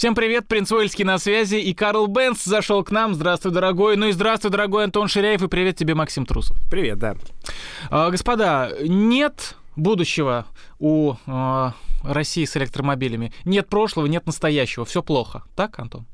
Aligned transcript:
Всем 0.00 0.14
привет, 0.14 0.48
Принц 0.48 0.72
Уэльский 0.72 1.04
на 1.04 1.18
связи, 1.18 1.56
и 1.56 1.74
Карл 1.74 2.06
Бенц 2.06 2.44
зашел 2.44 2.82
к 2.82 2.90
нам. 2.90 3.14
Здравствуй, 3.14 3.52
дорогой. 3.52 3.98
Ну 3.98 4.06
и 4.06 4.12
здравствуй, 4.12 4.50
дорогой 4.50 4.84
Антон 4.84 5.08
Ширяев, 5.08 5.42
и 5.42 5.46
привет 5.46 5.76
тебе, 5.76 5.94
Максим 5.94 6.24
Трусов. 6.24 6.56
Привет, 6.70 6.98
да. 6.98 7.16
А, 7.90 8.08
господа, 8.08 8.72
нет 8.80 9.56
будущего 9.76 10.46
у 10.78 11.16
а, 11.26 11.74
России 12.02 12.46
с 12.46 12.56
электромобилями. 12.56 13.34
Нет 13.44 13.68
прошлого, 13.68 14.06
нет 14.06 14.24
настоящего. 14.24 14.86
Все 14.86 15.02
плохо. 15.02 15.42
Так, 15.54 15.78
Антон? 15.78 16.06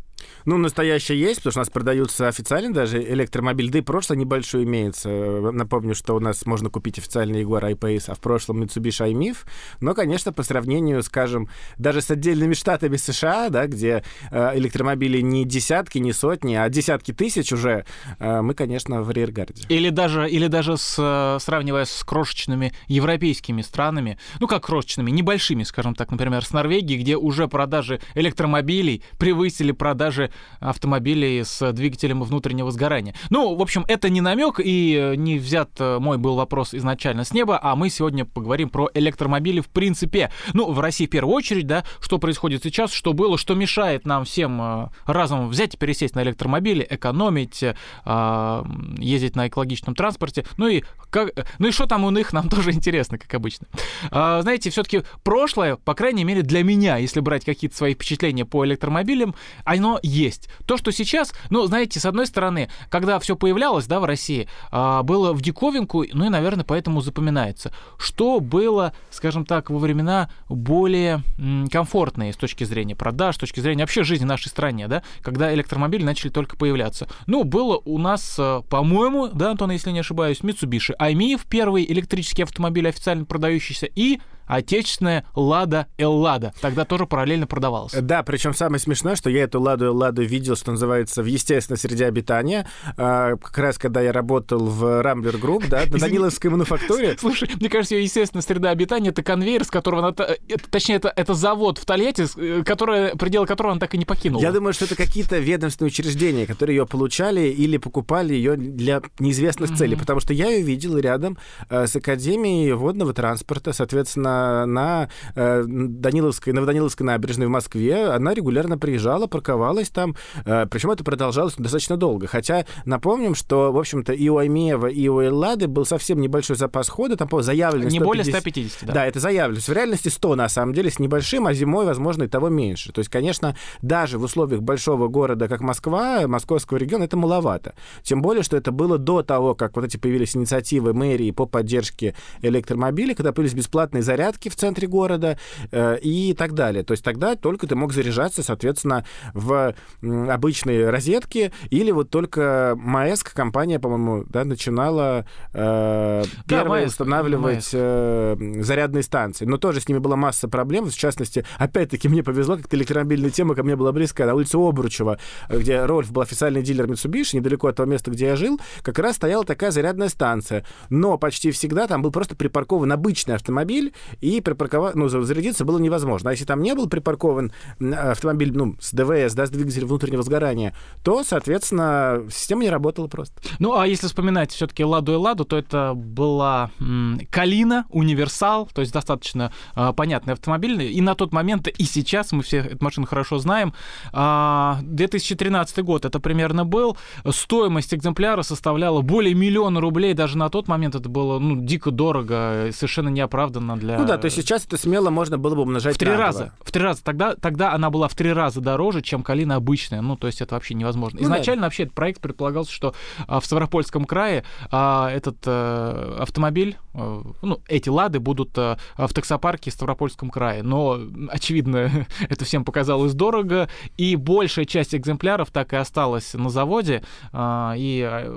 Ну, 0.44 0.58
настоящее 0.58 1.20
есть, 1.20 1.40
потому 1.40 1.52
что 1.52 1.60
у 1.60 1.62
нас 1.62 1.70
продаются 1.70 2.28
официально 2.28 2.72
даже 2.72 3.02
электромобиль, 3.02 3.70
да 3.70 3.78
и 3.78 3.82
прошлое 3.82 4.18
небольшое 4.18 4.64
имеется. 4.64 5.08
Напомню, 5.08 5.94
что 5.94 6.14
у 6.14 6.20
нас 6.20 6.46
можно 6.46 6.70
купить 6.70 6.98
официальный 6.98 7.42
Jaguar 7.42 7.64
I-Pace, 7.64 8.04
а 8.08 8.14
в 8.14 8.20
прошлом 8.20 8.62
Mitsubishi 8.62 9.08
i-MiF. 9.08 9.38
Но, 9.80 9.94
конечно, 9.94 10.32
по 10.32 10.42
сравнению, 10.42 11.02
скажем, 11.02 11.48
даже 11.78 12.00
с 12.00 12.10
отдельными 12.10 12.54
штатами 12.54 12.96
США, 12.96 13.48
да, 13.48 13.66
где 13.66 14.04
э, 14.30 14.58
электромобили 14.58 15.20
не 15.20 15.44
десятки, 15.44 15.98
не 15.98 16.12
сотни, 16.12 16.54
а 16.54 16.68
десятки 16.68 17.12
тысяч 17.12 17.52
уже, 17.52 17.84
э, 18.18 18.40
мы, 18.40 18.54
конечно, 18.54 19.02
в 19.02 19.10
реаргарде. 19.10 19.64
Или 19.68 19.90
даже, 19.90 20.28
или 20.28 20.46
даже 20.46 20.76
с, 20.76 20.96
э, 20.98 21.38
сравнивая 21.40 21.84
с 21.84 22.04
крошечными 22.04 22.72
европейскими 22.88 23.62
странами, 23.62 24.18
ну 24.40 24.46
как 24.46 24.64
крошечными, 24.66 25.10
небольшими, 25.10 25.62
скажем 25.64 25.94
так, 25.94 26.10
например, 26.10 26.44
с 26.44 26.52
Норвегией, 26.52 27.00
где 27.00 27.16
уже 27.16 27.48
продажи 27.48 28.00
электромобилей 28.14 29.02
превысили 29.18 29.72
продажи 29.72 30.15
даже 30.16 30.30
автомобилей 30.60 31.44
с 31.44 31.72
двигателем 31.72 32.22
внутреннего 32.22 32.70
сгорания. 32.70 33.14
Ну, 33.30 33.54
в 33.54 33.62
общем, 33.62 33.84
это 33.88 34.08
не 34.08 34.20
намек 34.20 34.60
и 34.62 35.14
не 35.16 35.38
взят 35.38 35.70
э, 35.78 35.98
мой 35.98 36.16
был 36.16 36.36
вопрос 36.36 36.74
изначально 36.74 37.24
с 37.24 37.32
неба, 37.32 37.58
а 37.62 37.76
мы 37.76 37.90
сегодня 37.90 38.24
поговорим 38.24 38.70
про 38.70 38.88
электромобили 38.94 39.60
в 39.60 39.68
принципе. 39.68 40.30
Ну, 40.54 40.72
в 40.72 40.80
России 40.80 41.06
в 41.06 41.10
первую 41.10 41.34
очередь, 41.34 41.66
да, 41.66 41.84
что 42.00 42.18
происходит 42.18 42.62
сейчас, 42.62 42.92
что 42.92 43.12
было, 43.12 43.36
что 43.36 43.54
мешает 43.54 44.06
нам 44.06 44.24
всем 44.24 44.60
э, 44.60 44.88
разом 45.06 45.48
взять 45.48 45.74
и 45.74 45.76
пересесть 45.76 46.14
на 46.14 46.22
электромобили, 46.22 46.86
экономить, 46.88 47.62
э, 47.62 48.64
ездить 48.98 49.36
на 49.36 49.48
экологичном 49.48 49.94
транспорте. 49.94 50.46
Ну 50.56 50.68
и, 50.68 50.82
как, 51.10 51.32
ну 51.58 51.68
и 51.68 51.70
что 51.70 51.86
там 51.86 52.04
у 52.04 52.10
них, 52.10 52.32
нам 52.32 52.48
тоже 52.48 52.72
интересно, 52.72 53.18
как 53.18 53.32
обычно. 53.34 53.66
Знаете, 54.10 54.70
все-таки 54.70 55.02
прошлое, 55.22 55.76
по 55.76 55.94
крайней 55.94 56.24
мере 56.24 56.42
для 56.42 56.62
меня, 56.62 56.96
если 56.96 57.20
брать 57.20 57.44
какие-то 57.44 57.76
свои 57.76 57.94
впечатления 57.94 58.44
по 58.44 58.64
электромобилям, 58.64 59.34
оно 59.64 59.98
есть. 60.06 60.48
То, 60.66 60.76
что 60.76 60.90
сейчас, 60.92 61.32
ну, 61.50 61.66
знаете, 61.66 62.00
с 62.00 62.06
одной 62.06 62.26
стороны, 62.26 62.70
когда 62.88 63.18
все 63.18 63.36
появлялось, 63.36 63.86
да, 63.86 64.00
в 64.00 64.04
России, 64.04 64.48
а, 64.70 65.02
было 65.02 65.32
в 65.32 65.42
диковинку, 65.42 66.04
ну 66.12 66.26
и, 66.26 66.28
наверное, 66.28 66.64
поэтому 66.64 67.00
запоминается. 67.00 67.72
Что 67.98 68.40
было, 68.40 68.92
скажем 69.10 69.44
так, 69.44 69.70
во 69.70 69.78
времена 69.78 70.30
более 70.48 71.22
комфортные 71.70 72.32
с 72.32 72.36
точки 72.36 72.64
зрения 72.64 72.96
продаж, 72.96 73.36
с 73.36 73.38
точки 73.38 73.60
зрения 73.60 73.82
вообще 73.82 74.04
жизни 74.04 74.24
в 74.24 74.28
нашей 74.28 74.48
стране, 74.48 74.88
да, 74.88 75.02
когда 75.22 75.52
электромобили 75.52 76.02
начали 76.02 76.30
только 76.30 76.56
появляться. 76.56 77.08
Ну, 77.26 77.44
было 77.44 77.80
у 77.84 77.98
нас, 77.98 78.36
а, 78.38 78.62
по-моему, 78.62 79.28
да, 79.28 79.50
Антон, 79.50 79.70
если 79.70 79.90
не 79.90 80.00
ошибаюсь, 80.00 80.40
Mitsubishi 80.40 80.94
iMIF, 81.00 81.42
первый 81.48 81.84
электрический 81.84 82.42
автомобиль 82.42 82.88
официально 82.88 83.24
продающийся, 83.24 83.86
и 83.86 84.20
отечественная 84.46 85.24
Лада 85.34 85.86
Эллада. 85.98 86.52
Тогда 86.60 86.84
тоже 86.84 87.06
параллельно 87.06 87.46
продавалась. 87.46 87.92
Да, 87.92 88.22
причем 88.22 88.54
самое 88.54 88.80
смешное, 88.80 89.16
что 89.16 89.30
я 89.30 89.44
эту 89.44 89.60
Ладу 89.60 89.86
Элладу 89.86 90.22
видел, 90.22 90.56
что 90.56 90.72
называется, 90.72 91.22
в 91.22 91.26
естественной 91.26 91.78
среде 91.78 92.06
обитания. 92.06 92.68
А, 92.96 93.36
как 93.36 93.58
раз 93.58 93.78
когда 93.78 94.00
я 94.00 94.12
работал 94.12 94.66
в 94.66 95.02
Rambler 95.02 95.38
Group, 95.38 95.68
да, 95.68 95.82
на 95.86 95.98
Даниловской 96.06 96.50
мануфактуре. 96.50 97.16
Слушай, 97.20 97.50
мне 97.58 97.68
кажется, 97.68 97.96
естественная 97.96 98.42
среда 98.42 98.70
обитания— 98.70 99.08
это 99.10 99.22
конвейер, 99.22 99.64
с 99.64 99.70
которого 99.70 100.06
она... 100.06 100.14
Это, 100.48 100.70
точнее, 100.70 100.96
это, 100.96 101.12
это 101.14 101.34
завод 101.34 101.78
в 101.78 101.84
Тольятти, 101.84 102.26
э, 102.36 102.62
который, 102.64 103.16
пределы 103.16 103.46
которого 103.46 103.72
она 103.72 103.80
так 103.80 103.94
и 103.94 103.98
не 103.98 104.04
покинула. 104.04 104.42
Я 104.42 104.52
думаю, 104.52 104.72
что 104.72 104.84
это 104.84 104.96
какие-то 104.96 105.38
ведомственные 105.38 105.88
учреждения, 105.88 106.46
которые 106.46 106.76
ее 106.76 106.86
получали 106.86 107.48
или 107.48 107.76
покупали 107.76 108.34
ее 108.34 108.56
для 108.56 109.02
неизвестных 109.18 109.70
mm-hmm. 109.70 109.76
целей, 109.76 109.96
потому 109.96 110.20
что 110.20 110.32
я 110.32 110.50
ее 110.50 110.62
видел 110.62 110.98
рядом 110.98 111.38
э, 111.68 111.86
с 111.86 111.96
Академией 111.96 112.72
водного 112.72 113.12
транспорта, 113.12 113.72
соответственно, 113.72 114.35
на 114.66 115.08
э, 115.34 115.64
Даниловской, 115.66 116.52
Новоданиловской 116.52 117.06
набережной 117.06 117.46
в 117.46 117.50
Москве. 117.50 118.08
Она 118.08 118.34
регулярно 118.34 118.78
приезжала, 118.78 119.26
парковалась 119.26 119.90
там. 119.90 120.16
Э, 120.44 120.66
Причем 120.70 120.90
это 120.90 121.04
продолжалось 121.04 121.54
достаточно 121.56 121.96
долго. 121.96 122.26
Хотя 122.26 122.66
напомним, 122.84 123.34
что, 123.34 123.72
в 123.72 123.78
общем-то, 123.78 124.12
и 124.12 124.28
у 124.28 124.38
Аймеева, 124.38 124.86
и 124.86 125.08
у 125.08 125.20
Эллады 125.20 125.68
был 125.68 125.84
совсем 125.84 126.20
небольшой 126.20 126.56
запас 126.56 126.88
хода, 126.88 127.16
там, 127.16 127.28
по 127.28 127.42
заявлено 127.42 127.88
Не 127.88 128.00
более 128.00 128.24
150, 128.24 128.86
да. 128.86 128.92
Да, 128.92 129.06
это 129.06 129.20
заявлено. 129.20 129.60
В 129.60 129.68
реальности 129.68 130.08
100, 130.08 130.34
на 130.36 130.48
самом 130.48 130.74
деле, 130.74 130.90
с 130.90 130.98
небольшим, 130.98 131.46
а 131.46 131.54
зимой, 131.54 131.86
возможно, 131.86 132.24
и 132.24 132.28
того 132.28 132.48
меньше. 132.48 132.92
То 132.92 133.00
есть, 133.00 133.10
конечно, 133.10 133.56
даже 133.82 134.18
в 134.18 134.22
условиях 134.22 134.62
большого 134.62 135.08
города, 135.08 135.48
как 135.48 135.60
Москва, 135.60 136.26
московского 136.26 136.78
региона, 136.78 137.04
это 137.04 137.16
маловато. 137.16 137.74
Тем 138.02 138.22
более, 138.22 138.42
что 138.42 138.56
это 138.56 138.72
было 138.72 138.98
до 138.98 139.22
того, 139.22 139.54
как 139.54 139.76
вот 139.76 139.84
эти 139.84 139.96
появились 139.96 140.36
инициативы 140.36 140.92
мэрии 140.92 141.30
по 141.30 141.46
поддержке 141.46 142.14
электромобилей, 142.42 143.14
когда 143.14 143.32
появились 143.32 143.54
бесплатные 143.56 144.02
заряды 144.02 144.25
зарядки 144.26 144.48
в 144.48 144.56
центре 144.56 144.88
города 144.88 145.38
э, 145.70 145.98
и 146.02 146.34
так 146.34 146.54
далее. 146.54 146.82
То 146.82 146.92
есть 146.92 147.04
тогда 147.04 147.36
только 147.36 147.66
ты 147.66 147.76
мог 147.76 147.92
заряжаться, 147.92 148.42
соответственно, 148.42 149.04
в 149.34 149.74
обычные 150.02 150.90
розетки 150.90 151.52
или 151.70 151.90
вот 151.92 152.10
только 152.10 152.74
Маэск, 152.76 153.34
компания, 153.34 153.78
по-моему, 153.78 154.24
да, 154.28 154.44
начинала 154.44 155.26
э, 155.52 156.24
первой 156.48 156.80
да, 156.80 156.86
устанавливать 156.86 157.70
э, 157.72 158.36
зарядные 158.60 159.02
станции. 159.02 159.44
Но 159.44 159.58
тоже 159.58 159.80
с 159.80 159.88
ними 159.88 159.98
была 159.98 160.16
масса 160.16 160.48
проблем. 160.48 160.86
В 160.86 160.96
частности, 160.96 161.44
опять-таки, 161.58 162.08
мне 162.08 162.22
повезло, 162.22 162.56
как-то 162.56 162.76
электромобильная 162.76 163.30
тема 163.30 163.54
ко 163.54 163.62
мне 163.62 163.76
была 163.76 163.92
близка. 163.92 164.26
На 164.26 164.34
улице 164.34 164.56
Обручева, 164.56 165.18
где 165.48 165.84
Рольф 165.84 166.10
был 166.10 166.22
официальный 166.22 166.62
дилер 166.62 166.86
Mitsubishi, 166.86 167.36
недалеко 167.36 167.68
от 167.68 167.76
того 167.76 167.88
места, 167.88 168.10
где 168.10 168.26
я 168.26 168.36
жил, 168.36 168.60
как 168.82 168.98
раз 168.98 169.16
стояла 169.16 169.44
такая 169.44 169.70
зарядная 169.70 170.08
станция. 170.08 170.64
Но 170.90 171.16
почти 171.18 171.50
всегда 171.52 171.86
там 171.86 172.02
был 172.02 172.10
просто 172.10 172.34
припаркован 172.34 172.90
обычный 172.92 173.36
автомобиль, 173.36 173.92
и 174.20 174.40
припарковать, 174.40 174.94
ну, 174.94 175.08
зарядиться 175.08 175.64
было 175.64 175.78
невозможно. 175.78 176.30
А 176.30 176.32
если 176.32 176.44
там 176.44 176.62
не 176.62 176.74
был 176.74 176.88
припаркован 176.88 177.52
автомобиль, 177.80 178.52
ну, 178.54 178.76
с 178.80 178.92
ДВС, 178.92 179.34
да, 179.34 179.46
с 179.46 179.50
двигателем 179.50 179.88
внутреннего 179.88 180.22
сгорания, 180.22 180.74
то, 181.02 181.22
соответственно, 181.24 182.22
система 182.30 182.62
не 182.62 182.70
работала 182.70 183.08
просто. 183.08 183.34
Ну, 183.58 183.78
а 183.78 183.86
если 183.86 184.06
вспоминать 184.06 184.52
все-таки 184.52 184.84
Ладу 184.84 185.12
и 185.12 185.16
Ладу, 185.16 185.44
то 185.44 185.56
это 185.56 185.92
была 185.94 186.70
м, 186.80 187.20
Калина, 187.30 187.86
Универсал, 187.90 188.68
то 188.72 188.80
есть 188.80 188.92
достаточно 188.92 189.52
э, 189.74 189.92
понятный 189.94 190.34
автомобиль. 190.34 190.82
И 190.82 191.00
на 191.00 191.14
тот 191.14 191.32
момент, 191.32 191.68
и 191.68 191.84
сейчас 191.84 192.32
мы 192.32 192.42
все 192.42 192.58
эту 192.58 192.84
машину 192.84 193.06
хорошо 193.06 193.38
знаем. 193.38 193.74
Э, 194.12 194.76
2013 194.82 195.84
год 195.84 196.04
это 196.04 196.20
примерно 196.20 196.64
был. 196.64 196.96
Стоимость 197.28 197.94
экземпляра 197.94 198.42
составляла 198.42 199.02
более 199.02 199.34
миллиона 199.34 199.80
рублей. 199.80 200.14
Даже 200.14 200.38
на 200.38 200.48
тот 200.48 200.68
момент 200.68 200.94
это 200.94 201.08
было 201.08 201.38
ну, 201.38 201.56
дико 201.56 201.90
дорого, 201.90 202.70
совершенно 202.72 203.08
неоправданно 203.08 203.76
для 203.76 203.98
ну 203.98 204.05
да, 204.06 204.18
то 204.18 204.26
есть 204.26 204.36
сейчас 204.36 204.64
это 204.64 204.76
смело 204.76 205.10
можно 205.10 205.38
было 205.38 205.54
бы 205.54 205.62
умножать 205.62 205.94
в 205.96 205.98
три 205.98 206.10
раза. 206.10 206.52
В 206.60 206.72
три 206.72 206.82
раза. 206.82 207.02
Тогда, 207.02 207.34
тогда 207.34 207.72
она 207.72 207.90
была 207.90 208.08
в 208.08 208.14
три 208.14 208.32
раза 208.32 208.60
дороже, 208.60 209.02
чем 209.02 209.22
калина 209.22 209.56
обычная. 209.56 210.00
Ну, 210.00 210.16
то 210.16 210.26
есть 210.26 210.40
это 210.40 210.54
вообще 210.54 210.74
невозможно. 210.74 211.18
Ну, 211.20 211.26
Изначально 211.26 211.62
да. 211.62 211.66
вообще 211.66 211.84
этот 211.84 211.94
проект 211.94 212.20
предполагался, 212.20 212.72
что 212.72 212.94
а, 213.26 213.40
в 213.40 213.46
Ставропольском 213.46 214.04
крае 214.04 214.44
а, 214.70 215.10
этот 215.10 215.38
а, 215.46 216.18
автомобиль, 216.20 216.76
а, 216.94 217.22
ну, 217.42 217.60
эти 217.68 217.88
лады 217.88 218.20
будут 218.20 218.56
а, 218.58 218.78
в 218.96 219.12
таксопарке 219.12 219.70
в 219.70 219.74
Ставропольском 219.74 220.30
крае. 220.30 220.62
Но, 220.62 221.00
очевидно, 221.30 222.06
это 222.28 222.44
всем 222.44 222.64
показалось 222.64 223.14
дорого, 223.14 223.68
и 223.96 224.16
большая 224.16 224.64
часть 224.64 224.94
экземпляров 224.94 225.50
так 225.50 225.72
и 225.72 225.76
осталась 225.76 226.34
на 226.34 226.50
заводе, 226.50 227.02
а, 227.32 227.74
и 227.76 228.28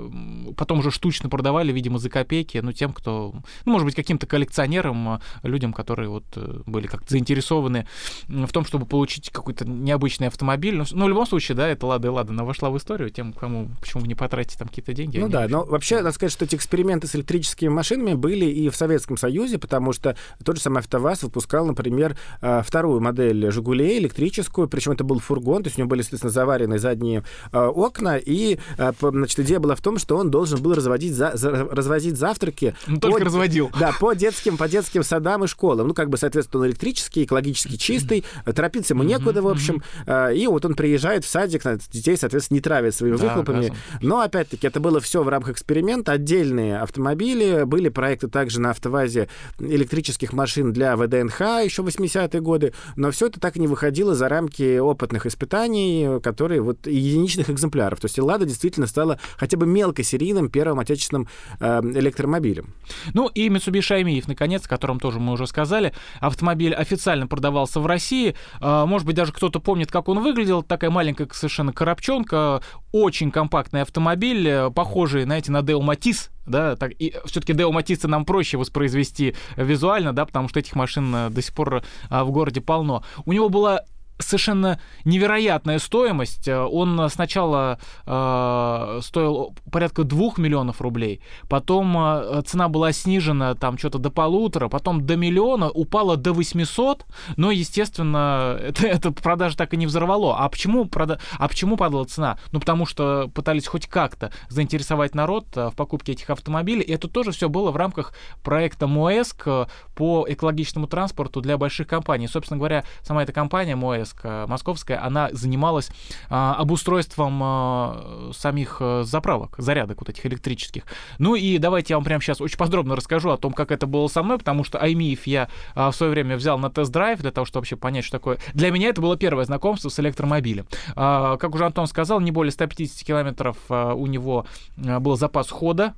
потом 0.56 0.78
уже 0.78 0.90
штучно 0.90 1.28
продавали, 1.28 1.72
видимо, 1.72 1.98
за 1.98 2.08
копейки, 2.08 2.58
ну, 2.58 2.72
тем, 2.72 2.92
кто, 2.92 3.34
ну, 3.64 3.72
может 3.72 3.84
быть, 3.84 3.94
каким-то 3.94 4.26
коллекционерам, 4.26 5.20
людям, 5.42 5.59
людям, 5.60 5.74
которые 5.74 6.08
вот 6.08 6.24
э, 6.36 6.62
были 6.64 6.86
как-то 6.86 7.10
заинтересованы 7.10 7.86
в 8.28 8.50
том, 8.50 8.64
чтобы 8.64 8.86
получить 8.86 9.28
какой-то 9.30 9.68
необычный 9.68 10.28
автомобиль. 10.28 10.74
Ну, 10.74 10.84
ну 10.92 11.04
в 11.04 11.08
любом 11.08 11.26
случае, 11.26 11.54
да, 11.54 11.68
это 11.68 11.86
Лада 11.86 12.08
и 12.08 12.10
Лада, 12.10 12.32
она 12.32 12.44
вошла 12.44 12.70
в 12.70 12.78
историю, 12.78 13.10
тем, 13.10 13.34
кому, 13.34 13.68
почему 13.78 14.06
не 14.06 14.14
потратить 14.14 14.58
там 14.58 14.68
какие-то 14.68 14.94
деньги. 14.94 15.18
Ну 15.18 15.28
да, 15.28 15.46
но 15.48 15.64
вообще, 15.64 15.96
надо 15.96 16.12
сказать, 16.12 16.32
что 16.32 16.46
эти 16.46 16.56
эксперименты 16.56 17.06
с 17.06 17.14
электрическими 17.14 17.68
машинами 17.68 18.14
были 18.14 18.46
и 18.46 18.70
в 18.70 18.76
Советском 18.76 19.18
Союзе, 19.18 19.58
потому 19.58 19.92
что 19.92 20.16
тот 20.42 20.56
же 20.56 20.62
самый 20.62 20.78
АвтоВАЗ 20.78 21.24
выпускал, 21.24 21.66
например, 21.66 22.16
э, 22.40 22.62
вторую 22.64 23.00
модель 23.00 23.50
«Жигулей» 23.50 23.98
электрическую, 23.98 24.66
причем 24.66 24.92
это 24.92 25.04
был 25.04 25.18
фургон, 25.18 25.62
то 25.62 25.68
есть 25.68 25.78
у 25.78 25.82
него 25.82 25.90
были, 25.90 26.00
естественно, 26.00 26.30
заварены 26.30 26.78
задние 26.78 27.22
э, 27.52 27.58
окна, 27.58 28.16
и, 28.16 28.58
значит, 29.00 29.40
идея 29.40 29.60
была 29.60 29.74
в 29.74 29.82
том, 29.82 29.98
что 29.98 30.16
он 30.16 30.30
должен 30.30 30.62
был 30.62 30.74
разводить, 30.74 31.12
за, 31.12 31.32
развозить 31.32 32.16
завтраки. 32.16 32.74
По, 32.86 33.00
только 33.00 33.24
разводил. 33.24 33.70
Да, 33.78 33.92
по 34.00 34.14
детским, 34.14 34.56
по 34.56 34.68
детским 34.68 35.02
садам 35.02 35.39
самой 35.40 35.48
школы. 35.48 35.84
Ну, 35.84 35.94
как 35.94 36.10
бы, 36.10 36.18
соответственно, 36.18 36.62
он 36.62 36.68
электрический, 36.68 37.24
экологически 37.24 37.76
чистый, 37.76 38.24
торопиться 38.44 38.94
ему 38.94 39.02
некуда, 39.02 39.42
в 39.42 39.48
общем. 39.48 39.82
А, 40.06 40.28
и 40.28 40.46
вот 40.46 40.64
он 40.64 40.74
приезжает 40.74 41.24
в 41.24 41.28
садик, 41.28 41.62
детей, 41.90 42.16
соответственно, 42.16 42.56
не 42.56 42.60
травит 42.60 42.94
своими 42.94 43.16
да, 43.16 43.24
выхлопами. 43.24 43.68
Газом. 43.68 43.76
Но, 44.02 44.20
опять-таки, 44.20 44.66
это 44.66 44.80
было 44.80 45.00
все 45.00 45.22
в 45.22 45.28
рамках 45.28 45.52
эксперимента. 45.52 46.12
Отдельные 46.12 46.78
автомобили, 46.78 47.64
были 47.64 47.88
проекты 47.88 48.28
также 48.28 48.60
на 48.60 48.70
автовазе 48.70 49.28
электрических 49.58 50.32
машин 50.32 50.72
для 50.72 50.96
ВДНХ 50.96 51.40
еще 51.64 51.82
80-е 51.82 52.40
годы, 52.40 52.72
но 52.96 53.10
все 53.10 53.26
это 53.26 53.40
так 53.40 53.56
и 53.56 53.60
не 53.60 53.66
выходило 53.66 54.14
за 54.14 54.28
рамки 54.28 54.78
опытных 54.78 55.26
испытаний, 55.26 56.20
которые 56.22 56.60
вот 56.60 56.86
единичных 56.86 57.50
экземпляров. 57.50 58.00
То 58.00 58.06
есть 58.06 58.18
«Лада» 58.18 58.44
действительно 58.44 58.86
стала 58.86 59.18
хотя 59.36 59.56
бы 59.56 59.66
мелкосерийным 59.66 60.50
первым 60.50 60.80
отечественным 60.80 61.28
э, 61.60 61.80
электромобилем. 61.80 62.74
Ну 63.14 63.28
и 63.28 63.48
Mitsubishi 63.48 63.94
Аймиев, 63.94 64.28
наконец, 64.28 64.66
о 64.66 64.68
котором 64.68 65.00
тоже 65.00 65.18
мы 65.20 65.29
уже 65.32 65.46
сказали. 65.46 65.92
Автомобиль 66.20 66.74
официально 66.74 67.26
продавался 67.26 67.80
в 67.80 67.86
России. 67.86 68.34
Э, 68.60 68.84
может 68.86 69.06
быть, 69.06 69.16
даже 69.16 69.32
кто-то 69.32 69.60
помнит, 69.60 69.90
как 69.90 70.08
он 70.08 70.20
выглядел. 70.20 70.62
Такая 70.62 70.90
маленькая 70.90 71.28
совершенно 71.32 71.72
коробчонка, 71.72 72.62
очень 72.92 73.30
компактный 73.30 73.82
автомобиль, 73.82 74.48
э, 74.48 74.70
похожий, 74.70 75.24
знаете, 75.24 75.52
на 75.52 75.58
Deo 75.58 75.80
Matiz, 75.80 76.30
да, 76.46 76.76
так, 76.76 76.92
и 76.98 77.14
все-таки 77.26 77.52
Део 77.52 77.70
Матисса 77.70 78.08
нам 78.08 78.24
проще 78.24 78.56
воспроизвести 78.56 79.34
визуально, 79.56 80.12
да, 80.12 80.26
потому 80.26 80.48
что 80.48 80.58
этих 80.58 80.74
машин 80.74 81.14
э, 81.14 81.30
до 81.30 81.42
сих 81.42 81.54
пор 81.54 81.82
в 82.10 82.30
городе 82.30 82.60
полно. 82.60 83.04
У 83.24 83.32
него 83.32 83.48
была 83.48 83.82
совершенно 84.22 84.80
невероятная 85.04 85.78
стоимость. 85.78 86.48
Э, 86.48 86.60
он 86.60 87.08
сначала 87.10 87.78
э, 88.06 89.00
стоил 89.02 89.54
порядка 89.70 90.04
2 90.04 90.32
миллионов 90.36 90.80
рублей, 90.80 91.20
потом 91.48 91.96
э, 91.96 92.42
цена 92.46 92.68
была 92.68 92.92
снижена 92.92 93.54
там 93.54 93.78
что-то 93.78 93.98
до 93.98 94.10
полутора, 94.10 94.68
потом 94.68 95.06
до 95.06 95.16
миллиона, 95.16 95.70
упала 95.70 96.16
до 96.16 96.32
800, 96.32 97.06
но, 97.36 97.50
естественно, 97.50 98.56
это, 98.62 98.86
это 98.86 99.12
продажа 99.12 99.56
так 99.56 99.74
и 99.74 99.76
не 99.76 99.86
взорвало. 99.86 100.36
А 100.38 100.48
почему, 100.48 100.84
прода... 100.86 101.20
а 101.38 101.48
почему 101.48 101.76
падала 101.76 102.04
цена? 102.04 102.38
Ну, 102.52 102.60
потому 102.60 102.86
что 102.86 103.30
пытались 103.34 103.66
хоть 103.66 103.86
как-то 103.86 104.32
заинтересовать 104.48 105.14
народ 105.14 105.46
э, 105.56 105.68
в 105.68 105.74
покупке 105.74 106.12
этих 106.12 106.30
автомобилей, 106.30 106.82
и 106.82 106.92
это 106.92 107.08
тоже 107.08 107.32
все 107.32 107.48
было 107.48 107.70
в 107.70 107.76
рамках 107.76 108.14
проекта 108.42 108.86
МОЭСК 108.86 109.68
по 109.94 110.26
экологичному 110.28 110.86
транспорту 110.86 111.40
для 111.40 111.58
больших 111.58 111.86
компаний. 111.86 112.28
Собственно 112.28 112.58
говоря, 112.58 112.84
сама 113.02 113.22
эта 113.22 113.32
компания 113.32 113.76
МОЭСК 113.76 114.09
МТС 114.14 114.60
московская, 114.60 115.04
она 115.04 115.30
занималась 115.32 115.90
а, 116.28 116.54
обустройством 116.54 117.40
а, 117.42 118.30
самих 118.34 118.78
а, 118.80 119.02
заправок, 119.04 119.54
зарядок 119.58 120.00
вот 120.00 120.10
этих 120.10 120.26
электрических. 120.26 120.84
Ну 121.18 121.34
и 121.34 121.58
давайте 121.58 121.94
я 121.94 121.96
вам 121.96 122.04
прямо 122.04 122.22
сейчас 122.22 122.40
очень 122.40 122.58
подробно 122.58 122.96
расскажу 122.96 123.30
о 123.30 123.36
том, 123.36 123.52
как 123.52 123.72
это 123.72 123.86
было 123.86 124.06
со 124.08 124.22
мной, 124.22 124.38
потому 124.38 124.64
что 124.64 124.78
iMIF 124.78 125.20
я 125.24 125.48
а, 125.74 125.90
в 125.90 125.96
свое 125.96 126.12
время 126.12 126.36
взял 126.36 126.58
на 126.58 126.70
тест-драйв 126.70 127.20
для 127.20 127.30
того, 127.30 127.44
чтобы 127.44 127.62
вообще 127.62 127.76
понять, 127.76 128.04
что 128.04 128.18
такое. 128.18 128.38
Для 128.54 128.70
меня 128.70 128.88
это 128.88 129.00
было 129.00 129.16
первое 129.16 129.44
знакомство 129.44 129.88
с 129.88 129.98
электромобилем. 129.98 130.66
А, 130.94 131.36
как 131.36 131.54
уже 131.54 131.64
Антон 131.66 131.86
сказал, 131.86 132.20
не 132.20 132.30
более 132.30 132.52
150 132.52 133.06
километров 133.06 133.56
а, 133.68 133.94
у 133.94 134.06
него 134.06 134.46
а, 134.84 135.00
был 135.00 135.16
запас 135.16 135.50
хода 135.50 135.94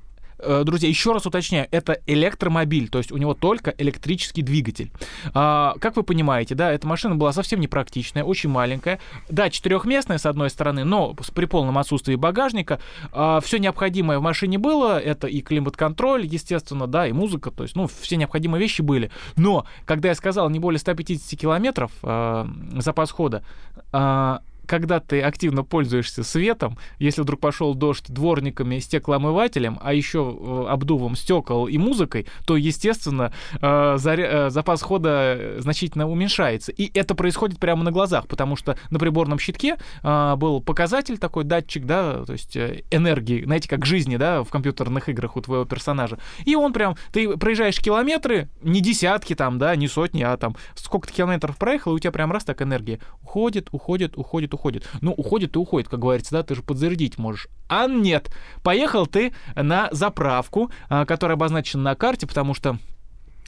друзья, 0.63 0.89
еще 0.89 1.13
раз 1.13 1.25
уточняю, 1.25 1.67
это 1.71 1.99
электромобиль, 2.05 2.89
то 2.89 2.97
есть 2.97 3.11
у 3.11 3.17
него 3.17 3.33
только 3.33 3.73
электрический 3.77 4.41
двигатель. 4.41 4.91
А, 5.33 5.75
как 5.79 5.95
вы 5.95 6.03
понимаете, 6.03 6.55
да, 6.55 6.71
эта 6.71 6.87
машина 6.87 7.15
была 7.15 7.33
совсем 7.33 7.59
непрактичная, 7.59 8.23
очень 8.23 8.49
маленькая. 8.49 8.99
Да, 9.29 9.49
четырехместная 9.49 10.17
с 10.17 10.25
одной 10.25 10.49
стороны, 10.49 10.83
но 10.83 11.15
при 11.33 11.45
полном 11.45 11.77
отсутствии 11.77 12.15
багажника. 12.15 12.79
А, 13.11 13.39
все 13.41 13.57
необходимое 13.59 14.19
в 14.19 14.21
машине 14.21 14.57
было, 14.57 14.99
это 14.99 15.27
и 15.27 15.41
климат-контроль, 15.41 16.25
естественно, 16.25 16.87
да, 16.87 17.07
и 17.07 17.11
музыка, 17.11 17.51
то 17.51 17.63
есть, 17.63 17.75
ну, 17.75 17.87
все 17.87 18.15
необходимые 18.15 18.59
вещи 18.59 18.81
были. 18.81 19.11
Но, 19.35 19.65
когда 19.85 20.09
я 20.09 20.15
сказал 20.15 20.49
не 20.49 20.59
более 20.59 20.79
150 20.79 21.39
километров 21.39 21.91
э, 22.03 22.47
запас 22.77 23.11
хода, 23.11 23.43
э, 23.91 24.37
когда 24.73 24.99
ты 24.99 25.21
активно 25.21 25.63
пользуешься 25.63 26.23
светом, 26.23 26.79
если 26.97 27.21
вдруг 27.21 27.39
пошел 27.39 27.75
дождь 27.75 28.05
дворниками, 28.07 28.79
стеклоомывателем, 28.79 29.77
а 29.83 29.93
еще 29.93 30.35
э, 30.35 30.65
обдувом 30.67 31.15
стекол 31.15 31.67
и 31.67 31.77
музыкой, 31.77 32.25
то, 32.47 32.57
естественно, 32.57 33.31
э. 33.61 33.97
Э, 34.03 34.49
запас 34.49 34.81
хода 34.81 35.57
значительно 35.59 36.09
уменьшается. 36.09 36.71
И 36.71 36.89
это 36.97 37.13
происходит 37.13 37.59
прямо 37.59 37.83
на 37.83 37.91
глазах, 37.91 38.27
потому 38.27 38.55
что 38.55 38.75
на 38.89 38.97
приборном 38.97 39.37
щитке 39.37 39.77
был 40.01 40.59
показатель 40.59 41.19
такой, 41.19 41.43
датчик, 41.43 41.85
да, 41.85 42.25
то 42.25 42.33
есть 42.33 42.57
энергии, 42.57 43.43
знаете, 43.43 43.69
как 43.69 43.85
жизни, 43.85 44.17
да, 44.17 44.41
в 44.41 44.49
компьютерных 44.49 45.07
играх 45.07 45.35
у 45.35 45.41
твоего 45.41 45.65
персонажа. 45.65 46.17
И 46.45 46.55
он 46.55 46.73
прям, 46.73 46.95
ты 47.11 47.37
проезжаешь 47.37 47.79
километры, 47.79 48.49
не 48.63 48.81
десятки 48.81 49.35
там, 49.35 49.59
да, 49.59 49.75
не 49.75 49.87
сотни, 49.87 50.23
а 50.23 50.35
там 50.37 50.55
сколько-то 50.73 51.13
километров 51.13 51.57
проехал, 51.57 51.91
и 51.91 51.95
у 51.95 51.99
тебя 51.99 52.11
прям 52.11 52.31
раз 52.31 52.43
так 52.43 52.61
энергия 52.63 52.99
уходит, 53.21 53.69
уходит, 53.71 54.17
уходит, 54.17 54.53
уходит. 54.53 54.62
Ну, 55.01 55.11
уходит 55.11 55.55
и 55.55 55.59
уходит, 55.59 55.89
как 55.89 55.99
говорится, 55.99 56.31
да, 56.31 56.43
ты 56.43 56.55
же 56.55 56.63
подзарядить 56.63 57.17
можешь. 57.17 57.47
А 57.67 57.87
нет, 57.87 58.31
поехал 58.63 59.07
ты 59.07 59.33
на 59.55 59.89
заправку, 59.91 60.71
а, 60.89 61.05
которая 61.05 61.35
обозначена 61.35 61.83
на 61.83 61.95
карте, 61.95 62.27
потому 62.27 62.53
что 62.53 62.77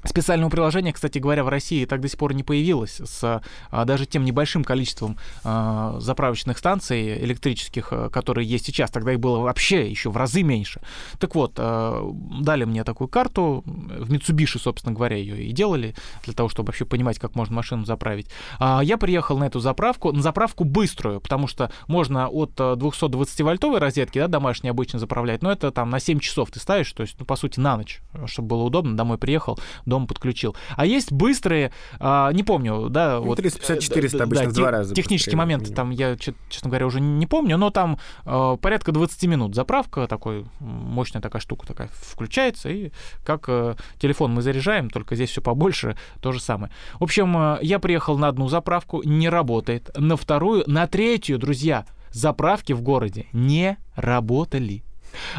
Специального 0.07 0.49
приложения, 0.49 0.93
кстати 0.93 1.17
говоря, 1.17 1.43
в 1.43 1.49
России 1.49 1.85
так 1.85 1.99
до 1.99 2.07
сих 2.07 2.17
пор 2.17 2.33
не 2.33 2.43
появилось 2.43 3.01
с 3.03 3.41
а, 3.71 3.85
даже 3.85 4.05
тем 4.05 4.23
небольшим 4.23 4.63
количеством 4.63 5.17
а, 5.43 5.97
заправочных 5.99 6.57
станций 6.57 7.17
электрических, 7.23 7.87
а, 7.91 8.09
которые 8.09 8.47
есть 8.47 8.65
сейчас. 8.65 8.91
Тогда 8.91 9.13
их 9.13 9.19
было 9.19 9.39
вообще 9.39 9.89
еще 9.89 10.09
в 10.09 10.17
разы 10.17 10.43
меньше. 10.43 10.81
Так 11.19 11.35
вот, 11.35 11.53
а, 11.57 12.07
дали 12.41 12.65
мне 12.65 12.83
такую 12.83 13.07
карту. 13.07 13.63
В 13.65 14.11
Mitsubishi, 14.11 14.59
собственно 14.59 14.93
говоря, 14.93 15.17
ее 15.17 15.43
и 15.43 15.51
делали 15.51 15.95
для 16.23 16.33
того, 16.33 16.49
чтобы 16.49 16.67
вообще 16.67 16.85
понимать, 16.85 17.19
как 17.19 17.35
можно 17.35 17.55
машину 17.55 17.85
заправить. 17.85 18.27
А, 18.59 18.81
я 18.83 18.97
приехал 18.97 19.37
на 19.37 19.45
эту 19.45 19.59
заправку, 19.59 20.11
на 20.11 20.21
заправку 20.21 20.63
быструю, 20.63 21.19
потому 21.19 21.47
что 21.47 21.71
можно 21.87 22.29
от 22.29 22.51
220-вольтовой 22.59 23.79
розетки, 23.79 24.19
да, 24.19 24.27
домашней 24.27 24.69
обычно 24.69 24.99
заправлять, 24.99 25.41
но 25.41 25.51
это 25.51 25.71
там 25.71 25.89
на 25.89 25.99
7 25.99 26.19
часов 26.19 26.51
ты 26.51 26.59
ставишь, 26.59 26.91
то 26.93 27.01
есть, 27.01 27.15
ну, 27.19 27.25
по 27.25 27.35
сути, 27.35 27.59
на 27.59 27.77
ночь, 27.77 28.01
чтобы 28.27 28.49
было 28.49 28.63
удобно, 28.63 28.95
домой 28.95 29.17
приехал, 29.17 29.59
дома 29.95 30.07
подключил. 30.07 30.55
А 30.75 30.85
есть 30.85 31.11
быстрые, 31.11 31.71
а, 31.99 32.31
не 32.33 32.43
помню, 32.43 32.89
да, 32.89 33.19
ну, 33.19 33.27
вот... 33.27 33.39
350-400 33.39 34.21
обычно 34.21 34.45
да, 34.45 34.49
в 34.49 34.53
два 34.53 34.71
раза. 34.71 34.93
Технический 34.93 35.35
момент, 35.35 35.73
там 35.73 35.91
я, 35.91 36.17
честно 36.17 36.69
говоря, 36.69 36.85
уже 36.85 36.99
не 36.99 37.25
помню, 37.25 37.57
но 37.57 37.69
там 37.69 37.97
э, 38.25 38.57
порядка 38.61 38.91
20 38.91 39.23
минут 39.23 39.55
заправка, 39.55 40.07
такой 40.07 40.45
мощная 40.59 41.21
такая 41.21 41.41
штука 41.41 41.65
такая 41.65 41.89
включается, 41.93 42.69
и 42.69 42.91
как 43.23 43.45
э, 43.47 43.75
телефон 43.97 44.33
мы 44.33 44.41
заряжаем, 44.41 44.89
только 44.89 45.15
здесь 45.15 45.29
все 45.29 45.41
побольше, 45.41 45.95
то 46.21 46.31
же 46.33 46.41
самое. 46.41 46.71
В 46.99 47.03
общем, 47.03 47.35
э, 47.37 47.59
я 47.61 47.79
приехал 47.79 48.17
на 48.17 48.27
одну 48.27 48.49
заправку, 48.49 49.01
не 49.03 49.29
работает, 49.29 49.89
на 49.97 50.17
вторую, 50.17 50.63
на 50.67 50.87
третью, 50.87 51.37
друзья, 51.37 51.85
заправки 52.11 52.73
в 52.73 52.81
городе 52.81 53.27
не 53.31 53.77
работали. 53.95 54.83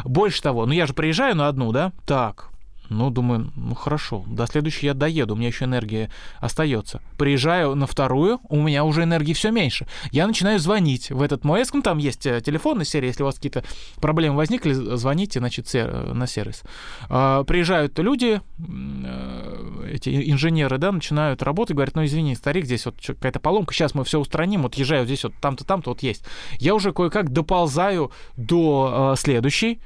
Больше 0.03 0.41
того, 0.41 0.65
ну 0.65 0.73
я 0.73 0.87
же 0.87 0.93
приезжаю 0.93 1.35
на 1.35 1.47
одну, 1.47 1.71
да? 1.71 1.91
Так, 2.05 2.49
ну, 2.89 3.09
думаю, 3.09 3.51
ну 3.55 3.75
хорошо, 3.75 4.23
до 4.27 4.47
следующей 4.47 4.87
я 4.87 4.93
доеду, 4.93 5.33
у 5.33 5.37
меня 5.37 5.47
еще 5.47 5.65
энергия 5.65 6.09
остается. 6.39 7.01
Приезжаю 7.17 7.75
на 7.75 7.87
вторую, 7.87 8.39
у 8.49 8.61
меня 8.61 8.83
уже 8.83 9.03
энергии 9.03 9.33
все 9.33 9.51
меньше. 9.51 9.87
Я 10.11 10.27
начинаю 10.27 10.59
звонить 10.59 11.09
в 11.11 11.21
этот 11.21 11.43
МОЭСК, 11.43 11.75
ну 11.75 11.81
там 11.81 11.97
есть 11.97 12.25
э, 12.25 12.41
телефонная 12.41 12.85
серия, 12.85 13.07
если 13.07 13.23
у 13.23 13.25
вас 13.25 13.35
какие-то 13.35 13.63
проблемы 14.01 14.37
возникли, 14.37 14.73
звоните, 14.73 15.39
значит, 15.39 15.67
на 15.73 16.27
сервис. 16.27 16.63
А, 17.09 17.43
приезжают 17.43 17.97
люди, 17.99 18.41
э, 18.59 19.89
эти 19.91 20.31
инженеры, 20.31 20.77
да, 20.77 20.91
начинают 20.91 21.43
работать, 21.43 21.75
говорят, 21.75 21.95
ну 21.95 22.05
извини, 22.05 22.35
старик, 22.35 22.65
здесь 22.65 22.85
вот 22.85 22.95
какая-то 23.05 23.39
поломка, 23.39 23.73
сейчас 23.73 23.95
мы 23.95 24.03
все 24.03 24.19
устраним, 24.19 24.63
вот 24.63 24.75
езжаю 24.75 25.05
здесь 25.05 25.23
вот 25.23 25.33
там-то, 25.41 25.65
там-то 25.65 25.91
вот 25.91 26.03
есть. 26.03 26.23
Я 26.59 26.75
уже 26.75 26.93
кое-как 26.93 27.31
доползаю 27.31 28.11
до 28.35 29.13
э, 29.13 29.19
следующей, 29.19 29.79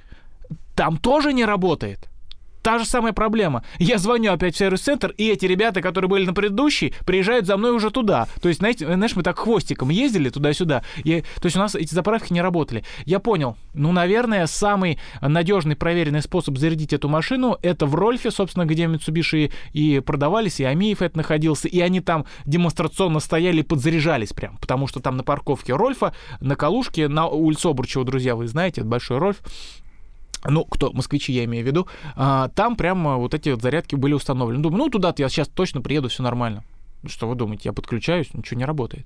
там 0.76 0.98
тоже 0.98 1.34
не 1.34 1.46
работает. 1.46 2.12
Та 2.62 2.80
же 2.80 2.86
самая 2.86 3.14
проблема. 3.14 3.64
Я 3.80 3.98
звоню 3.98 4.32
опять 4.32 4.56
в 4.56 4.58
сервис-центр, 4.58 5.14
и 5.18 5.30
эти 5.30 5.46
ребята, 5.46 5.82
которые 5.82 6.10
были 6.10 6.26
на 6.26 6.34
предыдущей, 6.34 6.94
приезжают 7.06 7.46
за 7.46 7.58
мной 7.58 7.72
уже 7.72 7.90
туда. 7.90 8.28
То 8.42 8.50
есть, 8.50 8.60
знаете, 8.60 8.86
знаешь, 8.86 9.16
мы 9.16 9.24
так 9.24 9.40
хвостиком 9.40 9.90
ездили 9.90 10.30
туда-сюда. 10.30 10.84
И, 11.04 11.22
то 11.22 11.46
есть 11.46 11.56
у 11.56 11.60
нас 11.60 11.76
эти 11.76 11.94
заправки 11.94 12.34
не 12.34 12.42
работали. 12.42 12.84
Я 13.06 13.20
понял. 13.20 13.58
Ну, 13.74 13.92
наверное, 13.92 14.46
самый 14.48 15.00
надежный, 15.22 15.76
проверенный 15.76 16.22
способ 16.22 16.58
зарядить 16.58 16.94
эту 16.94 17.10
машину 17.10 17.58
это 17.62 17.86
в 17.86 17.96
Рольфе, 17.96 18.32
собственно, 18.32 18.66
где 18.66 18.86
Mitsubishi 18.86 19.52
и 19.74 20.00
продавались, 20.00 20.60
и 20.60 20.64
Амиев 20.64 21.02
это 21.02 21.18
находился, 21.18 21.68
и 21.68 21.80
они 21.80 22.02
там 22.02 22.26
демонстрационно 22.46 23.20
стояли 23.20 23.62
и 23.62 23.64
подзаряжались 23.64 24.34
прям, 24.34 24.58
потому 24.58 24.88
что 24.88 25.00
там 25.00 25.18
на 25.18 25.24
парковке 25.24 25.74
Рольфа, 25.74 26.14
на 26.40 26.56
Калушке, 26.56 27.08
на 27.08 27.28
улице 27.28 27.68
Обручева, 27.68 28.06
друзья, 28.06 28.36
вы 28.36 28.48
знаете, 28.48 28.82
это 28.82 28.90
большой 28.90 29.18
Рольф, 29.18 29.38
ну, 30.46 30.66
кто, 30.66 30.92
москвичи 30.92 31.32
я 31.34 31.46
имею 31.46 31.64
в 31.64 31.68
виду, 31.68 31.88
а, 32.16 32.50
там 32.50 32.76
прямо 32.76 33.18
вот 33.18 33.34
эти 33.34 33.50
вот 33.50 33.62
зарядки 33.62 33.96
были 33.96 34.14
установлены. 34.14 34.62
Думаю, 34.62 34.86
ну, 34.86 34.90
туда-то 34.90 35.22
я 35.22 35.30
сейчас 35.30 35.48
точно 35.48 35.82
приеду, 35.82 36.10
все 36.10 36.24
нормально. 36.24 36.64
Что 37.08 37.28
вы 37.28 37.36
думаете, 37.36 37.64
я 37.66 37.74
подключаюсь, 37.74 38.34
ничего 38.34 38.58
не 38.60 38.66
работает. 38.66 39.06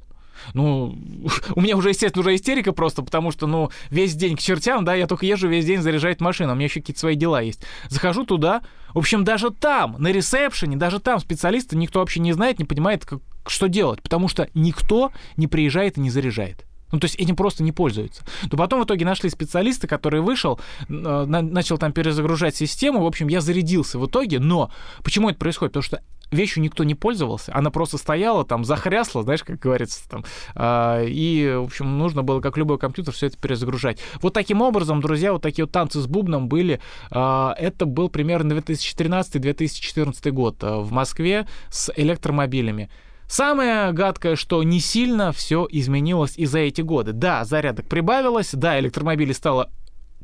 Ну, 0.53 0.97
у 1.55 1.61
меня 1.61 1.77
уже, 1.77 1.89
естественно, 1.89 2.21
уже 2.21 2.35
истерика 2.35 2.71
просто, 2.73 3.01
потому 3.01 3.31
что, 3.31 3.47
ну, 3.47 3.69
весь 3.89 4.15
день 4.15 4.35
к 4.35 4.39
чертям, 4.39 4.85
да, 4.85 4.95
я 4.95 5.07
только 5.07 5.25
езжу 5.25 5.47
весь 5.47 5.65
день 5.65 5.81
заряжать 5.81 6.21
машину, 6.21 6.53
у 6.53 6.55
меня 6.55 6.65
еще 6.65 6.81
какие-то 6.81 6.99
свои 6.99 7.15
дела 7.15 7.41
есть. 7.41 7.61
Захожу 7.89 8.25
туда, 8.25 8.61
в 8.93 8.97
общем, 8.97 9.23
даже 9.23 9.49
там, 9.49 9.95
на 9.99 10.11
ресепшене, 10.11 10.77
даже 10.77 10.99
там 10.99 11.19
специалисты 11.19 11.77
никто 11.77 11.99
вообще 11.99 12.19
не 12.19 12.33
знает, 12.33 12.59
не 12.59 12.65
понимает, 12.65 13.05
как, 13.05 13.19
что 13.47 13.67
делать, 13.67 14.01
потому 14.01 14.27
что 14.27 14.49
никто 14.53 15.11
не 15.37 15.47
приезжает 15.47 15.97
и 15.97 16.01
не 16.01 16.09
заряжает. 16.09 16.65
Ну, 16.91 16.99
то 16.99 17.05
есть 17.05 17.15
этим 17.15 17.35
просто 17.35 17.63
не 17.63 17.71
пользуются. 17.71 18.23
Но 18.51 18.57
потом 18.57 18.81
в 18.81 18.85
итоге 18.85 19.05
нашли 19.05 19.29
специалиста, 19.29 19.87
который 19.87 20.21
вышел, 20.21 20.59
э, 20.87 21.25
начал 21.25 21.77
там 21.77 21.91
перезагружать 21.91 22.55
систему. 22.55 23.01
В 23.01 23.05
общем, 23.05 23.27
я 23.27 23.41
зарядился 23.41 23.99
в 23.99 24.05
итоге, 24.05 24.39
но 24.39 24.71
почему 25.03 25.29
это 25.29 25.39
происходит? 25.39 25.73
Потому 25.73 25.83
что 25.83 26.01
вещью 26.31 26.63
никто 26.63 26.83
не 26.83 26.95
пользовался, 26.95 27.55
она 27.55 27.69
просто 27.69 27.97
стояла 27.97 28.45
там, 28.45 28.65
захрясла, 28.65 29.23
знаешь, 29.23 29.43
как 29.43 29.59
говорится 29.59 30.07
там, 30.09 30.23
э, 30.55 31.05
и, 31.07 31.55
в 31.55 31.65
общем, 31.65 31.97
нужно 31.97 32.23
было, 32.23 32.41
как 32.41 32.57
любой 32.57 32.77
компьютер, 32.77 33.13
все 33.13 33.27
это 33.27 33.37
перезагружать. 33.37 33.99
Вот 34.21 34.33
таким 34.33 34.61
образом, 34.61 35.01
друзья, 35.01 35.33
вот 35.33 35.41
такие 35.41 35.65
вот 35.65 35.71
танцы 35.71 35.99
с 35.99 36.07
бубном 36.07 36.47
были. 36.47 36.79
Э, 37.11 37.51
это 37.57 37.85
был 37.85 38.09
примерно 38.09 38.53
2013-2014 38.53 40.31
год 40.31 40.57
в 40.61 40.91
Москве 40.91 41.47
с 41.69 41.91
электромобилями. 41.95 42.89
Самое 43.35 43.91
гадкое, 43.91 44.37
что 44.37 44.63
не 44.63 44.79
сильно 44.79 45.33
все 45.33 45.67
изменилось 45.69 46.37
и 46.37 46.45
за 46.45 46.59
эти 46.59 46.79
годы. 46.79 47.11
Да, 47.11 47.43
зарядок 47.43 47.85
прибавилось, 47.89 48.51
да, 48.53 48.79
электромобилей 48.79 49.33
стало 49.33 49.69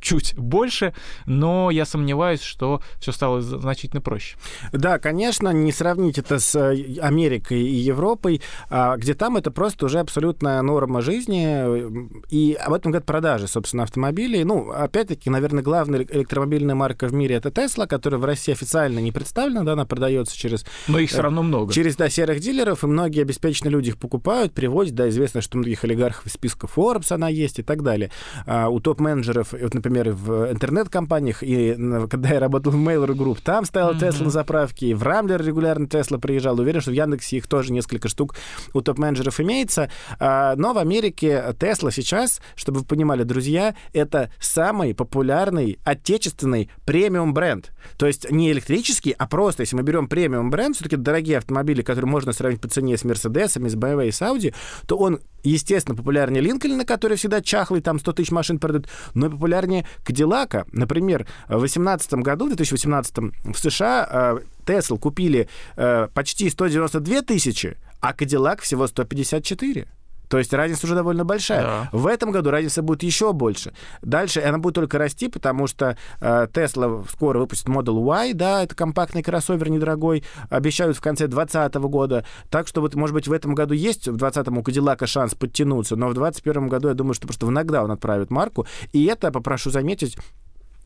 чуть 0.02 0.36
больше, 0.36 0.94
но 1.26 1.72
я 1.72 1.86
сомневаюсь, 1.86 2.42
что 2.42 2.82
все 3.00 3.12
стало 3.12 3.42
значительно 3.42 4.02
проще. 4.02 4.36
Да, 4.74 5.00
конечно, 5.00 5.50
не 5.50 5.72
сравнить 5.72 6.18
это 6.18 6.40
с 6.40 6.56
э, 6.56 7.00
Америкой 7.00 7.62
и 7.62 7.76
Европой, 7.76 8.42
а, 8.70 8.98
где 8.98 9.14
там 9.14 9.38
это 9.38 9.52
просто 9.52 9.86
уже 9.86 10.00
абсолютная 10.00 10.62
норма 10.62 11.02
жизни, 11.02 12.12
и 12.30 12.54
об 12.54 12.74
этом 12.74 12.92
говорят 12.92 13.06
продажи, 13.06 13.48
собственно, 13.48 13.84
автомобилей. 13.84 14.44
Ну, 14.44 14.72
опять-таки, 14.72 15.30
наверное, 15.30 15.64
главная 15.64 16.02
электромобильная 16.02 16.76
марка 16.76 17.08
в 17.08 17.14
мире 17.14 17.36
это 17.36 17.50
Tesla, 17.50 17.88
которая 17.88 18.20
в 18.20 18.26
России 18.26 18.52
официально 18.52 19.00
не 19.00 19.12
представлена, 19.12 19.64
да, 19.64 19.74
она 19.74 19.86
продается 19.86 20.36
через... 20.36 20.66
Но 20.88 21.00
их 21.00 21.10
все 21.10 21.20
э, 21.20 21.22
равно 21.22 21.44
много. 21.44 21.74
Через, 21.74 21.96
да, 21.96 22.10
серых 22.10 22.40
дилеров, 22.40 22.84
и 22.84 22.88
многие 22.88 23.22
обеспеченные 23.22 23.72
люди 23.72 23.90
их 23.90 23.98
покупают, 23.98 24.54
привозят, 24.54 24.96
да, 24.96 25.10
известно, 25.10 25.42
что 25.42 25.58
у 25.58 25.60
многих 25.60 25.84
олигархов 25.84 26.26
из 26.26 26.34
списка 26.34 26.68
Forbes 26.68 27.14
она 27.14 27.30
есть 27.30 27.60
и 27.60 27.64
так 27.64 27.84
далее. 27.84 28.12
А 28.46 28.70
у 28.70 28.80
топ-менеджеров, 28.80 29.54
вот, 29.54 29.74
например, 29.74 29.91
например, 29.92 30.14
в 30.14 30.52
интернет-компаниях, 30.52 31.44
и 31.44 31.76
когда 32.10 32.30
я 32.30 32.40
работал 32.40 32.72
в 32.72 32.76
Mail.ru 32.76 33.14
Group, 33.14 33.40
там 33.44 33.66
стоял 33.66 33.94
Tesla 33.94 34.12
mm-hmm. 34.12 34.24
на 34.24 34.30
заправке, 34.30 34.88
и 34.88 34.94
в 34.94 35.04
Рамблер 35.04 35.44
регулярно 35.44 35.86
Tesla 35.86 36.20
приезжал. 36.20 36.60
Уверен, 36.60 36.82
что 36.82 36.92
в 36.92 36.94
Яндексе 36.94 37.38
их 37.38 37.48
тоже 37.48 37.74
несколько 37.74 38.08
штук 38.08 38.36
у 38.74 38.82
топ-менеджеров 38.82 39.40
имеется. 39.40 39.90
А, 40.20 40.56
но 40.56 40.74
в 40.74 40.78
Америке 40.78 41.44
Tesla 41.60 41.92
сейчас, 41.92 42.42
чтобы 42.56 42.80
вы 42.80 42.86
понимали, 42.86 43.24
друзья, 43.24 43.76
это 43.94 44.32
самый 44.40 44.96
популярный 44.96 45.80
отечественный 45.84 46.70
премиум 46.86 47.34
бренд. 47.34 47.72
То 47.98 48.08
есть 48.08 48.30
не 48.32 48.52
электрический, 48.52 49.12
а 49.12 49.28
просто, 49.28 49.64
если 49.64 49.76
мы 49.76 49.84
берем 49.84 50.08
премиум 50.08 50.50
бренд, 50.50 50.76
все-таки 50.76 50.96
дорогие 50.96 51.38
автомобили, 51.38 51.82
которые 51.82 52.10
можно 52.10 52.32
сравнить 52.34 52.62
по 52.62 52.70
цене 52.70 52.98
с 52.98 53.04
Мерседесами, 53.04 53.68
с 53.68 53.76
BMW 53.76 54.08
и 54.08 54.12
с 54.12 54.22
Audi, 54.22 54.54
то 54.88 54.98
он 54.98 55.20
естественно, 55.44 55.96
популярнее 55.96 56.42
Линкольна, 56.42 56.86
который 56.86 57.18
всегда 57.18 57.42
чахлый, 57.42 57.82
там 57.82 58.00
100 58.00 58.14
тысяч 58.14 58.32
машин 58.32 58.60
продают, 58.60 58.88
но 59.14 59.28
и 59.28 59.30
популярнее 59.30 59.81
Кадиллака. 60.04 60.66
Например, 60.72 61.28
в 61.48 61.60
2018 61.60 62.14
году, 62.16 62.46
в 62.46 62.56
2018 62.56 63.18
в 63.44 63.58
США 63.58 64.40
Тесла 64.66 64.98
купили 64.98 65.48
э, 65.76 66.08
почти 66.14 66.50
192 66.50 67.22
тысячи, 67.22 67.78
а 68.00 68.14
Кадиллак 68.14 68.62
всего 68.62 68.88
154. 68.88 69.88
То 70.32 70.38
есть 70.38 70.54
разница 70.54 70.86
уже 70.86 70.96
довольно 70.96 71.26
большая. 71.26 71.62
Да. 71.62 71.90
В 71.92 72.08
этом 72.08 72.32
году 72.32 72.52
разница 72.52 72.82
будет 72.82 73.04
еще 73.04 73.34
больше. 73.34 73.74
Дальше 74.02 74.40
она 74.40 74.60
будет 74.60 74.76
только 74.76 74.98
расти, 74.98 75.28
потому 75.28 75.68
что 75.68 75.98
э, 76.22 76.48
Tesla 76.54 77.06
скоро 77.12 77.40
выпустит 77.40 77.68
Model 77.68 78.00
Y, 78.00 78.34
да, 78.34 78.64
это 78.64 78.74
компактный 78.74 79.24
кроссовер 79.24 79.70
недорогой, 79.70 80.24
обещают 80.50 80.96
в 80.96 81.02
конце 81.02 81.28
2020 81.28 81.74
года. 81.90 82.26
Так 82.50 82.70
что 82.70 82.80
вот, 82.80 82.96
может 82.96 83.14
быть, 83.14 83.28
в 83.28 83.34
этом 83.34 83.54
году 83.56 83.74
есть 83.74 84.08
в 84.08 84.16
2020 84.16 84.48
у 84.58 84.64
Кадиллака 84.64 85.06
шанс 85.06 85.36
подтянуться, 85.36 85.98
но 85.98 86.08
в 86.08 86.14
2021 86.14 86.70
году 86.70 86.88
я 86.88 86.94
думаю, 86.94 87.14
что 87.14 87.28
просто 87.28 87.46
в 87.46 87.52
нокдаун 87.52 87.92
отправит 87.92 88.32
марку. 88.32 88.66
И 88.94 89.04
это, 89.08 89.32
попрошу 89.32 89.70
заметить, 89.70 90.16
Э, 90.16 90.41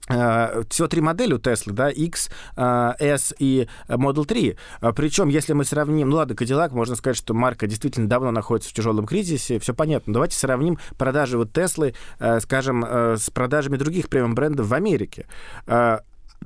всего 0.08 0.88
три 0.88 1.02
модели 1.02 1.34
у 1.34 1.38
Tesla, 1.38 1.72
да, 1.72 1.90
X, 1.90 2.30
э, 2.56 2.94
S 3.00 3.34
и 3.40 3.68
Model 3.88 4.26
3. 4.26 4.58
Э, 4.82 4.94
Причем, 4.96 5.30
если 5.30 5.54
мы 5.54 5.66
сравним, 5.66 6.10
ну 6.10 6.18
ладно, 6.18 6.34
Cadillac, 6.34 6.72
можно 6.72 6.96
сказать, 6.96 7.18
что 7.18 7.34
марка 7.34 7.68
действительно 7.68 8.08
давно 8.08 8.32
находится 8.32 8.70
в 8.70 8.74
тяжелом 8.74 9.06
кризисе, 9.06 9.60
все 9.60 9.74
понятно. 9.74 10.14
Давайте 10.14 10.38
сравним 10.38 10.78
продажи 10.98 11.38
вот 11.38 11.58
Tesla, 11.58 11.96
скажем, 12.40 12.84
с 12.86 13.30
продажами 13.30 13.78
других 13.78 14.10
премиум 14.10 14.36
брендов 14.36 14.68
в 14.68 14.74
Америке 14.74 15.26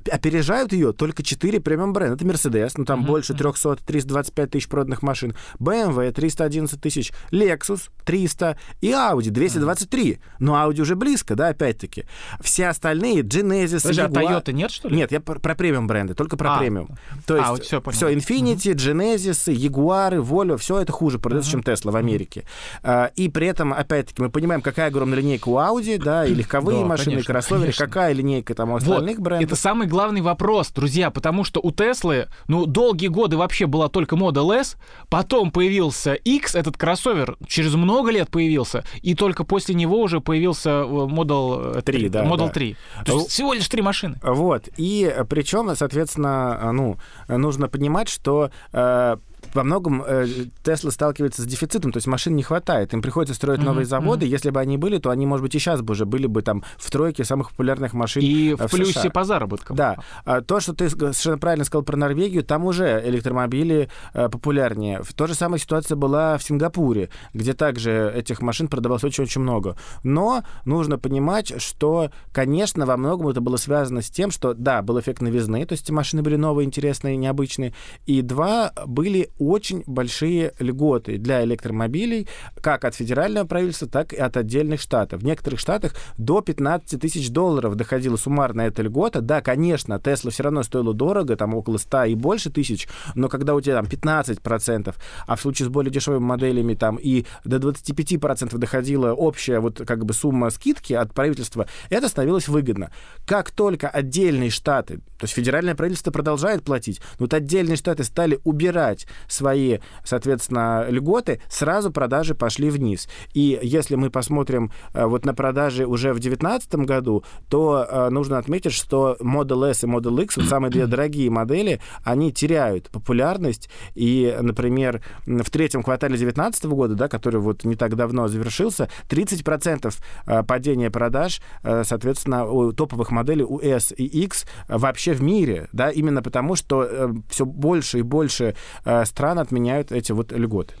опережают 0.08 0.72
ее 0.72 0.92
только 0.92 1.22
4 1.22 1.60
премиум 1.60 1.92
бренда. 1.92 2.14
Это 2.14 2.24
Mercedes, 2.24 2.72
ну 2.76 2.84
там 2.84 3.02
uh-huh. 3.02 3.06
больше 3.06 3.34
300, 3.34 3.76
325 3.86 4.50
тысяч 4.50 4.68
проданных 4.68 5.02
машин, 5.02 5.34
BMW 5.58 6.12
311 6.12 6.80
тысяч, 6.80 7.12
Lexus 7.32 7.90
300 8.04 8.56
и 8.80 8.90
Audi 8.90 9.30
223. 9.30 10.12
Uh-huh. 10.12 10.18
Но 10.38 10.54
Audi 10.54 10.80
уже 10.80 10.96
близко, 10.96 11.34
да, 11.34 11.48
опять-таки. 11.48 12.04
Все 12.40 12.68
остальные, 12.68 13.22
Genesis, 13.22 13.82
Подожди, 13.82 14.02
Jaguar... 14.02 14.36
а 14.36 14.40
Toyota 14.40 14.52
нет, 14.52 14.70
что 14.70 14.88
ли? 14.88 14.96
Нет, 14.96 15.12
я 15.12 15.20
про, 15.20 15.38
про 15.38 15.54
премиум 15.54 15.86
бренды, 15.86 16.14
только 16.14 16.36
про 16.36 16.56
а. 16.56 16.58
премиум. 16.58 16.88
То 17.26 17.36
есть 17.36 17.48
а, 17.48 17.52
вот 17.52 17.64
все, 17.64 17.82
все, 17.90 18.08
Infiniti, 18.10 18.72
uh-huh. 18.72 19.16
Genesis, 19.16 19.52
Jaguar, 19.54 20.20
Volvo, 20.20 20.56
все 20.56 20.80
это 20.80 20.92
хуже 20.92 21.18
продается, 21.18 21.50
uh-huh. 21.50 21.62
чем 21.64 21.74
Tesla 21.74 21.90
в 21.90 21.96
Америке. 21.96 22.44
Uh-huh. 22.82 23.10
И 23.16 23.28
при 23.28 23.46
этом, 23.46 23.72
опять-таки, 23.72 24.22
мы 24.22 24.30
понимаем, 24.30 24.62
какая 24.62 24.88
огромная 24.88 25.18
линейка 25.18 25.48
у 25.48 25.56
Audi, 25.56 25.98
да, 26.02 26.26
и 26.26 26.34
легковые 26.34 26.84
машины, 26.84 27.20
и 27.20 27.22
кроссоверы, 27.22 27.72
какая 27.72 28.12
линейка 28.12 28.54
там 28.54 28.70
у 28.70 28.76
остальных 28.76 29.18
вот. 29.18 29.24
брендов. 29.24 29.48
Это 29.48 29.56
самый 29.60 29.86
главный 29.90 30.22
вопрос, 30.22 30.70
друзья, 30.70 31.10
потому 31.10 31.44
что 31.44 31.60
у 31.60 31.70
Теслы, 31.70 32.28
ну, 32.48 32.64
долгие 32.64 33.08
годы 33.08 33.36
вообще 33.36 33.66
была 33.66 33.88
только 33.88 34.16
Model 34.16 34.52
S, 34.52 34.76
потом 35.10 35.50
появился 35.50 36.14
X, 36.14 36.54
этот 36.54 36.78
кроссовер 36.78 37.36
через 37.46 37.74
много 37.74 38.10
лет 38.10 38.30
появился, 38.30 38.84
и 39.02 39.14
только 39.14 39.44
после 39.44 39.74
него 39.74 40.00
уже 40.00 40.20
появился 40.20 40.70
э, 40.70 40.84
Model 40.84 41.82
3, 41.82 41.98
3 41.98 42.08
да, 42.08 42.24
Model 42.24 42.46
да. 42.46 42.48
3. 42.48 42.76
То 43.04 43.18
есть 43.18 43.30
всего 43.30 43.52
лишь 43.52 43.68
три 43.68 43.82
машины. 43.82 44.18
Вот, 44.22 44.68
и 44.78 45.14
причем, 45.28 45.74
соответственно, 45.74 46.70
ну, 46.72 46.96
нужно 47.28 47.68
понимать, 47.68 48.08
что 48.08 48.50
э, 48.72 49.16
во 49.54 49.64
многом 49.64 50.02
э, 50.06 50.26
Тесла 50.62 50.90
сталкивается 50.90 51.42
с 51.42 51.46
дефицитом, 51.46 51.92
то 51.92 51.98
есть 51.98 52.06
машин 52.06 52.36
не 52.36 52.42
хватает. 52.42 52.92
Им 52.94 53.02
приходится 53.02 53.34
строить 53.34 53.60
mm-hmm. 53.60 53.64
новые 53.64 53.86
заводы. 53.86 54.26
Mm-hmm. 54.26 54.30
Если 54.30 54.50
бы 54.50 54.60
они 54.60 54.76
были, 54.76 54.98
то 54.98 55.10
они, 55.10 55.26
может 55.26 55.42
быть, 55.42 55.54
и 55.54 55.58
сейчас 55.58 55.82
бы 55.82 55.92
уже 55.92 56.04
были 56.04 56.26
бы 56.26 56.42
там 56.42 56.64
в 56.76 56.90
тройке 56.90 57.24
самых 57.24 57.50
популярных 57.50 57.92
машин 57.92 58.22
И 58.22 58.54
в, 58.54 58.66
в 58.66 58.70
плюсе 58.70 59.00
США. 59.00 59.10
по 59.10 59.24
заработкам. 59.24 59.76
Да. 59.76 59.98
А, 60.24 60.40
то, 60.40 60.60
что 60.60 60.74
ты 60.74 60.88
совершенно 60.88 61.38
правильно 61.38 61.64
сказал 61.64 61.82
про 61.82 61.96
Норвегию, 61.96 62.44
там 62.44 62.64
уже 62.64 63.02
электромобили 63.04 63.88
э, 64.14 64.28
популярнее. 64.28 65.02
То 65.16 65.26
же 65.26 65.34
самая 65.34 65.58
ситуация 65.58 65.96
была 65.96 66.38
в 66.38 66.42
Сингапуре, 66.42 67.10
где 67.34 67.52
также 67.52 68.12
этих 68.14 68.42
машин 68.42 68.68
продавалось 68.68 69.04
очень-очень 69.04 69.40
много. 69.40 69.76
Но 70.02 70.42
нужно 70.64 70.98
понимать, 70.98 71.60
что, 71.60 72.10
конечно, 72.32 72.86
во 72.86 72.96
многом 72.96 73.28
это 73.28 73.40
было 73.40 73.56
связано 73.56 74.02
с 74.02 74.10
тем, 74.10 74.30
что, 74.30 74.54
да, 74.54 74.82
был 74.82 74.98
эффект 75.00 75.20
новизны, 75.20 75.64
то 75.66 75.72
есть 75.72 75.84
эти 75.84 75.92
машины 75.92 76.22
были 76.22 76.36
новые, 76.36 76.66
интересные, 76.66 77.16
необычные, 77.16 77.74
и 78.06 78.22
два, 78.22 78.72
были 78.86 79.30
очень 79.40 79.82
большие 79.86 80.52
льготы 80.58 81.18
для 81.18 81.42
электромобилей, 81.44 82.28
как 82.60 82.84
от 82.84 82.94
федерального 82.94 83.46
правительства, 83.46 83.88
так 83.88 84.12
и 84.12 84.16
от 84.16 84.36
отдельных 84.36 84.80
штатов. 84.80 85.22
В 85.22 85.24
некоторых 85.24 85.58
штатах 85.58 85.94
до 86.18 86.40
15 86.42 87.00
тысяч 87.00 87.30
долларов 87.30 87.74
доходила 87.74 88.16
суммарная 88.16 88.68
эта 88.68 88.82
льгота. 88.82 89.20
Да, 89.20 89.40
конечно, 89.40 89.98
Тесла 89.98 90.30
все 90.30 90.42
равно 90.42 90.62
стоила 90.62 90.94
дорого, 90.94 91.36
там 91.36 91.54
около 91.54 91.78
100 91.78 92.04
и 92.04 92.14
больше 92.14 92.50
тысяч, 92.50 92.86
но 93.14 93.28
когда 93.28 93.54
у 93.54 93.60
тебя 93.60 93.74
там 93.74 93.86
15%, 93.86 94.94
а 95.26 95.36
в 95.36 95.40
случае 95.40 95.66
с 95.66 95.70
более 95.70 95.90
дешевыми 95.90 96.22
моделями 96.22 96.74
там 96.74 96.96
и 96.96 97.24
до 97.44 97.56
25% 97.56 98.56
доходила 98.58 99.12
общая 99.12 99.60
вот 99.60 99.82
как 99.86 100.04
бы 100.04 100.12
сумма 100.12 100.50
скидки 100.50 100.92
от 100.92 101.14
правительства, 101.14 101.66
это 101.88 102.08
становилось 102.08 102.48
выгодно. 102.48 102.90
Как 103.26 103.50
только 103.50 103.88
отдельные 103.88 104.50
штаты, 104.50 104.98
то 105.18 105.24
есть 105.24 105.34
федеральное 105.34 105.74
правительство 105.74 106.10
продолжает 106.10 106.62
платить, 106.62 107.00
но 107.18 107.24
вот 107.24 107.34
отдельные 107.34 107.76
штаты 107.76 108.04
стали 108.04 108.38
убирать 108.44 109.06
свои, 109.30 109.78
соответственно, 110.04 110.86
льготы, 110.88 111.40
сразу 111.48 111.90
продажи 111.90 112.34
пошли 112.34 112.70
вниз. 112.70 113.08
И 113.32 113.58
если 113.62 113.94
мы 113.94 114.10
посмотрим 114.10 114.70
э, 114.92 115.06
вот 115.06 115.24
на 115.24 115.34
продажи 115.34 115.86
уже 115.86 116.10
в 116.10 116.20
2019 116.20 116.74
году, 116.86 117.24
то 117.48 117.86
э, 117.88 118.08
нужно 118.10 118.38
отметить, 118.38 118.72
что 118.72 119.16
Model 119.20 119.70
S 119.70 119.84
и 119.84 119.86
Model 119.86 120.22
X, 120.24 120.36
вот 120.36 120.46
самые 120.46 120.70
две 120.70 120.86
дорогие 120.86 121.30
модели, 121.30 121.80
они 122.04 122.32
теряют 122.32 122.90
популярность. 122.90 123.70
И, 123.94 124.36
например, 124.40 125.02
в 125.26 125.50
третьем 125.50 125.82
квартале 125.82 126.16
2019 126.16 126.64
года, 126.66 126.94
да, 126.94 127.08
который 127.08 127.40
вот 127.40 127.64
не 127.64 127.76
так 127.76 127.96
давно 127.96 128.28
завершился, 128.28 128.88
30% 129.08 129.94
э, 130.26 130.42
падения 130.42 130.90
продаж, 130.90 131.40
соответственно, 131.62 132.46
у 132.46 132.72
топовых 132.72 133.10
моделей 133.10 133.44
у 133.44 133.60
S 133.60 133.92
и 133.96 134.04
X 134.04 134.46
вообще 134.68 135.12
в 135.12 135.22
мире, 135.22 135.68
да, 135.72 135.90
именно 135.90 136.22
потому, 136.22 136.56
что 136.56 137.12
все 137.28 137.44
больше 137.44 138.00
и 138.00 138.02
больше 138.02 138.56
стран 139.04 139.19
страны 139.20 139.40
отменяют 139.40 139.92
эти 139.92 140.12
вот 140.12 140.32
льготы. 140.32 140.72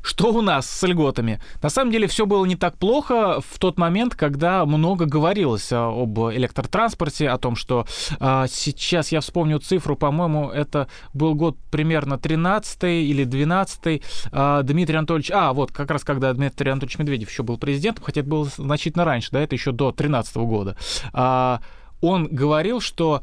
Что 0.00 0.32
у 0.32 0.40
нас 0.40 0.66
с 0.66 0.86
льготами? 0.86 1.42
На 1.62 1.68
самом 1.68 1.92
деле 1.92 2.06
все 2.06 2.24
было 2.24 2.46
не 2.46 2.56
так 2.56 2.78
плохо 2.78 3.42
в 3.46 3.58
тот 3.58 3.78
момент, 3.78 4.14
когда 4.14 4.64
много 4.64 5.04
говорилось 5.04 5.70
об 5.72 6.18
электротранспорте, 6.18 7.28
о 7.28 7.36
том, 7.36 7.54
что 7.54 7.86
а, 8.18 8.46
сейчас 8.48 9.12
я 9.12 9.20
вспомню 9.20 9.58
цифру, 9.58 9.94
по-моему, 9.94 10.48
это 10.48 10.88
был 11.12 11.34
год 11.34 11.58
примерно 11.70 12.16
13 12.16 12.84
или 12.84 13.24
12 13.24 14.02
а, 14.32 14.62
Дмитрий 14.62 14.96
Анатольевич, 14.96 15.30
а, 15.30 15.52
вот 15.52 15.70
как 15.70 15.90
раз 15.90 16.02
когда 16.02 16.32
Дмитрий 16.32 16.70
Анатольевич 16.70 16.98
Медведев 16.98 17.28
еще 17.28 17.42
был 17.42 17.58
президентом, 17.58 18.04
хотя 18.06 18.22
это 18.22 18.30
было 18.30 18.48
значительно 18.56 19.04
раньше, 19.04 19.28
да, 19.32 19.40
это 19.40 19.54
еще 19.54 19.72
до 19.72 19.92
13 19.92 20.34
года, 20.36 20.78
а, 21.12 21.60
он 22.00 22.26
говорил, 22.26 22.80
что 22.80 23.22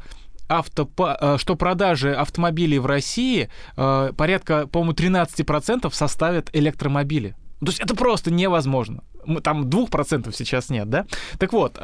автопа, 0.50 1.16
э, 1.20 1.36
что 1.38 1.54
продажи 1.54 2.12
автомобилей 2.12 2.78
в 2.78 2.86
России 2.86 3.48
э, 3.76 4.12
порядка, 4.16 4.66
по-моему, 4.66 4.92
13% 4.92 5.90
составят 5.92 6.50
электромобили. 6.52 7.36
То 7.60 7.66
есть 7.66 7.80
это 7.80 7.94
просто 7.94 8.32
невозможно. 8.32 9.02
Там 9.42 9.68
2% 9.68 10.34
сейчас 10.34 10.70
нет, 10.70 10.88
да? 10.90 11.06
Так 11.38 11.52
вот, 11.52 11.76
э, 11.78 11.80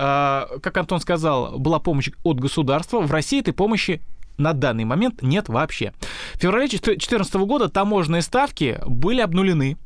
как 0.61 0.77
Антон 0.77 1.01
сказал, 1.01 1.59
была 1.59 1.79
помощь 1.79 2.11
от 2.25 2.41
государства. 2.41 3.01
В 3.01 3.13
России 3.13 3.41
этой 3.41 3.55
помощи 3.55 4.03
на 4.37 4.53
данный 4.53 4.85
момент 4.85 5.23
нет 5.23 5.49
вообще. 5.49 5.93
В 6.35 6.41
феврале 6.41 6.69
2014 6.69 7.35
года 7.47 7.69
таможенные 7.69 8.23
ставки 8.23 8.81
были 8.87 9.21
обнулены. 9.21 9.77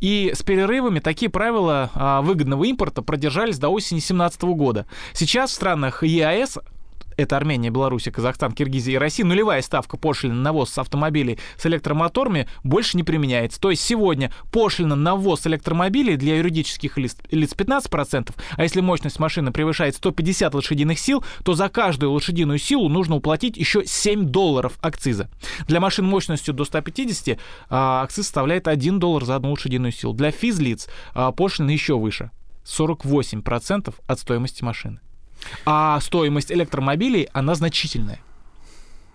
И 0.00 0.32
с 0.32 0.44
перерывами 0.44 1.00
такие 1.00 1.28
правила 1.28 1.90
выгодного 2.22 2.64
импорта 2.64 3.02
продержались 3.02 3.58
до 3.58 3.68
осени 3.68 3.98
2017 3.98 4.42
года. 4.42 4.86
Сейчас 5.12 5.50
в 5.50 5.54
странах 5.54 6.04
ЕАЭС 6.04 6.58
это 7.16 7.36
Армения, 7.36 7.70
Беларусь, 7.70 8.08
Казахстан, 8.12 8.52
Киргизия 8.52 8.94
и 8.94 8.98
Россия, 8.98 9.26
нулевая 9.26 9.62
ставка 9.62 9.96
пошлины 9.96 10.34
на 10.34 10.52
ввоз 10.52 10.76
автомобилей 10.78 11.38
с 11.56 11.66
электромоторами 11.66 12.48
больше 12.62 12.96
не 12.96 13.02
применяется. 13.02 13.60
То 13.60 13.70
есть 13.70 13.82
сегодня 13.82 14.32
пошлина 14.52 14.96
на 14.96 15.16
ввоз 15.16 15.46
электромобилей 15.46 16.16
для 16.16 16.36
юридических 16.36 16.98
лиц 16.98 17.16
15%, 17.30 18.34
а 18.56 18.62
если 18.62 18.80
мощность 18.80 19.18
машины 19.18 19.52
превышает 19.52 19.96
150 19.96 20.54
лошадиных 20.54 20.98
сил, 20.98 21.24
то 21.44 21.54
за 21.54 21.68
каждую 21.68 22.12
лошадиную 22.12 22.58
силу 22.58 22.88
нужно 22.88 23.16
уплатить 23.16 23.56
еще 23.56 23.84
7 23.84 24.26
долларов 24.26 24.78
акциза. 24.80 25.30
Для 25.66 25.80
машин 25.80 26.06
мощностью 26.06 26.54
до 26.54 26.64
150 26.64 27.38
а, 27.68 28.02
акциз 28.02 28.26
составляет 28.26 28.68
1 28.68 28.98
доллар 28.98 29.24
за 29.24 29.36
одну 29.36 29.52
лошадиную 29.52 29.92
силу. 29.92 30.12
Для 30.12 30.30
физлиц 30.30 30.88
а, 31.14 31.32
пошлина 31.32 31.70
еще 31.70 31.98
выше. 31.98 32.30
48% 32.64 33.94
от 34.06 34.18
стоимости 34.18 34.64
машины. 34.64 35.00
А 35.64 36.00
стоимость 36.00 36.52
электромобилей, 36.52 37.28
она 37.32 37.54
значительная. 37.54 38.20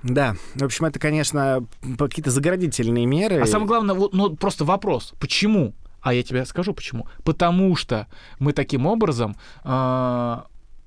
Да, 0.04 0.36
в 0.56 0.64
общем, 0.64 0.86
это, 0.86 1.00
конечно, 1.00 1.66
какие-то 1.98 2.32
заградительные 2.32 3.06
меры. 3.06 3.40
А 3.40 3.46
самое 3.46 3.68
главное, 3.68 3.96
вот, 3.96 4.14
ну, 4.14 4.36
просто 4.36 4.66
вопрос, 4.66 5.14
почему? 5.20 5.74
А 6.02 6.14
я 6.14 6.24
тебе 6.24 6.46
скажу 6.46 6.74
почему. 6.74 7.08
Потому 7.24 7.76
что 7.76 8.08
мы 8.40 8.54
таким 8.54 8.88
образом 8.88 9.36
э, 9.64 10.38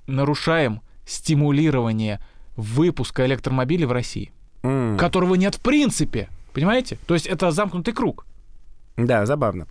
нарушаем 0.09 0.81
стимулирование 1.07 2.21
выпуска 2.57 3.25
электромобилей 3.27 3.87
в 3.87 3.93
России, 3.93 4.33
mm. 4.63 4.99
которого 4.99 5.37
нет 5.37 5.55
в 5.55 5.61
принципе. 5.61 6.29
Понимаете? 6.53 6.99
То 7.07 7.15
есть 7.15 7.27
это 7.27 7.51
замкнутый 7.53 7.95
круг. 7.95 8.27
Да, 8.97 9.27
забавно. 9.27 9.67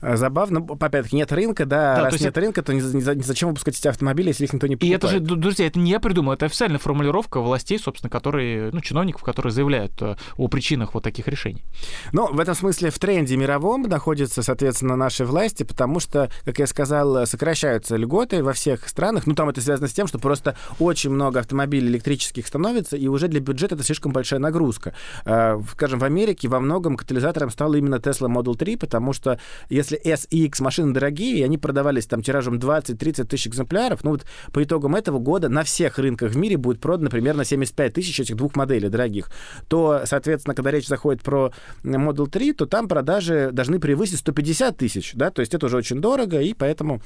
Э, 0.00 0.16
забавно. 0.16 0.66
Опять-таки, 0.80 1.16
нет 1.16 1.32
рынка, 1.32 1.64
да, 1.64 1.96
да 1.96 2.02
раз 2.04 2.14
нет 2.14 2.30
это... 2.30 2.40
рынка, 2.40 2.62
то 2.62 2.72
не, 2.72 2.80
не, 2.80 3.00
зачем 3.00 3.48
выпускать 3.48 3.78
эти 3.78 3.88
автомобили, 3.88 4.28
если 4.28 4.44
их 4.44 4.52
никто 4.52 4.66
не 4.66 4.76
покупает? 4.76 4.92
И 4.92 5.06
это 5.06 5.08
же, 5.08 5.20
друзья, 5.20 5.66
это 5.66 5.78
не 5.78 5.90
я 5.90 6.00
придумал, 6.00 6.34
это 6.34 6.46
официальная 6.46 6.78
формулировка 6.78 7.40
властей, 7.40 7.78
собственно, 7.78 8.10
которые, 8.10 8.70
ну, 8.72 8.80
чиновников, 8.80 9.22
которые 9.22 9.52
заявляют 9.52 9.92
э, 10.02 10.16
о 10.36 10.48
причинах 10.48 10.94
вот 10.94 11.02
таких 11.02 11.28
решений. 11.28 11.64
Ну, 12.12 12.32
в 12.32 12.38
этом 12.40 12.54
смысле 12.54 12.90
в 12.90 12.98
тренде 12.98 13.36
мировом 13.36 13.82
находятся, 13.82 14.42
соответственно, 14.42 14.96
наши 14.96 15.24
власти, 15.24 15.62
потому 15.62 16.00
что, 16.00 16.30
как 16.44 16.58
я 16.58 16.66
сказал, 16.66 17.26
сокращаются 17.26 17.96
льготы 17.96 18.42
во 18.42 18.52
всех 18.52 18.88
странах. 18.88 19.26
Ну, 19.26 19.34
там 19.34 19.48
это 19.48 19.60
связано 19.60 19.88
с 19.88 19.92
тем, 19.92 20.06
что 20.06 20.18
просто 20.18 20.56
очень 20.78 21.10
много 21.10 21.40
автомобилей 21.40 21.88
электрических 21.88 22.46
становится, 22.46 22.96
и 22.96 23.06
уже 23.08 23.28
для 23.28 23.40
бюджета 23.40 23.74
это 23.76 23.84
слишком 23.84 24.12
большая 24.12 24.40
нагрузка. 24.40 24.94
Э, 25.24 25.60
скажем, 25.72 25.98
в 25.98 26.04
Америке 26.04 26.48
во 26.48 26.60
многом 26.60 26.96
катализатором 26.96 27.50
стал 27.50 27.74
именно 27.74 27.96
Tesla 27.96 28.28
Model 28.28 28.56
3, 28.56 28.76
потому 28.76 29.12
что 29.12 29.38
если 29.68 29.85
если 29.90 30.10
S 30.10 30.26
и 30.30 30.44
X 30.46 30.60
машины 30.60 30.92
дорогие, 30.92 31.38
и 31.38 31.42
они 31.42 31.58
продавались 31.58 32.06
там 32.06 32.22
тиражом 32.22 32.58
20-30 32.58 33.24
тысяч 33.24 33.48
экземпляров, 33.48 34.04
ну 34.04 34.10
вот 34.10 34.24
по 34.52 34.62
итогам 34.62 34.94
этого 34.94 35.18
года 35.18 35.48
на 35.48 35.62
всех 35.62 35.98
рынках 35.98 36.32
в 36.32 36.36
мире 36.36 36.56
будет 36.56 36.80
продано 36.80 37.10
примерно 37.10 37.44
75 37.44 37.92
тысяч 37.92 38.18
этих 38.20 38.36
двух 38.36 38.56
моделей 38.56 38.88
дорогих, 38.88 39.30
то, 39.68 40.02
соответственно, 40.04 40.54
когда 40.54 40.70
речь 40.70 40.88
заходит 40.88 41.22
про 41.22 41.52
Model 41.84 42.28
3, 42.28 42.52
то 42.52 42.66
там 42.66 42.88
продажи 42.88 43.50
должны 43.52 43.78
превысить 43.78 44.18
150 44.18 44.76
тысяч, 44.76 45.12
да, 45.14 45.30
то 45.30 45.40
есть 45.40 45.54
это 45.54 45.66
уже 45.66 45.76
очень 45.76 46.00
дорого, 46.00 46.40
и 46.40 46.54
поэтому 46.54 47.00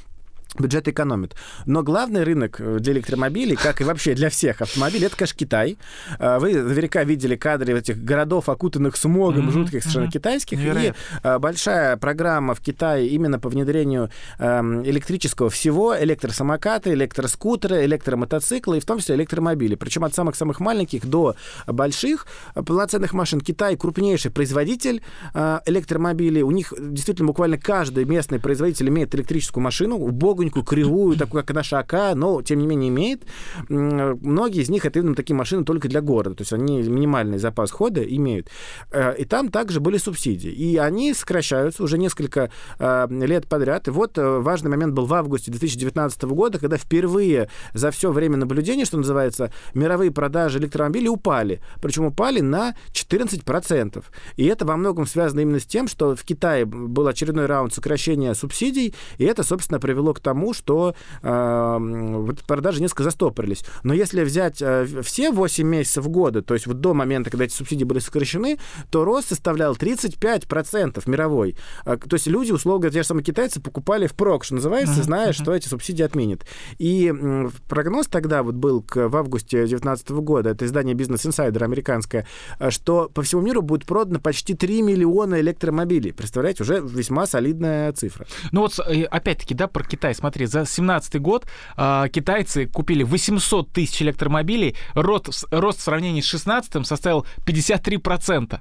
бюджет 0.59 0.89
экономит. 0.89 1.37
Но 1.67 1.83
главный 1.83 2.25
рынок 2.25 2.61
э, 2.61 2.79
для 2.81 2.93
электромобилей, 2.93 3.57
как 3.57 3.81
и 3.81 3.85
вообще 3.85 4.15
для 4.15 4.31
всех 4.31 4.61
автомобилей, 4.61 5.07
это, 5.07 5.17
конечно, 5.17 5.39
Китай. 5.39 5.79
А, 6.19 6.39
вы 6.39 6.55
наверняка 6.55 7.05
видели 7.05 7.37
кадры 7.37 7.79
этих 7.79 8.03
городов, 8.03 8.49
окутанных 8.49 8.97
смогом, 8.97 9.49
mm-hmm. 9.49 9.53
жутких 9.53 9.83
совершенно 9.83 10.05
mm-hmm. 10.05 10.11
китайских. 10.11 10.59
Невероятно. 10.59 10.91
И 10.91 11.21
а, 11.23 11.39
большая 11.39 11.97
программа 11.97 12.55
в 12.55 12.61
Китае 12.61 13.09
именно 13.09 13.39
по 13.39 13.49
внедрению 13.49 14.11
эм, 14.39 14.85
электрического 14.85 15.51
всего, 15.51 15.97
электросамокаты, 15.99 16.93
электроскутеры, 16.93 17.85
электромотоциклы 17.85 18.79
и 18.79 18.81
в 18.81 18.85
том 18.85 18.99
числе 18.99 19.15
электромобили. 19.15 19.77
Причем 19.77 20.05
от 20.05 20.15
самых-самых 20.15 20.61
маленьких 20.61 21.07
до 21.07 21.37
больших 21.67 22.27
полноценных 22.55 23.13
машин. 23.13 23.41
Китай 23.41 23.77
крупнейший 23.77 24.31
производитель 24.31 25.03
э, 25.35 25.61
электромобилей. 25.67 26.43
У 26.43 26.51
них 26.51 26.73
действительно 26.79 27.29
буквально 27.29 27.59
каждый 27.59 28.05
местный 28.05 28.41
производитель 28.41 28.89
имеет 28.89 29.15
электрическую 29.15 29.63
машину. 29.63 29.97
У 29.97 30.11
Погоньку, 30.41 30.63
кривую, 30.63 31.19
такую, 31.19 31.45
как 31.45 31.55
наша 31.55 31.81
АК, 31.81 32.15
но, 32.15 32.41
тем 32.41 32.61
не 32.61 32.67
менее, 32.67 32.89
имеет. 32.89 33.25
Многие 33.69 34.63
из 34.63 34.71
них 34.71 34.87
это 34.87 34.99
именно 34.99 35.15
такие 35.15 35.37
машины 35.37 35.65
только 35.65 35.87
для 35.87 36.01
города, 36.01 36.35
то 36.35 36.41
есть 36.41 36.55
они 36.55 36.81
минимальный 36.81 37.37
запас 37.37 37.71
хода 37.71 38.03
имеют. 38.03 38.49
Э, 38.91 39.15
и 39.19 39.27
там 39.27 39.51
также 39.51 39.81
были 39.81 39.99
субсидии. 39.99 40.51
И 40.51 40.79
они 40.79 41.13
сокращаются 41.13 41.83
уже 41.83 41.99
несколько 41.99 42.51
э, 42.79 43.07
лет 43.11 43.49
подряд. 43.49 43.89
И 43.89 43.91
вот 43.91 44.17
э, 44.17 44.39
важный 44.39 44.71
момент 44.71 44.95
был 44.95 45.05
в 45.05 45.13
августе 45.13 45.51
2019 45.51 46.23
года, 46.23 46.59
когда 46.59 46.79
впервые 46.79 47.51
за 47.75 47.91
все 47.91 48.11
время 48.11 48.39
наблюдения, 48.39 48.87
что 48.87 48.97
называется, 48.97 49.53
мировые 49.75 50.11
продажи 50.11 50.59
электромобилей 50.59 51.11
упали. 51.11 51.61
Причем 51.83 52.07
упали 52.07 52.41
на 52.41 52.75
14%. 52.95 54.03
И 54.37 54.47
это 54.47 54.65
во 54.65 54.79
многом 54.79 55.07
связано 55.07 55.41
именно 55.41 55.61
с 55.61 55.67
тем, 55.67 55.87
что 55.87 56.17
в 56.17 56.25
Китае 56.25 56.65
был 56.65 57.07
очередной 57.07 57.45
раунд 57.45 57.75
сокращения 57.75 58.33
субсидий, 58.33 58.95
и 59.19 59.25
это, 59.25 59.43
собственно, 59.43 59.79
привело 59.79 60.15
к 60.15 60.21
тому, 60.21 60.30
что 60.53 60.95
э, 61.23 62.27
продажи 62.47 62.81
несколько 62.81 63.05
застопорились. 63.05 63.65
Но 63.83 63.95
если 63.95 64.23
взять 64.23 64.61
э, 64.61 64.87
все 65.03 65.31
8 65.31 65.67
месяцев 65.67 66.09
года, 66.09 66.43
то 66.43 66.55
есть 66.55 66.67
вот 66.67 66.81
до 66.81 66.95
момента, 66.95 67.31
когда 67.31 67.45
эти 67.45 67.55
субсидии 67.55 67.85
были 67.85 67.99
сокращены, 67.99 68.59
то 68.91 69.05
рост 69.05 69.29
составлял 69.29 69.75
35% 69.75 71.03
мировой. 71.07 71.57
Э, 71.85 71.97
то 71.97 72.15
есть 72.15 72.27
люди, 72.27 72.53
условно, 72.53 72.91
те 72.91 73.03
же 73.03 73.07
самые 73.07 73.25
китайцы, 73.25 73.61
покупали 73.61 74.07
впрок, 74.07 74.45
что 74.45 74.55
называется, 74.55 75.03
зная, 75.03 75.33
что 75.33 75.55
эти 75.55 75.69
субсидии 75.69 76.03
отменят. 76.03 76.47
И 76.79 77.13
э, 77.13 77.49
прогноз 77.69 78.07
тогда 78.07 78.43
вот 78.43 78.55
был 78.55 78.83
к, 78.83 79.09
в 79.09 79.17
августе 79.17 79.59
2019 79.59 80.11
года, 80.11 80.51
это 80.51 80.65
издание 80.65 80.95
Business 80.95 81.29
Insider 81.29 81.63
американское, 81.63 82.27
э, 82.59 82.71
что 82.71 83.11
по 83.13 83.23
всему 83.23 83.43
миру 83.43 83.63
будет 83.63 83.87
продано 83.87 84.21
почти 84.21 84.55
3 84.55 84.83
миллиона 84.83 85.41
электромобилей. 85.41 86.13
Представляете, 86.13 86.63
уже 86.63 86.81
весьма 86.81 87.27
солидная 87.27 87.93
цифра. 87.93 88.27
Ну 88.53 88.63
вот, 88.63 88.79
э, 88.79 89.05
опять-таки, 89.05 89.55
да, 89.55 89.67
про 89.67 89.85
Китай 89.85 90.15
смотри, 90.21 90.47
за 90.47 90.65
17 90.67 91.21
год 91.21 91.47
э, 91.77 92.09
китайцы 92.13 92.67
купили 92.67 93.03
800 93.03 93.73
тысяч 93.73 94.03
электромобилей, 94.03 94.77
рост, 94.95 95.45
рост 95.51 95.81
в 95.81 95.83
сравнении 95.83 96.21
с 96.21 96.27
16 96.27 96.87
составил 96.87 97.27
53%. 97.47 98.61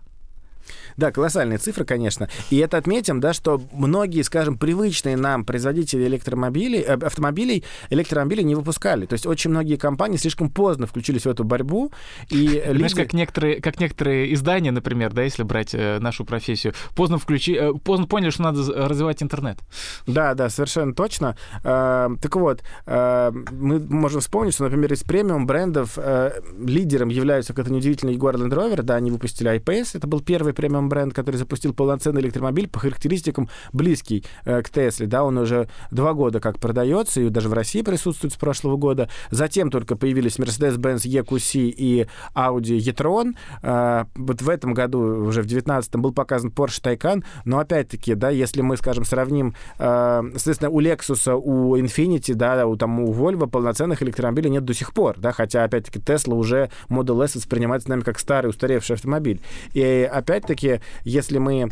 Да, 1.00 1.14
колоссальные 1.14 1.60
цифры, 1.60 1.86
конечно. 1.86 2.28
И 2.50 2.58
это 2.58 2.76
отметим, 2.78 3.22
да, 3.22 3.32
что 3.32 3.62
многие, 3.72 4.22
скажем, 4.22 4.58
привычные 4.58 5.16
нам 5.16 5.46
производители 5.46 6.06
электромобилей, 6.08 6.82
э, 6.82 6.96
автомобилей, 6.96 7.64
электромобилей 7.90 8.44
не 8.44 8.54
выпускали. 8.54 9.06
То 9.06 9.14
есть 9.14 9.26
очень 9.26 9.50
многие 9.50 9.78
компании 9.78 10.18
слишком 10.18 10.50
поздно 10.50 10.88
включились 10.88 11.24
в 11.24 11.30
эту 11.30 11.46
борьбу. 11.46 11.94
И 12.28 12.48
Знаешь, 12.66 12.92
люди... 12.92 12.96
как, 12.96 13.14
некоторые, 13.14 13.62
как 13.62 13.80
некоторые 13.80 14.34
издания, 14.34 14.72
например, 14.72 15.14
да, 15.14 15.24
если 15.24 15.44
брать 15.44 15.74
э, 15.74 16.00
нашу 16.00 16.26
профессию, 16.26 16.74
поздно, 16.98 17.18
включи, 17.18 17.54
э, 17.54 17.72
поздно 17.82 18.06
поняли, 18.06 18.32
что 18.32 18.44
надо 18.44 18.62
развивать 18.90 19.24
интернет. 19.24 19.58
Да, 20.06 20.34
да, 20.34 20.50
совершенно 20.50 20.94
точно. 20.94 21.38
Э, 21.64 22.10
так 22.22 22.36
вот, 22.36 22.62
э, 22.88 23.32
мы 23.52 23.80
можем 23.80 24.20
вспомнить, 24.20 24.54
что, 24.54 24.66
например, 24.66 24.92
из 24.92 25.04
премиум 25.04 25.48
брендов 25.48 25.94
э, 25.96 26.42
лидером 26.62 27.08
являются, 27.08 27.54
как 27.54 27.68
это 27.68 27.74
неудивительно, 27.74 28.10
Jaguar 28.10 28.34
Land 28.34 28.52
Rover, 28.52 28.82
да, 28.82 28.96
они 28.96 29.12
выпустили 29.12 29.48
I-Pace, 29.48 29.92
это 29.94 30.06
был 30.06 30.20
первый 30.20 30.54
премиум 30.54 30.89
бренд, 30.90 31.14
который 31.14 31.38
запустил 31.38 31.74
полноценный 31.74 32.22
электромобиль 32.22 32.68
по 32.68 32.80
характеристикам 32.80 33.50
близкий 33.74 34.26
э, 34.46 34.62
к 34.62 34.70
Тесле, 34.70 35.08
да, 35.08 35.24
он 35.24 35.38
уже 35.38 35.70
два 35.92 36.14
года 36.14 36.40
как 36.40 36.60
продается, 36.60 37.22
и 37.22 37.30
даже 37.30 37.50
в 37.50 37.54
России 37.54 37.82
присутствует 37.82 38.34
с 38.34 38.38
прошлого 38.38 38.78
года. 38.78 39.10
Затем 39.32 39.70
только 39.72 39.96
появились 39.96 40.38
Mercedes-Benz 40.38 41.06
EQC 41.06 41.74
и 41.76 42.08
Audi 42.36 42.78
e-tron. 42.78 43.36
Э, 43.62 44.06
вот 44.16 44.42
в 44.42 44.50
этом 44.50 44.74
году, 44.74 45.00
уже 45.00 45.42
в 45.42 45.46
2019 45.46 45.96
был 45.98 46.14
показан 46.14 46.52
Porsche 46.52 46.82
Taycan, 46.82 47.24
но 47.46 47.60
опять-таки, 47.60 48.16
да, 48.16 48.30
если 48.30 48.62
мы, 48.62 48.78
скажем, 48.78 49.06
сравним, 49.06 49.56
э, 49.78 50.22
соответственно, 50.34 50.72
у 50.72 50.82
Lexus, 50.82 51.32
у 51.34 51.78
Infiniti, 51.78 52.34
да, 52.34 52.66
у, 52.66 52.76
там, 52.76 53.00
у 53.00 53.14
Volvo 53.14 53.48
полноценных 53.48 54.02
электромобилей 54.04 54.50
нет 54.50 54.66
до 54.66 54.74
сих 54.74 54.94
пор, 54.94 55.20
да, 55.20 55.32
хотя, 55.32 55.64
опять-таки, 55.64 56.00
Tesla 56.00 56.34
уже 56.34 56.70
Model 56.90 57.24
S 57.24 57.36
воспринимается 57.36 57.90
нами 57.90 58.02
как 58.02 58.20
старый, 58.20 58.50
устаревший 58.50 58.96
автомобиль. 58.96 59.42
И 59.74 60.10
опять-таки, 60.12 60.69
если 61.04 61.38
мы 61.38 61.72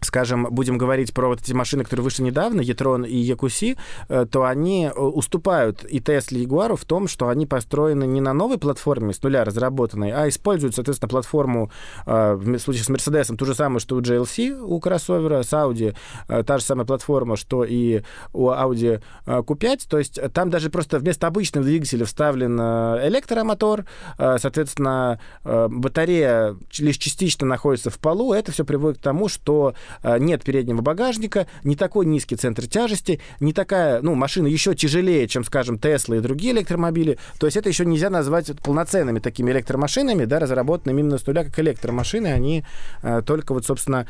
скажем, 0.00 0.46
будем 0.50 0.78
говорить 0.78 1.12
про 1.12 1.28
вот 1.28 1.40
эти 1.40 1.52
машины, 1.52 1.84
которые 1.84 2.04
вышли 2.04 2.22
недавно, 2.22 2.60
e-tron 2.60 3.06
и 3.06 3.32
EQC, 3.32 3.78
э, 4.08 4.26
то 4.30 4.44
они 4.44 4.86
э, 4.86 4.98
уступают 4.98 5.84
и 5.84 5.98
Tesla, 5.98 6.38
и 6.38 6.46
Jaguar 6.46 6.76
в 6.76 6.84
том, 6.84 7.08
что 7.08 7.28
они 7.28 7.46
построены 7.46 8.04
не 8.04 8.20
на 8.20 8.32
новой 8.32 8.58
платформе 8.58 9.12
с 9.12 9.22
нуля 9.22 9.44
разработанной, 9.44 10.12
а 10.12 10.28
используют, 10.28 10.74
соответственно, 10.74 11.08
платформу, 11.08 11.70
э, 12.06 12.34
в 12.34 12.58
случае 12.58 12.84
с 12.84 12.90
Mercedes, 12.90 13.34
ту 13.36 13.44
же 13.44 13.54
самую, 13.54 13.80
что 13.80 13.96
у 13.96 14.00
GLC, 14.00 14.60
у 14.60 14.80
кроссовера, 14.80 15.42
с 15.42 15.52
Audi, 15.52 15.94
та 16.26 16.58
же 16.58 16.64
самая 16.64 16.86
платформа, 16.86 17.36
что 17.36 17.64
и 17.64 18.02
у 18.32 18.48
Audi 18.48 19.02
Q5, 19.26 19.80
то 19.88 19.98
есть 19.98 20.20
там 20.32 20.50
даже 20.50 20.70
просто 20.70 20.98
вместо 20.98 21.26
обычного 21.26 21.66
двигателя 21.66 22.04
вставлен 22.04 22.58
электромотор, 22.60 23.84
соответственно, 24.16 25.20
батарея 25.44 26.56
лишь 26.78 26.98
частично 26.98 27.46
находится 27.46 27.90
в 27.90 27.98
полу, 27.98 28.32
это 28.32 28.52
все 28.52 28.64
приводит 28.64 28.98
к 28.98 29.02
тому, 29.02 29.28
что 29.28 29.74
нет 30.02 30.42
переднего 30.44 30.80
багажника, 30.80 31.46
не 31.64 31.76
такой 31.76 32.06
низкий 32.06 32.36
центр 32.36 32.66
тяжести, 32.66 33.20
не 33.40 33.52
такая, 33.52 34.00
ну, 34.02 34.14
машина 34.14 34.46
еще 34.46 34.74
тяжелее, 34.74 35.28
чем, 35.28 35.44
скажем, 35.44 35.78
Тесла 35.78 36.16
и 36.16 36.20
другие 36.20 36.52
электромобили. 36.52 37.18
То 37.38 37.46
есть 37.46 37.56
это 37.56 37.68
еще 37.68 37.84
нельзя 37.84 38.10
назвать 38.10 38.50
полноценными 38.60 39.18
такими 39.18 39.50
электромашинами, 39.50 40.24
да, 40.24 40.38
разработанными 40.38 41.00
именно 41.00 41.18
с 41.18 41.26
нуля, 41.26 41.44
как 41.44 41.58
электромашины. 41.58 42.28
Они 42.28 42.64
э, 43.02 43.22
только 43.24 43.54
вот, 43.54 43.66
собственно, 43.66 44.06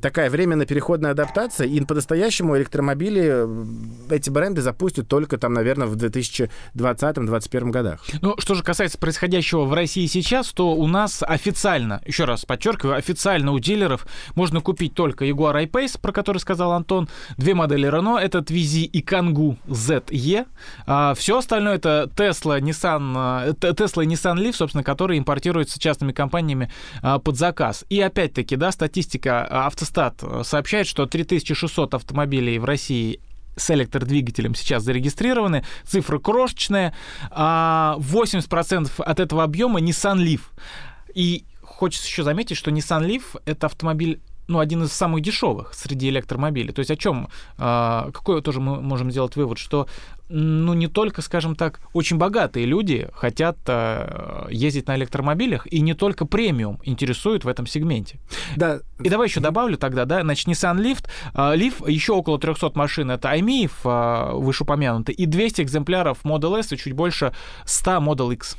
такая 0.00 0.30
временно 0.30 0.66
переходная 0.66 1.12
адаптация. 1.12 1.66
И 1.66 1.80
по-настоящему 1.80 2.56
электромобили 2.56 3.22
э, 3.24 4.14
эти 4.14 4.30
бренды 4.30 4.62
запустят 4.62 5.08
только 5.08 5.38
там, 5.38 5.52
наверное, 5.54 5.86
в 5.86 5.96
2020-2021 5.96 7.70
годах. 7.70 8.04
Ну, 8.20 8.34
что 8.38 8.54
же 8.54 8.62
касается 8.62 8.98
происходящего 8.98 9.64
в 9.64 9.74
России 9.74 10.06
сейчас, 10.06 10.52
то 10.52 10.74
у 10.74 10.86
нас 10.86 11.22
официально, 11.22 12.02
еще 12.06 12.24
раз 12.24 12.44
подчеркиваю, 12.44 12.96
официально 12.96 13.52
у 13.52 13.58
дилеров 13.58 14.06
можно 14.34 14.60
купить 14.60 14.94
только 14.94 15.21
только 15.22 15.24
Jaguar 15.24 15.56
I-Pace, 15.56 15.98
про 16.00 16.12
который 16.12 16.38
сказал 16.38 16.72
Антон, 16.72 17.08
две 17.36 17.54
модели 17.54 17.88
Renault, 17.88 18.18
это 18.18 18.38
Twizy 18.38 18.84
и 18.84 19.02
Kangoo 19.02 19.56
ZE. 19.66 20.46
А 20.86 21.14
все 21.14 21.38
остальное 21.38 21.76
это 21.76 22.10
Tesla, 22.14 22.60
Nissan, 22.60 23.56
Tesla 23.58 24.04
и 24.04 24.06
Nissan 24.06 24.36
Leaf, 24.36 24.54
собственно, 24.54 24.84
которые 24.84 25.18
импортируются 25.18 25.78
частными 25.78 26.12
компаниями 26.12 26.70
а, 27.02 27.18
под 27.18 27.36
заказ. 27.36 27.84
И 27.88 28.00
опять-таки, 28.00 28.56
да, 28.56 28.72
статистика 28.72 29.66
Автостат 29.66 30.22
сообщает, 30.42 30.86
что 30.86 31.06
3600 31.06 31.94
автомобилей 31.94 32.58
в 32.58 32.64
России 32.64 33.20
с 33.56 33.70
электродвигателем 33.70 34.54
сейчас 34.54 34.82
зарегистрированы, 34.82 35.64
цифры 35.84 36.18
крошечные, 36.18 36.94
а 37.30 37.96
80% 37.98 39.02
от 39.02 39.20
этого 39.20 39.42
объема 39.44 39.80
Nissan 39.80 40.18
Leaf. 40.18 40.40
И 41.14 41.44
хочется 41.60 42.06
еще 42.06 42.22
заметить, 42.22 42.56
что 42.56 42.70
Nissan 42.70 43.06
Leaf— 43.06 43.22
это 43.44 43.66
автомобиль 43.66 44.20
ну, 44.48 44.58
один 44.58 44.82
из 44.82 44.92
самых 44.92 45.22
дешевых 45.22 45.74
среди 45.74 46.08
электромобилей. 46.08 46.72
То 46.72 46.80
есть 46.80 46.90
о 46.90 46.96
чем, 46.96 47.28
э, 47.58 48.10
какой 48.12 48.42
тоже 48.42 48.60
мы 48.60 48.80
можем 48.80 49.10
сделать 49.10 49.36
вывод, 49.36 49.58
что 49.58 49.86
ну, 50.28 50.72
не 50.72 50.88
только, 50.88 51.20
скажем 51.20 51.54
так, 51.54 51.80
очень 51.92 52.16
богатые 52.16 52.64
люди 52.64 53.08
хотят 53.14 53.58
э, 53.66 54.46
ездить 54.50 54.86
на 54.86 54.96
электромобилях, 54.96 55.66
и 55.70 55.80
не 55.80 55.94
только 55.94 56.24
премиум 56.24 56.80
интересует 56.84 57.44
в 57.44 57.48
этом 57.48 57.66
сегменте. 57.66 58.18
Да. 58.56 58.80
И 59.02 59.10
давай 59.10 59.28
еще 59.28 59.40
добавлю 59.40 59.76
тогда, 59.76 60.06
да, 60.06 60.22
значит, 60.22 60.48
Nissan 60.48 60.78
Leaf, 60.78 61.04
э, 61.34 61.56
Leaf 61.56 61.90
еще 61.90 62.14
около 62.14 62.38
300 62.38 62.72
машин, 62.74 63.10
это 63.10 63.28
iMIF, 63.34 63.72
э, 63.84 64.34
вышеупомянутый, 64.36 65.14
и 65.14 65.26
200 65.26 65.62
экземпляров 65.62 66.24
Model 66.24 66.58
S 66.58 66.72
и 66.72 66.78
чуть 66.78 66.94
больше 66.94 67.34
100 67.66 67.90
Model 67.98 68.32
X. 68.32 68.56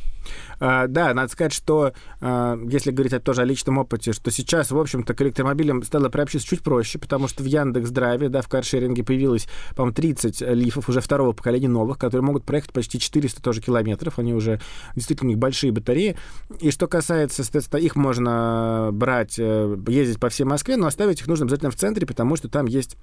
А, 0.59 0.87
да, 0.87 1.13
надо 1.13 1.31
сказать, 1.31 1.53
что 1.53 1.93
а, 2.21 2.59
если 2.69 2.91
говорить 2.91 3.23
тоже 3.23 3.41
о 3.41 3.45
личном 3.45 3.77
опыте, 3.77 4.13
что 4.13 4.31
сейчас, 4.31 4.71
в 4.71 4.77
общем-то, 4.77 5.13
к 5.13 5.21
электромобилям 5.21 5.83
стало 5.83 6.09
приобщиться 6.09 6.47
чуть 6.47 6.61
проще, 6.61 6.99
потому 6.99 7.27
что 7.27 7.43
в 7.43 7.45
Яндекс 7.45 7.89
Драйве, 7.89 8.29
да, 8.29 8.41
в 8.41 8.47
каршеринге 8.47 9.03
появилось, 9.03 9.47
по-моему, 9.75 9.93
30 9.95 10.41
лифов 10.41 10.89
уже 10.89 11.01
второго 11.01 11.33
поколения 11.33 11.69
новых, 11.69 11.97
которые 11.97 12.25
могут 12.25 12.43
проехать 12.43 12.71
почти 12.71 12.99
400 12.99 13.41
тоже 13.41 13.61
километров. 13.61 14.19
Они 14.19 14.33
уже 14.33 14.59
действительно 14.95 15.27
у 15.27 15.31
них 15.31 15.39
большие 15.39 15.71
батареи. 15.71 16.15
И 16.59 16.71
что 16.71 16.87
касается, 16.87 17.43
соответственно, 17.43 17.79
их 17.79 17.95
можно 17.95 18.89
брать, 18.91 19.35
э, 19.37 19.77
ездить 19.87 20.19
по 20.19 20.29
всей 20.29 20.43
Москве, 20.43 20.77
но 20.77 20.87
оставить 20.87 21.21
их 21.21 21.27
нужно 21.27 21.45
обязательно 21.45 21.71
в 21.71 21.75
центре, 21.75 22.05
потому 22.05 22.35
что 22.35 22.49
там 22.49 22.65
есть 22.65 22.97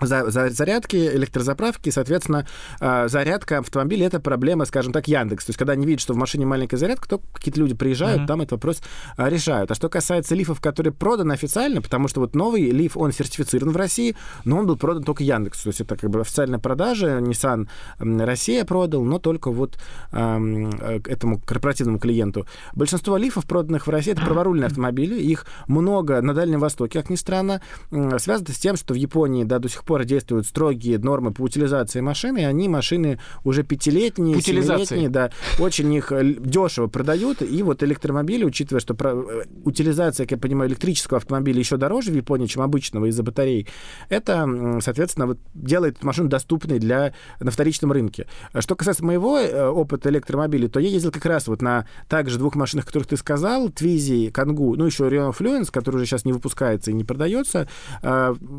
за, 0.00 0.30
за, 0.30 0.50
зарядки, 0.50 0.96
электрозаправки, 0.96 1.90
соответственно, 1.90 2.46
э, 2.80 3.08
зарядка 3.08 3.58
автомобиля 3.58 4.06
это 4.06 4.20
проблема, 4.20 4.64
скажем 4.64 4.92
так, 4.92 5.08
Яндекс. 5.08 5.46
То 5.46 5.50
есть, 5.50 5.58
когда 5.58 5.72
они 5.72 5.86
видят, 5.86 6.00
что 6.00 6.14
в 6.14 6.16
машине 6.16 6.46
маленькая 6.46 6.76
зарядка, 6.76 7.08
то 7.08 7.20
какие-то 7.32 7.60
люди 7.60 7.74
приезжают, 7.74 8.22
mm-hmm. 8.22 8.26
там 8.26 8.40
этот 8.40 8.52
вопрос 8.52 8.82
э, 9.16 9.28
решают. 9.28 9.70
А 9.70 9.74
что 9.74 9.88
касается 9.88 10.34
лифов, 10.34 10.60
которые 10.60 10.92
проданы 10.92 11.32
официально, 11.32 11.80
потому 11.80 12.08
что 12.08 12.20
вот 12.20 12.34
новый 12.34 12.70
лиф, 12.70 12.96
он 12.96 13.12
сертифицирован 13.12 13.72
в 13.72 13.76
России, 13.76 14.16
но 14.44 14.58
он 14.58 14.66
был 14.66 14.76
продан 14.76 15.02
только 15.02 15.24
Яндекс. 15.24 15.62
То 15.62 15.68
есть, 15.68 15.80
это 15.80 15.96
как 15.96 16.10
бы 16.10 16.20
официальная 16.20 16.58
продажа, 16.58 17.18
Nissan 17.18 17.68
Россия 17.98 18.64
продал, 18.64 19.04
но 19.04 19.18
только 19.18 19.50
вот 19.50 19.78
эм, 20.12 20.70
э, 20.78 21.00
этому 21.06 21.40
корпоративному 21.40 21.98
клиенту. 21.98 22.46
Большинство 22.74 23.16
лифов, 23.16 23.46
проданных 23.46 23.86
в 23.86 23.90
России, 23.90 24.12
это 24.12 24.22
праворульные 24.22 24.66
автомобили. 24.66 25.20
Их 25.20 25.46
много 25.66 26.20
на 26.20 26.34
Дальнем 26.34 26.60
Востоке, 26.60 27.00
как 27.00 27.10
ни 27.10 27.16
странно. 27.16 27.62
Связано 27.90 28.52
с 28.52 28.58
тем, 28.58 28.76
что 28.76 28.94
в 28.94 28.96
Японии, 28.96 29.44
да, 29.44 29.58
до 29.58 29.68
сих 29.68 29.84
пор 29.86 30.04
действуют 30.04 30.46
строгие 30.46 30.98
нормы 30.98 31.32
по 31.32 31.42
утилизации 31.42 32.00
машины, 32.00 32.40
и 32.40 32.44
они 32.44 32.68
машины 32.68 33.18
уже 33.44 33.62
пятилетние, 33.62 34.40
семилетние, 34.42 35.08
да, 35.08 35.30
очень 35.58 35.92
их 35.94 36.12
э, 36.12 36.34
дешево 36.38 36.88
продают, 36.88 37.40
и 37.40 37.62
вот 37.62 37.82
электромобили, 37.82 38.44
учитывая, 38.44 38.80
что 38.80 38.94
э, 38.98 39.44
утилизация, 39.64 40.26
как 40.26 40.32
я 40.32 40.38
понимаю, 40.38 40.68
электрического 40.70 41.18
автомобиля 41.18 41.60
еще 41.60 41.76
дороже 41.76 42.10
в 42.10 42.14
Японии, 42.14 42.46
чем 42.46 42.62
обычного 42.62 43.06
из-за 43.06 43.22
батарей, 43.22 43.68
это, 44.08 44.78
соответственно, 44.82 45.26
вот 45.26 45.38
делает 45.54 46.02
машину 46.02 46.28
доступной 46.28 46.78
для, 46.78 47.14
на 47.40 47.50
вторичном 47.50 47.92
рынке. 47.92 48.26
Что 48.58 48.74
касается 48.74 49.04
моего 49.04 49.38
э, 49.38 49.68
опыта 49.68 50.10
электромобилей, 50.10 50.68
то 50.68 50.80
я 50.80 50.88
ездил 50.88 51.12
как 51.12 51.24
раз 51.26 51.46
вот 51.46 51.62
на 51.62 51.86
также 52.08 52.38
двух 52.38 52.56
машинах, 52.56 52.86
которых 52.86 53.08
ты 53.08 53.16
сказал, 53.16 53.68
Тwizy, 53.68 54.30
Кангу, 54.30 54.74
ну, 54.76 54.84
еще 54.84 55.04
Renault 55.04 55.36
Fluence, 55.38 55.70
который 55.70 55.96
уже 55.96 56.06
сейчас 56.06 56.24
не 56.24 56.32
выпускается 56.32 56.90
и 56.90 56.94
не 56.94 57.04
продается. 57.04 57.68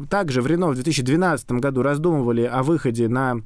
Также 0.10 0.42
в 0.42 0.48
Renault 0.48 0.72
в 0.72 0.76
2012 0.76 1.17
2012 1.18 1.52
году 1.54 1.82
раздумывали 1.82 2.44
о 2.44 2.64
выходе 2.64 3.08
на 3.08 3.42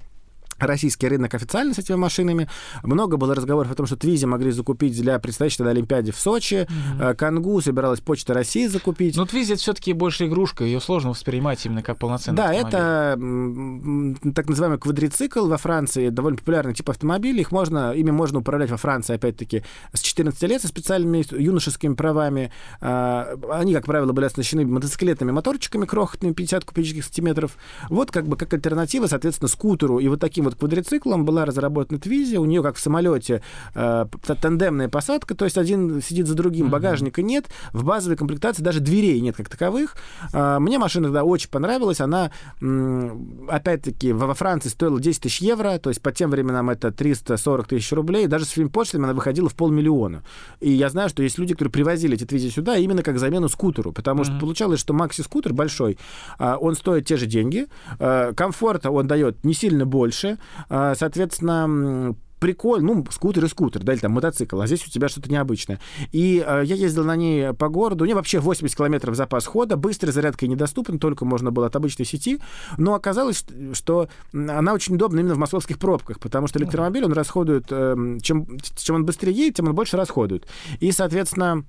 российский 0.61 1.07
рынок 1.07 1.33
официально 1.33 1.73
с 1.73 1.79
этими 1.79 1.95
машинами. 1.95 2.47
Много 2.83 3.17
было 3.17 3.35
разговоров 3.35 3.71
о 3.71 3.75
том, 3.75 3.85
что 3.85 3.95
Твизи 3.95 4.25
могли 4.25 4.51
закупить 4.51 4.95
для 4.95 5.19
предстоящей 5.19 5.57
тогда 5.57 5.71
Олимпиаде 5.71 6.11
в 6.11 6.19
Сочи. 6.19 6.67
Mm-hmm. 6.67 7.15
Кангу 7.15 7.61
собиралась 7.61 7.99
Почта 7.99 8.33
России 8.33 8.67
закупить. 8.67 9.17
Но 9.17 9.25
Твизи 9.25 9.53
это 9.53 9.61
все-таки 9.61 9.93
больше 9.93 10.27
игрушка, 10.27 10.63
ее 10.63 10.79
сложно 10.79 11.11
воспринимать 11.11 11.65
именно 11.65 11.83
как 11.83 11.97
полноценный 11.97 12.37
Да, 12.37 12.51
автомобиль. 12.51 12.67
это 12.67 14.33
так 14.35 14.49
называемый 14.49 14.79
квадрицикл 14.79 15.47
во 15.47 15.57
Франции, 15.57 16.09
довольно 16.09 16.37
популярный 16.37 16.73
тип 16.73 16.89
автомобилей. 16.89 17.41
Их 17.41 17.51
можно, 17.51 17.93
ими 17.93 18.11
можно 18.11 18.39
управлять 18.39 18.69
во 18.69 18.77
Франции, 18.77 19.15
опять-таки, 19.15 19.63
с 19.93 20.01
14 20.01 20.41
лет 20.43 20.61
со 20.61 20.67
специальными 20.67 21.23
юношескими 21.31 21.93
правами. 21.93 22.51
А, 22.79 23.37
они, 23.51 23.73
как 23.73 23.85
правило, 23.85 24.11
были 24.11 24.25
оснащены 24.25 24.65
мотоциклетными 24.65 25.31
моторчиками 25.31 25.85
крохотными, 25.85 26.33
50 26.33 26.65
кубических 26.65 27.03
сантиметров. 27.05 27.57
Вот 27.89 28.11
как 28.11 28.27
бы 28.27 28.37
как 28.37 28.53
альтернатива, 28.53 29.07
соответственно, 29.07 29.47
скутеру 29.47 29.99
и 29.99 30.07
вот 30.07 30.19
таким 30.19 30.45
вот 30.45 30.50
вот 30.51 30.59
квадрициклом 30.59 31.25
была 31.25 31.45
разработана 31.45 31.99
Твизи, 31.99 32.37
у 32.37 32.45
нее 32.45 32.61
как 32.61 32.75
в 32.75 32.79
самолете 32.79 33.41
э, 33.73 34.05
тандемная 34.41 34.89
посадка, 34.89 35.35
то 35.35 35.45
есть 35.45 35.57
один 35.57 36.01
сидит 36.01 36.27
за 36.27 36.35
другим, 36.35 36.67
mm-hmm. 36.67 36.69
багажника 36.69 37.21
нет, 37.21 37.47
в 37.73 37.83
базовой 37.83 38.17
комплектации 38.17 38.61
даже 38.61 38.79
дверей 38.79 39.19
нет 39.21 39.35
как 39.35 39.49
таковых. 39.49 39.95
Э, 40.33 40.59
мне 40.59 40.77
машина 40.77 41.07
тогда 41.07 41.23
очень 41.23 41.49
понравилась, 41.49 42.01
она, 42.01 42.31
опять-таки, 43.47 44.13
во 44.13 44.33
Франции 44.33 44.69
стоила 44.69 44.99
10 44.99 45.21
тысяч 45.21 45.41
евро, 45.41 45.77
то 45.79 45.89
есть 45.89 46.01
по 46.01 46.11
тем 46.11 46.31
временам 46.31 46.69
это 46.69 46.91
340 46.91 47.67
тысяч 47.67 47.91
рублей, 47.91 48.27
даже 48.27 48.45
с 48.45 48.49
филмпочлами 48.49 49.05
она 49.05 49.13
выходила 49.13 49.49
в 49.49 49.55
полмиллиона. 49.55 50.23
И 50.59 50.71
я 50.71 50.89
знаю, 50.89 51.09
что 51.09 51.23
есть 51.23 51.37
люди, 51.37 51.53
которые 51.53 51.71
привозили 51.71 52.15
эти 52.15 52.25
Твизи 52.25 52.49
сюда 52.49 52.77
именно 52.77 53.03
как 53.03 53.19
замену 53.19 53.49
скутеру, 53.49 53.91
потому 53.91 54.21
mm-hmm. 54.21 54.25
что 54.25 54.39
получалось, 54.39 54.79
что 54.79 54.93
макси-скутер 54.93 55.53
большой, 55.53 55.97
э, 56.39 56.55
он 56.59 56.75
стоит 56.75 57.05
те 57.05 57.17
же 57.17 57.25
деньги, 57.25 57.67
э, 57.99 58.33
комфорта 58.35 58.91
он 58.91 59.07
дает 59.07 59.43
не 59.43 59.53
сильно 59.53 59.85
больше, 59.85 60.31
а, 60.31 60.40
соответственно, 60.69 62.15
прикольно, 62.41 62.95
ну, 62.95 63.05
скутер 63.11 63.45
и 63.45 63.47
скутер, 63.47 63.83
да, 63.83 63.93
или 63.93 63.99
там 63.99 64.13
мотоцикл, 64.13 64.59
а 64.59 64.65
здесь 64.65 64.85
у 64.85 64.89
тебя 64.89 65.07
что-то 65.07 65.31
необычное. 65.31 65.79
И 66.11 66.43
э, 66.45 66.63
я 66.65 66.75
ездил 66.75 67.05
на 67.05 67.15
ней 67.15 67.53
по 67.53 67.69
городу, 67.69 68.03
у 68.03 68.05
нее 68.05 68.15
вообще 68.15 68.39
80 68.39 68.75
километров 68.75 69.15
запас 69.15 69.45
хода, 69.45 69.77
быстрой 69.77 70.11
зарядкой 70.11 70.49
недоступен, 70.49 70.97
только 70.97 71.23
можно 71.23 71.51
было 71.51 71.67
от 71.67 71.75
обычной 71.75 72.05
сети, 72.05 72.39
но 72.77 72.95
оказалось, 72.95 73.45
что 73.73 74.09
она 74.33 74.73
очень 74.73 74.95
удобна 74.95 75.19
именно 75.19 75.35
в 75.35 75.37
московских 75.37 75.77
пробках, 75.77 76.19
потому 76.19 76.47
что 76.47 76.57
электромобиль, 76.57 77.05
он 77.05 77.13
расходует, 77.13 77.67
э, 77.69 78.17
чем, 78.23 78.47
чем 78.75 78.95
он 78.95 79.05
быстрее 79.05 79.33
едет, 79.33 79.57
тем 79.57 79.67
он 79.67 79.75
больше 79.75 79.95
расходует. 79.95 80.47
И, 80.79 80.91
соответственно, 80.91 81.63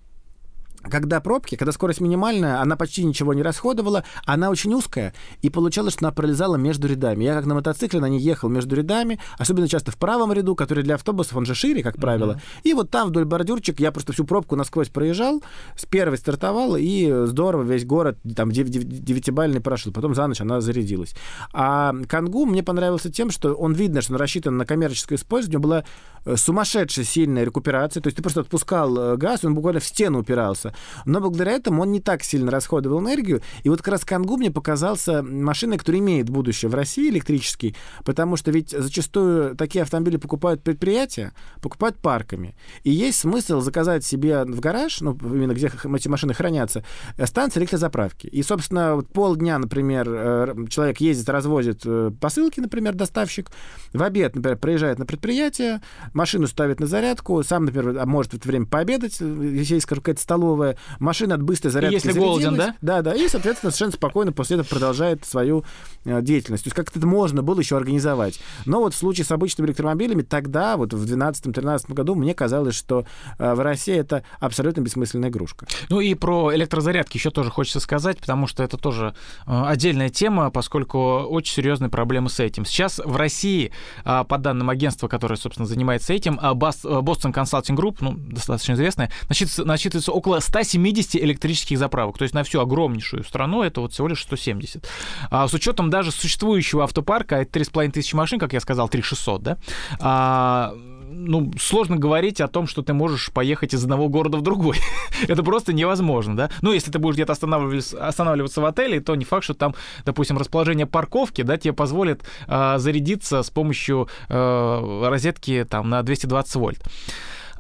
когда 0.90 1.21
пробки, 1.21 1.57
когда 1.57 1.73
скорость 1.73 2.01
минимальная, 2.01 2.61
она 2.61 2.77
почти 2.77 3.05
ничего 3.05 3.35
не 3.35 3.42
расходовала, 3.42 4.05
она 4.25 4.51
очень 4.51 4.73
узкая, 4.75 5.14
и 5.40 5.51
получалось, 5.51 5.95
что 5.95 6.07
она 6.07 6.12
пролезала 6.12 6.57
между 6.57 6.88
рядами. 6.88 7.25
Я 7.25 7.35
как 7.35 7.47
на 7.47 7.55
мотоцикле 7.55 8.01
на 8.01 8.09
ней 8.09 8.21
ехал 8.21 8.49
между 8.49 8.77
рядами, 8.77 9.18
особенно 9.38 9.68
часто 9.68 9.90
в 9.90 9.97
правом 9.97 10.33
ряду, 10.33 10.55
который 10.55 10.85
для 10.85 10.97
автобусов, 10.97 11.37
он 11.37 11.47
же 11.47 11.55
шире, 11.55 11.83
как 11.83 11.97
правило. 11.97 12.33
Mm-hmm. 12.33 12.61
И 12.64 12.75
вот 12.75 12.90
там 12.90 13.09
вдоль 13.09 13.25
бордюрчик 13.25 13.81
я 13.81 13.92
просто 13.92 14.12
всю 14.12 14.25
пробку 14.25 14.57
насквозь 14.57 14.88
проезжал, 14.88 15.42
с 15.77 15.87
первой 15.87 16.18
стартовал, 16.18 16.77
и 16.77 17.27
здорово 17.27 17.62
весь 17.62 17.85
город, 17.85 18.18
там, 18.37 18.51
девятибальный 18.51 19.61
прошел. 19.61 19.92
Потом 19.92 20.14
за 20.14 20.27
ночь 20.27 20.40
она 20.40 20.61
зарядилась. 20.61 21.14
А 21.53 21.95
Кангу 22.09 22.47
мне 22.47 22.62
понравился 22.62 23.11
тем, 23.11 23.31
что 23.31 23.55
он 23.55 23.73
видно, 23.73 24.03
что 24.03 24.14
он 24.14 24.21
рассчитан 24.21 24.57
на 24.57 24.66
коммерческое 24.66 25.18
использование, 25.18 25.59
была 25.59 25.85
э, 26.25 26.37
сумасшедшая 26.37 27.05
сильная 27.05 27.45
рекуперация, 27.45 28.01
то 28.01 28.09
есть 28.09 28.16
ты 28.16 28.23
просто 28.23 28.40
отпускал 28.40 28.97
э, 28.99 29.16
газ, 29.16 29.45
он 29.45 29.55
буквально 29.55 29.81
в 29.81 29.85
стену 29.85 30.21
упирался. 30.21 30.72
Но 31.05 31.21
благодаря 31.21 31.53
этому 31.53 31.83
он 31.83 31.93
не 31.93 32.01
так 32.01 32.23
сильно 32.23 32.51
расходовал 32.51 33.01
энергию. 33.01 33.43
И 33.63 33.69
вот 33.69 33.79
как 33.79 33.93
раз 33.93 34.05
Кангу 34.05 34.37
мне 34.37 34.51
показался 34.51 35.23
машиной, 35.23 35.79
которая 35.79 36.01
имеет 36.01 36.31
будущее 36.31 36.69
в 36.69 36.75
России 36.75 37.09
электрический, 37.09 37.75
потому 38.05 38.37
что 38.37 38.51
ведь 38.51 38.71
зачастую 38.71 39.57
такие 39.57 39.83
автомобили 39.83 40.17
покупают 40.17 40.63
предприятия, 40.63 41.33
покупают 41.61 41.97
парками. 41.99 42.55
И 42.85 42.91
есть 42.91 43.21
смысл 43.21 43.61
заказать 43.61 44.05
себе 44.05 44.45
в 44.45 44.61
гараж, 44.61 45.01
ну, 45.01 45.17
именно 45.23 45.55
где 45.55 45.67
эти 45.69 46.09
машины 46.09 46.35
хранятся, 46.35 46.85
э, 47.17 47.27
станции 47.27 47.61
электрозаправки. 47.61 48.27
И, 48.27 48.43
собственно, 48.43 48.97
вот 48.97 49.09
полдня, 49.09 49.59
например, 49.59 50.07
э, 50.09 50.55
человек 50.69 50.99
ездит, 50.99 51.29
развозит 51.29 51.83
э, 51.85 52.11
посылки, 52.21 52.61
например, 52.61 52.95
доставщик, 52.95 53.51
в 53.93 54.03
обед, 54.03 54.35
например, 54.35 54.59
приезжает 54.59 54.99
на 54.99 55.07
предприятие, 55.07 55.83
машину 56.13 56.47
ставит 56.47 56.81
на 56.81 56.87
зарядку, 56.87 57.43
сам, 57.43 57.67
например, 57.67 57.99
а 57.99 58.07
может 58.07 58.33
в 58.33 58.37
это 58.37 58.49
время 58.49 58.67
пообедать, 58.67 59.21
если 59.21 59.75
есть 59.75 59.87
какая-то 59.87 60.21
столовая, 60.21 60.62
машина 60.98 61.35
от 61.35 61.42
быстрой 61.42 61.72
зарядки 61.72 61.94
Если 61.94 62.12
голоден, 62.12 62.57
да? 62.57 62.75
Да, 62.81 63.03
да, 63.03 63.14
и, 63.14 63.29
соответственно, 63.29 63.70
совершенно 63.70 63.92
спокойно 63.92 64.33
после 64.33 64.57
этого 64.57 64.68
продолжает 64.68 65.25
свою 65.25 65.64
э, 66.05 66.20
деятельность. 66.22 66.64
То 66.64 66.68
есть 66.68 66.77
как-то 66.77 66.98
это 66.98 67.07
можно 67.07 67.42
было 67.42 67.61
еще 67.61 67.77
организовать. 67.77 68.40
Но 68.66 68.81
вот 68.81 68.94
в 68.94 68.96
случае 68.96 69.25
с 69.25 69.31
обычными 69.31 69.68
электромобилями 69.68 70.22
тогда, 70.22 70.77
вот 70.77 70.92
в 70.92 71.05
2012-2013 71.05 71.92
году, 71.92 72.14
мне 72.14 72.35
казалось, 72.35 72.75
что 72.75 73.05
э, 73.38 73.55
в 73.55 73.61
России 73.61 73.94
это 73.94 74.25
абсолютно 74.40 74.81
бессмысленная 74.81 75.31
игрушка. 75.31 75.66
Ну 75.88 76.01
и 76.01 76.14
про 76.14 76.55
электрозарядки 76.55 77.16
еще 77.16 77.31
тоже 77.31 77.51
хочется 77.51 77.81
сказать, 77.81 78.18
потому 78.18 78.46
что 78.46 78.62
это 78.62 78.77
тоже 78.77 79.14
э, 79.46 79.62
отдельная 79.66 80.09
тема, 80.09 80.51
поскольку 80.51 81.20
очень 81.20 81.55
серьезные 81.55 81.90
проблемы 81.90 82.31
с 82.31 82.40
этим. 82.40 82.64
Сейчас 82.64 83.01
в 83.05 83.16
России, 83.16 83.72
по 84.05 84.38
данным 84.38 84.70
агентства, 84.70 85.09
которое, 85.09 85.37
собственно, 85.37 85.66
занимается 85.66 86.12
этим, 86.12 86.38
Boston 86.38 87.33
Consulting 87.33 87.77
Group, 87.77 87.96
ну, 88.01 88.14
достаточно 88.16 88.72
известное, 88.72 89.11
насчитывается 89.29 90.12
около 90.12 90.40
100 90.40 90.52
170 90.53 91.17
электрических 91.17 91.79
заправок. 91.79 92.19
То 92.19 92.25
есть 92.25 92.35
на 92.35 92.45
всю 92.45 92.61
огромнейшую 92.61 93.25
страну 93.25 93.62
это 93.62 93.81
вот 93.81 93.93
всего 93.93 94.09
лишь 94.09 94.23
170. 94.23 94.87
А 95.31 95.49
с 95.49 95.55
учетом 95.55 95.88
даже 95.88 96.12
существующего 96.12 96.85
автопарка, 96.85 97.37
это 97.37 97.59
3,5 97.59 97.93
тысячи 97.93 98.15
машин, 98.15 98.38
как 98.38 98.53
я 98.53 98.61
сказал, 98.61 98.88
3600, 98.88 99.43
да, 99.43 99.59
а, 99.99 100.75
ну, 101.11 101.53
сложно 101.59 101.97
говорить 101.97 102.43
о 102.43 102.49
том, 102.49 102.67
что 102.67 102.83
ты 102.83 102.93
можешь 102.93 103.33
поехать 103.33 103.73
из 103.73 103.83
одного 103.83 104.11
города 104.11 104.37
в 104.37 104.43
другой. 104.43 104.77
это 105.29 105.43
просто 105.43 105.73
невозможно, 105.73 106.37
да. 106.37 106.51
Ну, 106.61 106.73
если 106.73 106.91
ты 106.91 106.99
будешь 106.99 107.15
где-то 107.15 107.33
останавливаться, 107.33 108.07
останавливаться 108.07 108.61
в 108.61 108.67
отеле, 108.67 109.01
то 109.01 109.15
не 109.15 109.25
факт, 109.25 109.45
что 109.45 109.55
там, 109.55 109.75
допустим, 110.05 110.37
расположение 110.37 110.87
парковки, 110.87 111.43
да, 111.43 111.57
тебе 111.57 111.73
позволит 111.73 112.25
э, 112.47 112.75
зарядиться 112.77 113.43
с 113.43 113.49
помощью 113.49 114.09
э, 114.29 115.07
розетки 115.09 115.67
там 115.69 115.88
на 115.88 116.03
220 116.03 116.55
вольт. 116.57 116.83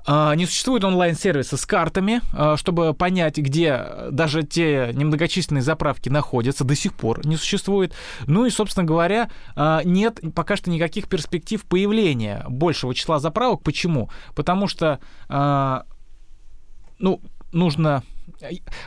А, 0.04 0.34
не 0.34 0.46
существует 0.46 0.84
онлайн-сервиса 0.84 1.56
с 1.56 1.66
картами, 1.66 2.20
а, 2.32 2.56
чтобы 2.56 2.94
понять, 2.94 3.38
где 3.38 3.84
даже 4.10 4.42
те 4.42 4.90
немногочисленные 4.92 5.62
заправки 5.62 6.08
находятся, 6.08 6.64
до 6.64 6.74
сих 6.74 6.94
пор 6.94 7.24
не 7.26 7.36
существует. 7.36 7.94
Ну 8.26 8.46
и, 8.46 8.50
собственно 8.50 8.84
говоря, 8.84 9.30
а, 9.54 9.82
нет 9.84 10.20
пока 10.34 10.56
что 10.56 10.70
никаких 10.70 11.08
перспектив 11.08 11.64
появления 11.64 12.44
большего 12.48 12.94
числа 12.94 13.18
заправок. 13.18 13.62
Почему? 13.62 14.10
Потому 14.34 14.68
что 14.68 15.00
ну, 16.98 17.20
нужно 17.52 18.02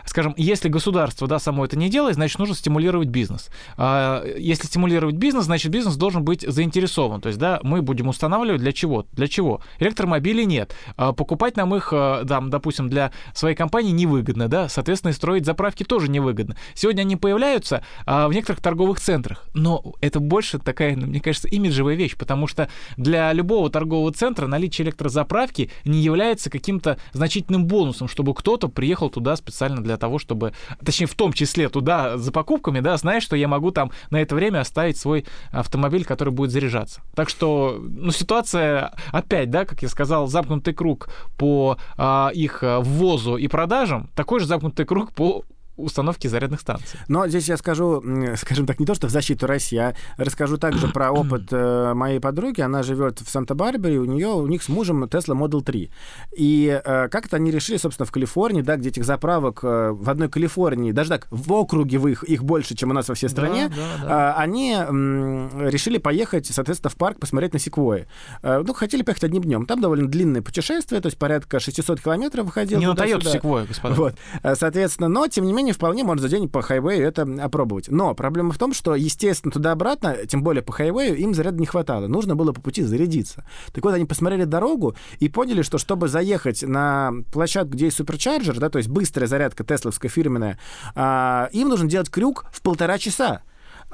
скажем, 0.06 0.34
если 0.38 0.70
государство 0.70 1.28
да, 1.28 1.40
само 1.40 1.66
это 1.66 1.78
не 1.78 1.90
делает, 1.90 2.16
значит, 2.16 2.40
нужно 2.40 2.56
стимулировать 2.56 3.10
бизнес. 3.10 3.50
А, 3.78 4.24
если 4.38 4.68
стимулировать 4.68 5.16
бизнес, 5.16 5.46
значит, 5.46 5.72
бизнес 5.72 5.96
должен 5.96 6.24
быть 6.24 6.42
заинтересован. 6.42 7.22
То 7.22 7.28
есть, 7.28 7.40
да, 7.40 7.60
мы 7.64 7.82
будем 7.82 8.08
устанавливать 8.08 8.62
для 8.62 8.72
чего? 8.72 9.06
Для 9.14 9.28
чего? 9.28 9.62
Электромобилей 9.80 10.46
нет. 10.46 10.76
А, 10.98 11.14
покупать 11.14 11.58
нам 11.58 11.74
их, 11.76 11.90
там, 11.90 12.50
допустим, 12.50 12.90
для 12.90 13.12
своей 13.34 13.56
компании 13.56 13.92
невыгодно, 13.92 14.48
да, 14.48 14.70
соответственно, 14.70 15.12
и 15.12 15.14
строить 15.14 15.46
заправки 15.46 15.84
тоже 15.84 16.10
невыгодно. 16.10 16.56
Сегодня 16.74 17.02
они 17.02 17.16
появляются 17.16 17.84
а, 18.06 18.28
в 18.28 18.34
некоторых 18.34 18.62
торговых 18.62 19.00
центрах, 19.00 19.46
но 19.54 19.94
это 20.02 20.20
больше 20.20 20.60
такая, 20.60 20.96
мне 20.96 21.20
кажется, 21.20 21.48
имиджевая 21.48 21.96
вещь, 21.96 22.16
потому 22.18 22.48
что 22.48 22.70
для 22.98 23.32
любого 23.34 23.70
торгового 23.70 24.12
центра 24.12 24.48
наличие 24.48 24.86
электрозаправки 24.86 25.72
не 25.84 26.02
является 26.02 26.50
каким-то 26.50 26.98
значительным 27.14 27.66
бонусом, 27.66 28.08
чтобы 28.08 28.34
кто-то 28.34 28.68
приехал 28.68 29.10
туда 29.10 29.25
специально 29.36 29.82
для 29.82 29.98
того, 29.98 30.20
чтобы, 30.20 30.54
точнее, 30.84 31.08
в 31.08 31.16
том 31.16 31.34
числе 31.34 31.70
туда 31.70 32.18
за 32.18 32.32
покупками, 32.32 32.82
да, 32.82 32.98
знаешь, 32.98 33.24
что 33.24 33.36
я 33.36 33.48
могу 33.48 33.72
там 33.72 33.92
на 34.10 34.22
это 34.22 34.36
время 34.36 34.60
оставить 34.60 34.98
свой 34.98 35.26
автомобиль, 35.52 36.06
который 36.06 36.34
будет 36.34 36.52
заряжаться. 36.52 37.02
Так 37.16 37.30
что, 37.30 37.80
ну, 37.80 38.12
ситуация, 38.12 38.94
опять, 39.12 39.50
да, 39.50 39.66
как 39.66 39.82
я 39.82 39.90
сказал, 39.90 40.28
замкнутый 40.28 40.74
круг 40.74 41.10
по 41.38 41.78
а, 41.98 42.30
их 42.34 42.60
ввозу 42.62 43.38
и 43.38 43.48
продажам, 43.48 44.10
такой 44.16 44.40
же 44.40 44.46
замкнутый 44.46 44.86
круг 44.86 45.12
по 45.14 45.46
установки 45.78 46.28
зарядных 46.28 46.62
станций. 46.62 47.00
Но 47.08 47.28
здесь 47.28 47.48
я 47.48 47.58
скажу, 47.58 48.04
скажем 48.38 48.66
так, 48.66 48.80
не 48.80 48.86
то, 48.86 48.94
что 48.94 49.08
в 49.08 49.10
защиту 49.12 49.48
России, 49.48 49.78
а 49.78 49.96
расскажу 50.18 50.58
также 50.58 50.88
про 50.88 51.12
опыт 51.12 51.48
э, 51.52 51.94
моей 51.94 52.20
подруги. 52.20 52.62
Она 52.62 52.84
живет 52.84 53.20
в 53.20 53.30
Санта-Барбаре, 53.30 53.98
у 53.98 54.06
нее, 54.06 54.28
у 54.28 54.48
них 54.48 54.64
с 54.64 54.70
мужем 54.70 55.04
Tesla 55.06 55.38
Model 55.38 55.64
3. 55.64 55.90
И 56.38 56.82
э, 56.84 57.08
как-то 57.10 57.38
они 57.38 57.52
решили, 57.52 57.78
собственно, 57.78 58.06
в 58.06 58.12
Калифорнии, 58.12 58.62
да, 58.62 58.78
где 58.78 58.90
этих 58.90 59.06
заправок 59.06 59.60
э, 59.64 59.92
в 59.92 60.10
одной 60.10 60.30
Калифорнии, 60.30 60.92
даже 60.92 61.10
так, 61.10 61.28
в 61.30 61.52
округе 61.54 61.98
в 61.98 62.08
их, 62.08 62.24
их 62.24 62.44
больше, 62.44 62.76
чем 62.76 62.92
у 62.92 62.94
нас 62.94 63.10
во 63.10 63.16
всей 63.16 63.30
стране, 63.30 63.70
да, 63.70 63.76
да, 63.76 64.08
да. 64.08 64.36
они 64.36 64.74
решили 64.74 65.98
поехать, 65.98 66.48
соответственно, 66.48 66.90
в 66.90 66.96
парк 66.96 67.20
посмотреть 67.20 67.54
на 67.54 67.60
секвои. 67.60 68.08
ну, 68.44 68.74
хотели 68.74 69.02
поехать 69.02 69.26
одним 69.26 69.44
днем. 69.44 69.66
Там 69.66 69.82
довольно 69.82 70.08
длинное 70.08 70.42
путешествие, 70.42 71.02
то 71.02 71.08
есть 71.08 71.18
порядка 71.18 71.60
600 71.60 72.02
километров 72.02 72.46
выходило. 72.46 72.80
Не 72.80 72.88
на 72.88 72.94
Toyota 72.94 73.32
секвой, 73.32 73.66
господа. 73.66 73.96
Вот. 73.96 74.16
Соответственно, 74.56 75.10
но, 75.10 75.28
тем 75.28 75.46
не 75.46 75.54
менее, 75.54 75.65
вполне 75.72 76.04
можно 76.04 76.22
за 76.22 76.30
день 76.30 76.50
по 76.50 76.62
хайвею 76.62 77.06
это 77.06 77.24
опробовать. 77.42 77.90
Но 77.90 78.14
проблема 78.14 78.52
в 78.52 78.58
том, 78.58 78.74
что, 78.74 78.96
естественно, 78.96 79.52
туда-обратно, 79.52 80.26
тем 80.28 80.44
более 80.44 80.64
по 80.64 80.72
хайвею, 80.72 81.16
им 81.18 81.34
заряда 81.34 81.60
не 81.60 81.66
хватало. 81.66 82.08
Нужно 82.08 82.36
было 82.36 82.52
по 82.52 82.62
пути 82.62 82.84
зарядиться. 82.84 83.46
Так 83.74 83.84
вот, 83.84 83.94
они 83.94 84.06
посмотрели 84.06 84.44
дорогу 84.44 84.96
и 85.20 85.30
поняли, 85.30 85.62
что 85.62 85.78
чтобы 85.78 86.08
заехать 86.08 86.64
на 86.64 87.12
площадку, 87.32 87.74
где 87.74 87.86
есть 87.86 87.98
суперчарджер, 87.98 88.60
да, 88.60 88.70
то 88.70 88.78
есть 88.78 88.90
быстрая 88.90 89.28
зарядка 89.28 89.64
тесловская 89.64 90.10
фирменная, 90.10 90.60
а, 90.96 91.50
им 91.52 91.70
нужно 91.70 91.90
делать 91.90 92.10
крюк 92.10 92.46
в 92.52 92.62
полтора 92.62 92.98
часа. 92.98 93.42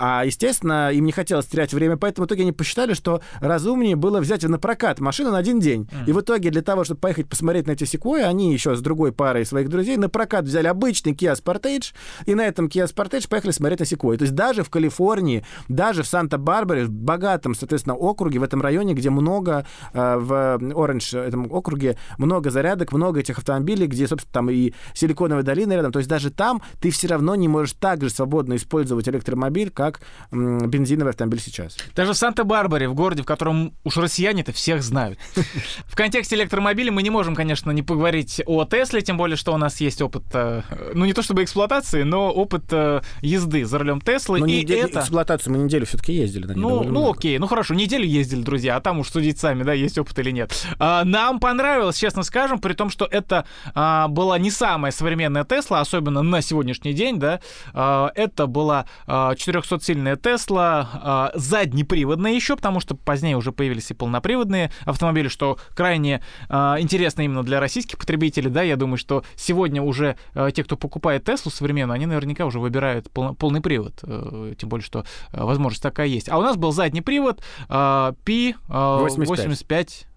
А, 0.04 0.26
естественно, 0.26 0.92
им 0.92 1.06
не 1.06 1.12
хотелось 1.12 1.46
терять 1.46 1.76
время, 1.76 1.96
поэтому 1.96 2.26
в 2.26 2.28
итоге 2.28 2.42
они 2.42 2.52
посчитали, 2.52 2.96
что 2.96 3.22
разумнее 3.40 3.96
было 3.96 4.20
взять 4.20 4.42
на 4.42 4.58
прокат 4.58 5.00
машину 5.00 5.30
на 5.30 5.38
один 5.38 5.60
день. 5.60 5.88
Mm. 5.92 6.06
И 6.08 6.12
в 6.12 6.22
итоге 6.22 6.50
для 6.50 6.64
того, 6.64 6.84
чтобы 6.84 7.02
поехать 7.02 7.30
посмотреть 7.30 7.68
на 7.68 7.74
эти 7.74 7.84
секвои, 7.84 8.24
они 8.24 8.52
еще 8.52 8.76
с 8.76 8.82
другой 8.82 9.12
парой 9.12 9.46
своих 9.46 9.70
друзей 9.70 9.98
на 9.98 10.10
прокат 10.10 10.46
взяли 10.46 10.66
обычный 10.66 11.14
Kia 11.14 11.36
Sportage, 11.40 11.94
и 12.26 12.34
на 12.34 12.42
этом 12.48 12.66
Kia 12.66 12.92
Sportage 12.92 13.30
поехали 13.30 13.52
смотреть 13.52 13.82
на 13.82 13.86
секвои. 13.86 14.18
То 14.18 14.24
есть 14.24 14.34
даже 14.34 14.64
в 14.64 14.72
Калифорнии, 14.72 15.46
даже 15.68 16.02
в 16.02 16.08
Санта-Барбаре, 16.08 16.86
в 16.86 16.90
богатом, 16.90 17.54
соответственно, 17.54 17.96
округе, 17.96 18.40
в 18.40 18.44
этом 18.44 18.60
районе, 18.60 18.96
где 18.96 19.12
много, 19.12 19.68
э, 19.94 20.18
в 20.18 20.60
Оранж, 20.76 21.14
этом 21.14 21.46
округе, 21.52 21.96
много 22.18 22.50
зарядок, 22.50 22.92
много 22.92 23.20
этих 23.20 23.38
автомобилей, 23.38 23.86
где, 23.86 24.08
собственно, 24.08 24.34
там 24.34 24.50
и 24.50 24.74
Силиконовая 24.96 25.44
долина 25.44 25.74
рядом, 25.74 25.92
то 25.92 26.00
есть 26.00 26.10
даже 26.10 26.32
там 26.32 26.60
ты 26.80 26.90
все 26.90 27.08
равно 27.08 27.36
не 27.36 27.48
можешь 27.48 27.74
так 27.74 28.02
же 28.02 28.10
свободно 28.10 28.56
использовать 28.56 29.08
электромобиль, 29.08 29.70
как 29.70 29.91
как 29.92 30.02
бензиновый 30.32 31.12
автомобиль 31.12 31.40
сейчас. 31.40 31.78
Даже 31.96 32.14
в 32.14 32.18
Санта-Барбаре, 32.18 32.88
в 32.88 32.94
городе, 32.94 33.24
в 33.24 33.26
котором 33.26 33.74
уж 33.84 33.98
россияне-то 33.98 34.52
всех 34.52 34.84
знают. 34.84 35.20
В 35.86 35.96
контексте 35.96 36.36
электромобиля 36.36 36.92
мы 36.92 37.04
не 37.04 37.10
можем, 37.10 37.36
конечно, 37.36 37.72
не 37.72 37.84
поговорить 37.84 38.42
о 38.46 38.66
Тесле, 38.66 39.02
тем 39.02 39.18
более, 39.18 39.36
что 39.36 39.54
у 39.54 39.58
нас 39.58 39.82
есть 39.82 40.02
опыт, 40.02 40.24
э, 40.34 40.62
ну 40.94 41.06
не 41.06 41.14
то 41.14 41.22
чтобы 41.22 41.44
эксплуатации, 41.44 42.04
но 42.04 42.32
опыт 42.32 42.64
э, 42.72 43.02
езды 43.22 43.66
за 43.66 43.80
рулем 43.80 44.02
Теслы. 44.02 44.40
Но 44.40 44.46
и 44.46 44.62
неделю, 44.62 44.88
это... 44.88 45.00
эксплуатацию 45.00 45.54
мы 45.54 45.60
неделю 45.60 45.86
все-таки 45.86 46.14
ездили 46.14 46.46
на 46.46 46.54
ней. 46.54 46.62
Ну, 46.62 46.84
ну 46.84 47.12
окей, 47.12 47.38
ну 47.38 47.48
хорошо, 47.48 47.74
неделю 47.74 48.06
ездили, 48.06 48.42
друзья, 48.42 48.78
а 48.78 48.82
там 48.82 49.00
уж 49.00 49.10
судить 49.10 49.40
сами, 49.40 49.64
да, 49.64 49.74
есть 49.74 49.98
опыт 49.98 50.18
или 50.20 50.32
нет. 50.32 50.54
А, 50.80 51.04
нам 51.04 51.40
понравилось, 51.40 51.98
честно 51.98 52.24
скажем, 52.24 52.60
при 52.60 52.74
том, 52.74 52.90
что 52.90 53.06
это 53.06 53.46
а, 53.74 54.08
была 54.08 54.38
не 54.40 54.52
самая 54.52 54.92
современная 54.92 55.44
Тесла, 55.44 55.82
особенно 55.82 56.22
на 56.22 56.42
сегодняшний 56.42 56.94
день, 56.94 57.20
да, 57.20 57.42
а, 57.74 58.12
это 58.16 58.48
была 58.48 58.86
а, 59.08 59.36
400-сильная 59.72 60.16
Тесла, 60.16 60.90
а, 60.94 61.32
заднеприводная 61.36 62.34
еще, 62.34 62.56
потому 62.56 62.80
что 62.80 62.96
позднее 62.96 63.38
уже 63.38 63.52
появились 63.52 63.92
и 63.92 63.94
полноприводные 63.94 64.72
автомобили, 64.86 65.28
что 65.28 65.58
крайне 65.76 66.22
а, 66.50 66.78
интересно 66.80 67.22
именно 67.22 67.44
для 67.44 67.60
российских 67.60 67.98
потребителей, 67.98 68.50
да, 68.50 68.62
я 68.62 68.76
думаю, 68.76 68.98
что 68.98 69.24
сегодня 69.36 69.82
уже 69.82 70.18
а, 70.34 70.52
те, 70.52 70.64
кто 70.64 70.78
покупает 70.78 71.24
Теслу 71.26 71.52
современную, 71.52 71.96
они 71.96 72.06
наверняка 72.06 72.46
уже 72.46 72.60
выбирают 72.60 73.10
пол, 73.12 73.36
полный 73.36 73.62
привод, 73.62 74.00
а, 74.04 74.54
тем 74.56 74.70
более, 74.70 74.86
что 74.86 75.06
а, 75.32 75.46
возможность 75.46 75.84
такая 75.84 76.08
есть. 76.08 76.30
А 76.30 76.38
у 76.38 76.42
нас 76.42 76.58
был 76.58 76.72
задний 76.72 77.02
привод 77.02 77.42
а, 77.70 78.14
P 78.24 78.56
а, 78.68 79.00
85. 79.00 79.48
85 79.48 80.08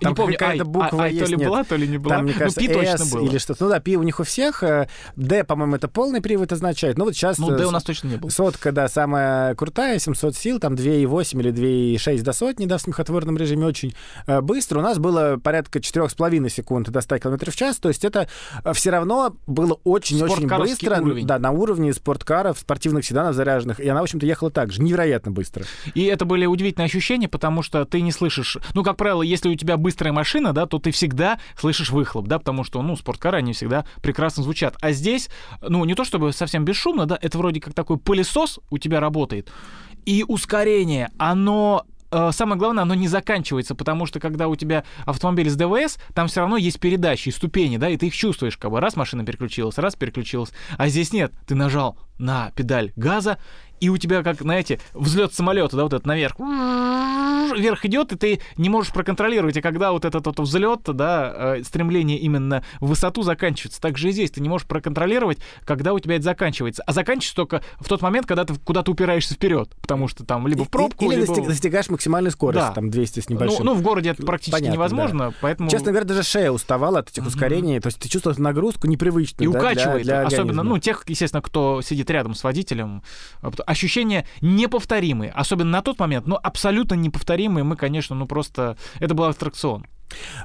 там 0.00 0.10
не 0.12 0.14
помню, 0.14 0.38
какая-то 0.38 0.64
буква 0.64 1.04
а, 1.04 1.08
есть, 1.08 1.24
то 1.24 1.30
ли 1.30 1.36
нет. 1.36 1.48
была, 1.48 1.64
то 1.64 1.76
ли 1.76 1.88
не 1.88 1.98
была. 1.98 2.16
Там, 2.16 2.24
мне 2.24 2.34
кажется, 2.34 2.60
ну, 2.60 2.66
Пи 2.66 2.72
точно 2.72 2.90
S 2.90 3.12
было. 3.12 3.26
или 3.26 3.38
что-то. 3.38 3.64
Ну 3.64 3.70
да, 3.70 3.80
Пи 3.80 3.96
у 3.96 4.02
них 4.02 4.20
у 4.20 4.24
всех. 4.24 4.62
э, 4.62 4.88
Д, 5.16 5.44
по-моему, 5.44 5.76
это 5.76 5.88
полный 5.88 6.20
привод 6.20 6.52
означает. 6.52 6.98
Ну 6.98 7.04
вот 7.04 7.14
сейчас... 7.14 7.38
Ну, 7.38 7.52
э, 7.52 7.56
Д 7.58 7.66
у 7.66 7.70
нас 7.70 7.82
точно 7.82 8.08
не 8.08 8.16
было. 8.16 8.30
Сотка, 8.30 8.72
да, 8.72 8.88
самая 8.88 9.54
крутая, 9.54 9.98
700 9.98 10.36
сил, 10.36 10.58
там 10.58 10.74
2,8 10.74 11.40
или 11.40 11.52
2,6 11.96 12.22
до 12.22 12.32
сотни, 12.32 12.66
да, 12.66 12.78
в 12.78 12.82
смехотворном 12.82 13.36
режиме 13.36 13.66
очень 13.66 13.94
э, 14.26 14.40
быстро. 14.40 14.78
У 14.78 14.82
нас 14.82 14.98
было 14.98 15.38
порядка 15.42 15.78
4,5 15.78 16.48
секунд 16.48 16.90
до 16.90 17.00
100 17.00 17.18
км 17.18 17.50
в 17.50 17.56
час, 17.56 17.78
то 17.78 17.88
есть 17.88 18.04
это 18.04 18.28
все 18.72 18.90
равно 18.90 19.36
было 19.46 19.78
очень-очень 19.84 20.48
быстро. 20.48 21.00
уровень. 21.00 21.26
Да, 21.26 21.38
на 21.38 21.50
уровне 21.50 21.92
спорткаров, 21.92 22.58
спортивных 22.58 23.04
седанов 23.04 23.34
заряженных. 23.34 23.80
И 23.80 23.88
она, 23.88 24.00
в 24.00 24.04
общем-то, 24.04 24.26
ехала 24.26 24.50
так 24.50 24.72
же, 24.72 24.82
невероятно 24.82 25.30
быстро. 25.30 25.64
И 25.94 26.04
это 26.04 26.24
были 26.24 26.46
удивительные 26.46 26.86
ощущения, 26.86 27.28
потому 27.28 27.62
что 27.62 27.84
ты 27.84 28.00
не 28.00 28.12
слышишь... 28.12 28.58
Ну, 28.74 28.82
как 28.82 28.96
правило, 28.96 29.22
если 29.22 29.48
у 29.48 29.54
тебя 29.58 29.76
быстрая 29.76 30.12
машина, 30.12 30.52
да, 30.52 30.66
то 30.66 30.78
ты 30.78 30.90
всегда 30.90 31.38
слышишь 31.58 31.90
выхлоп, 31.90 32.26
да, 32.26 32.38
потому 32.38 32.64
что, 32.64 32.80
ну, 32.82 32.96
спорткары, 32.96 33.38
они 33.38 33.52
всегда 33.52 33.84
прекрасно 34.02 34.42
звучат. 34.42 34.76
А 34.80 34.92
здесь, 34.92 35.28
ну, 35.60 35.84
не 35.84 35.94
то 35.94 36.04
чтобы 36.04 36.32
совсем 36.32 36.64
бесшумно, 36.64 37.06
да, 37.06 37.18
это 37.20 37.36
вроде 37.38 37.60
как 37.60 37.74
такой 37.74 37.98
пылесос 37.98 38.60
у 38.70 38.78
тебя 38.78 39.00
работает. 39.00 39.50
И 40.06 40.24
ускорение, 40.26 41.10
оно 41.18 41.84
э, 42.10 42.30
самое 42.32 42.58
главное, 42.58 42.82
оно 42.82 42.94
не 42.94 43.08
заканчивается, 43.08 43.74
потому 43.74 44.06
что 44.06 44.20
когда 44.20 44.48
у 44.48 44.56
тебя 44.56 44.84
автомобиль 45.04 45.50
с 45.50 45.56
ДВС, 45.56 45.98
там 46.14 46.28
все 46.28 46.40
равно 46.40 46.56
есть 46.56 46.80
передачи, 46.80 47.30
ступени, 47.30 47.76
да, 47.76 47.88
и 47.88 47.96
ты 47.96 48.06
их 48.06 48.14
чувствуешь, 48.14 48.56
как 48.56 48.70
бы 48.70 48.80
раз 48.80 48.96
машина 48.96 49.24
переключилась, 49.24 49.78
раз 49.78 49.96
переключилась, 49.96 50.52
а 50.76 50.88
здесь 50.88 51.12
нет, 51.12 51.32
ты 51.46 51.54
нажал 51.54 51.98
на 52.18 52.50
педаль 52.52 52.92
газа, 52.96 53.38
и 53.80 53.88
у 53.88 53.96
тебя, 53.96 54.22
как, 54.22 54.40
знаете, 54.40 54.80
взлет 54.94 55.34
самолета, 55.34 55.76
да, 55.76 55.82
вот 55.84 55.92
этот 55.92 56.06
наверх, 56.06 56.36
вверх 57.56 57.84
идет, 57.84 58.12
и 58.12 58.16
ты 58.16 58.40
не 58.56 58.68
можешь 58.68 58.92
проконтролировать, 58.92 59.56
и 59.56 59.60
когда 59.60 59.92
вот 59.92 60.04
этот 60.04 60.26
вот 60.26 60.38
взлет, 60.40 60.80
да, 60.86 61.56
э, 61.56 61.62
стремление 61.64 62.18
именно 62.18 62.62
в 62.80 62.88
высоту 62.88 63.22
заканчивается. 63.22 63.80
Так 63.80 63.96
же 63.98 64.08
и 64.10 64.12
здесь 64.12 64.30
ты 64.30 64.40
не 64.40 64.48
можешь 64.48 64.66
проконтролировать, 64.66 65.38
когда 65.64 65.92
у 65.94 65.98
тебя 65.98 66.16
это 66.16 66.24
заканчивается. 66.24 66.82
А 66.86 66.92
заканчивается 66.92 67.36
только 67.36 67.62
в 67.80 67.88
тот 67.88 68.02
момент, 68.02 68.26
когда 68.26 68.44
ты 68.44 68.54
куда-то 68.54 68.90
упираешься 68.90 69.34
вперед, 69.34 69.70
потому 69.80 70.08
что 70.08 70.24
там 70.24 70.46
либо 70.46 70.64
в 70.64 70.68
пробку, 70.68 71.06
Или 71.10 71.20
либо... 71.20 71.32
достиг- 71.32 71.46
достигаешь 71.46 71.88
максимальной 71.88 72.30
скорости, 72.30 72.68
Да. 72.68 72.72
там 72.74 72.90
200 72.90 73.20
с 73.20 73.28
Ну, 73.28 73.36
небольшим. 73.36 73.64
ну, 73.64 73.74
в 73.74 73.82
городе 73.82 74.10
это 74.10 74.24
практически 74.24 74.52
Понятно, 74.60 74.74
невозможно, 74.74 75.34
поэтому... 75.40 75.70
Честно 75.70 75.92
говоря, 75.92 76.06
даже 76.06 76.22
шея 76.22 76.50
уставала 76.50 77.00
от 77.00 77.10
этих 77.10 77.22
Мгм. 77.22 77.28
ускорений. 77.28 77.80
То 77.80 77.86
есть 77.88 77.98
ты 77.98 78.08
чувствуешь 78.08 78.38
нагрузку 78.38 78.86
непривычную 78.86 79.48
И 79.50 79.52
да, 79.52 79.58
для- 79.60 79.70
укачивает, 79.70 80.02
для 80.04 80.22
особенно, 80.26 80.42
организма. 80.42 80.62
ну, 80.64 80.78
тех, 80.78 81.04
естественно, 81.08 81.42
кто 81.42 81.80
сидит 81.82 82.10
рядом 82.10 82.34
с 82.34 82.44
водителем. 82.44 83.02
А, 83.68 83.72
Ощущения 83.78 84.26
неповторимые, 84.40 85.30
особенно 85.30 85.70
на 85.70 85.82
тот 85.82 85.98
момент, 85.98 86.26
но 86.26 86.38
абсолютно 86.42 86.94
неповторимые. 86.94 87.64
Мы, 87.64 87.76
конечно, 87.76 88.16
ну 88.16 88.26
просто... 88.26 88.76
Это 88.98 89.14
был 89.14 89.24
аттракцион. 89.24 89.86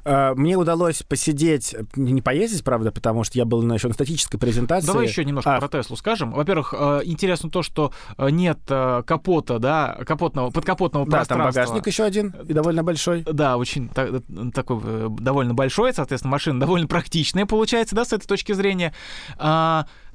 А, 0.04 0.36
Мне 0.36 0.58
удалось 0.58 1.04
посидеть, 1.04 1.74
не 1.96 2.22
поездить, 2.22 2.64
правда, 2.66 2.92
потому 2.92 3.24
что 3.24 3.38
я 3.38 3.46
был 3.46 3.62
на 3.64 3.76
еще 3.76 3.88
на 3.88 3.94
статической 3.94 4.38
презентации. 4.40 4.88
Давай 4.88 5.08
еще 5.08 5.24
немножко 5.24 5.56
А. 5.56 5.60
про 5.62 5.70
Теслу 5.70 5.96
скажем. 5.96 6.34
Во-первых, 6.34 6.74
э, 6.78 7.02
интересно 7.06 7.50
то, 7.50 7.64
что 7.64 7.94
э, 8.18 8.30
нет 8.30 8.60
э, 8.68 9.04
капота, 9.08 9.60
да, 9.60 9.98
капотного, 10.06 10.50
подкапотного 10.52 11.06
Да, 11.06 11.24
там 11.24 11.38
пространства. 11.38 11.62
багажник 11.62 11.88
еще 11.88 12.04
один, 12.04 12.36
и 12.46 12.52
довольно 12.54 12.84
большой. 12.84 13.24
Да, 13.24 13.56
очень 13.56 13.88
та- 13.88 14.08
э, 14.08 14.20
такой 14.54 14.82
довольно 15.10 15.54
большой, 15.54 15.94
соответственно, 15.94 16.32
машина 16.32 16.60
довольно 16.60 16.88
практичная 16.88 17.46
получается, 17.46 17.96
да, 17.96 18.04
с 18.04 18.12
этой 18.12 18.28
точки 18.28 18.52
зрения. 18.52 18.94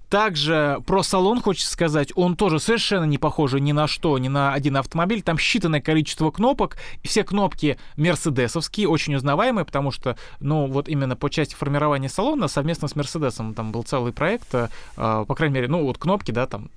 Также 0.08 0.82
про 0.86 1.02
салон 1.02 1.40
хочется 1.40 1.70
сказать, 1.70 2.12
он 2.14 2.36
тоже 2.36 2.60
совершенно 2.60 3.04
не 3.04 3.18
похож 3.18 3.52
ни 3.52 3.72
на 3.72 3.86
что, 3.86 4.18
ни 4.18 4.28
на 4.28 4.52
один 4.54 4.76
автомобиль. 4.76 5.22
Там 5.22 5.36
считанное 5.36 5.80
количество 5.80 6.30
кнопок, 6.30 6.76
и 7.02 7.08
все 7.08 7.24
кнопки 7.24 7.78
мерседесовские, 7.96 8.88
очень 8.88 9.14
узнаваемые, 9.14 9.64
потому 9.64 9.90
что, 9.90 10.16
ну, 10.40 10.66
вот 10.66 10.88
именно 10.88 11.16
по 11.16 11.28
части 11.28 11.54
формирования 11.54 12.08
салона 12.08 12.48
совместно 12.48 12.88
с 12.88 12.96
Мерседесом 12.96 13.54
там 13.54 13.72
был 13.72 13.82
целый 13.82 14.12
проект, 14.12 14.54
э, 14.54 14.68
по 14.96 15.34
крайней 15.34 15.54
мере, 15.54 15.68
ну, 15.68 15.82
вот 15.84 15.98
кнопки, 15.98 16.30
да, 16.30 16.46
там 16.46 16.70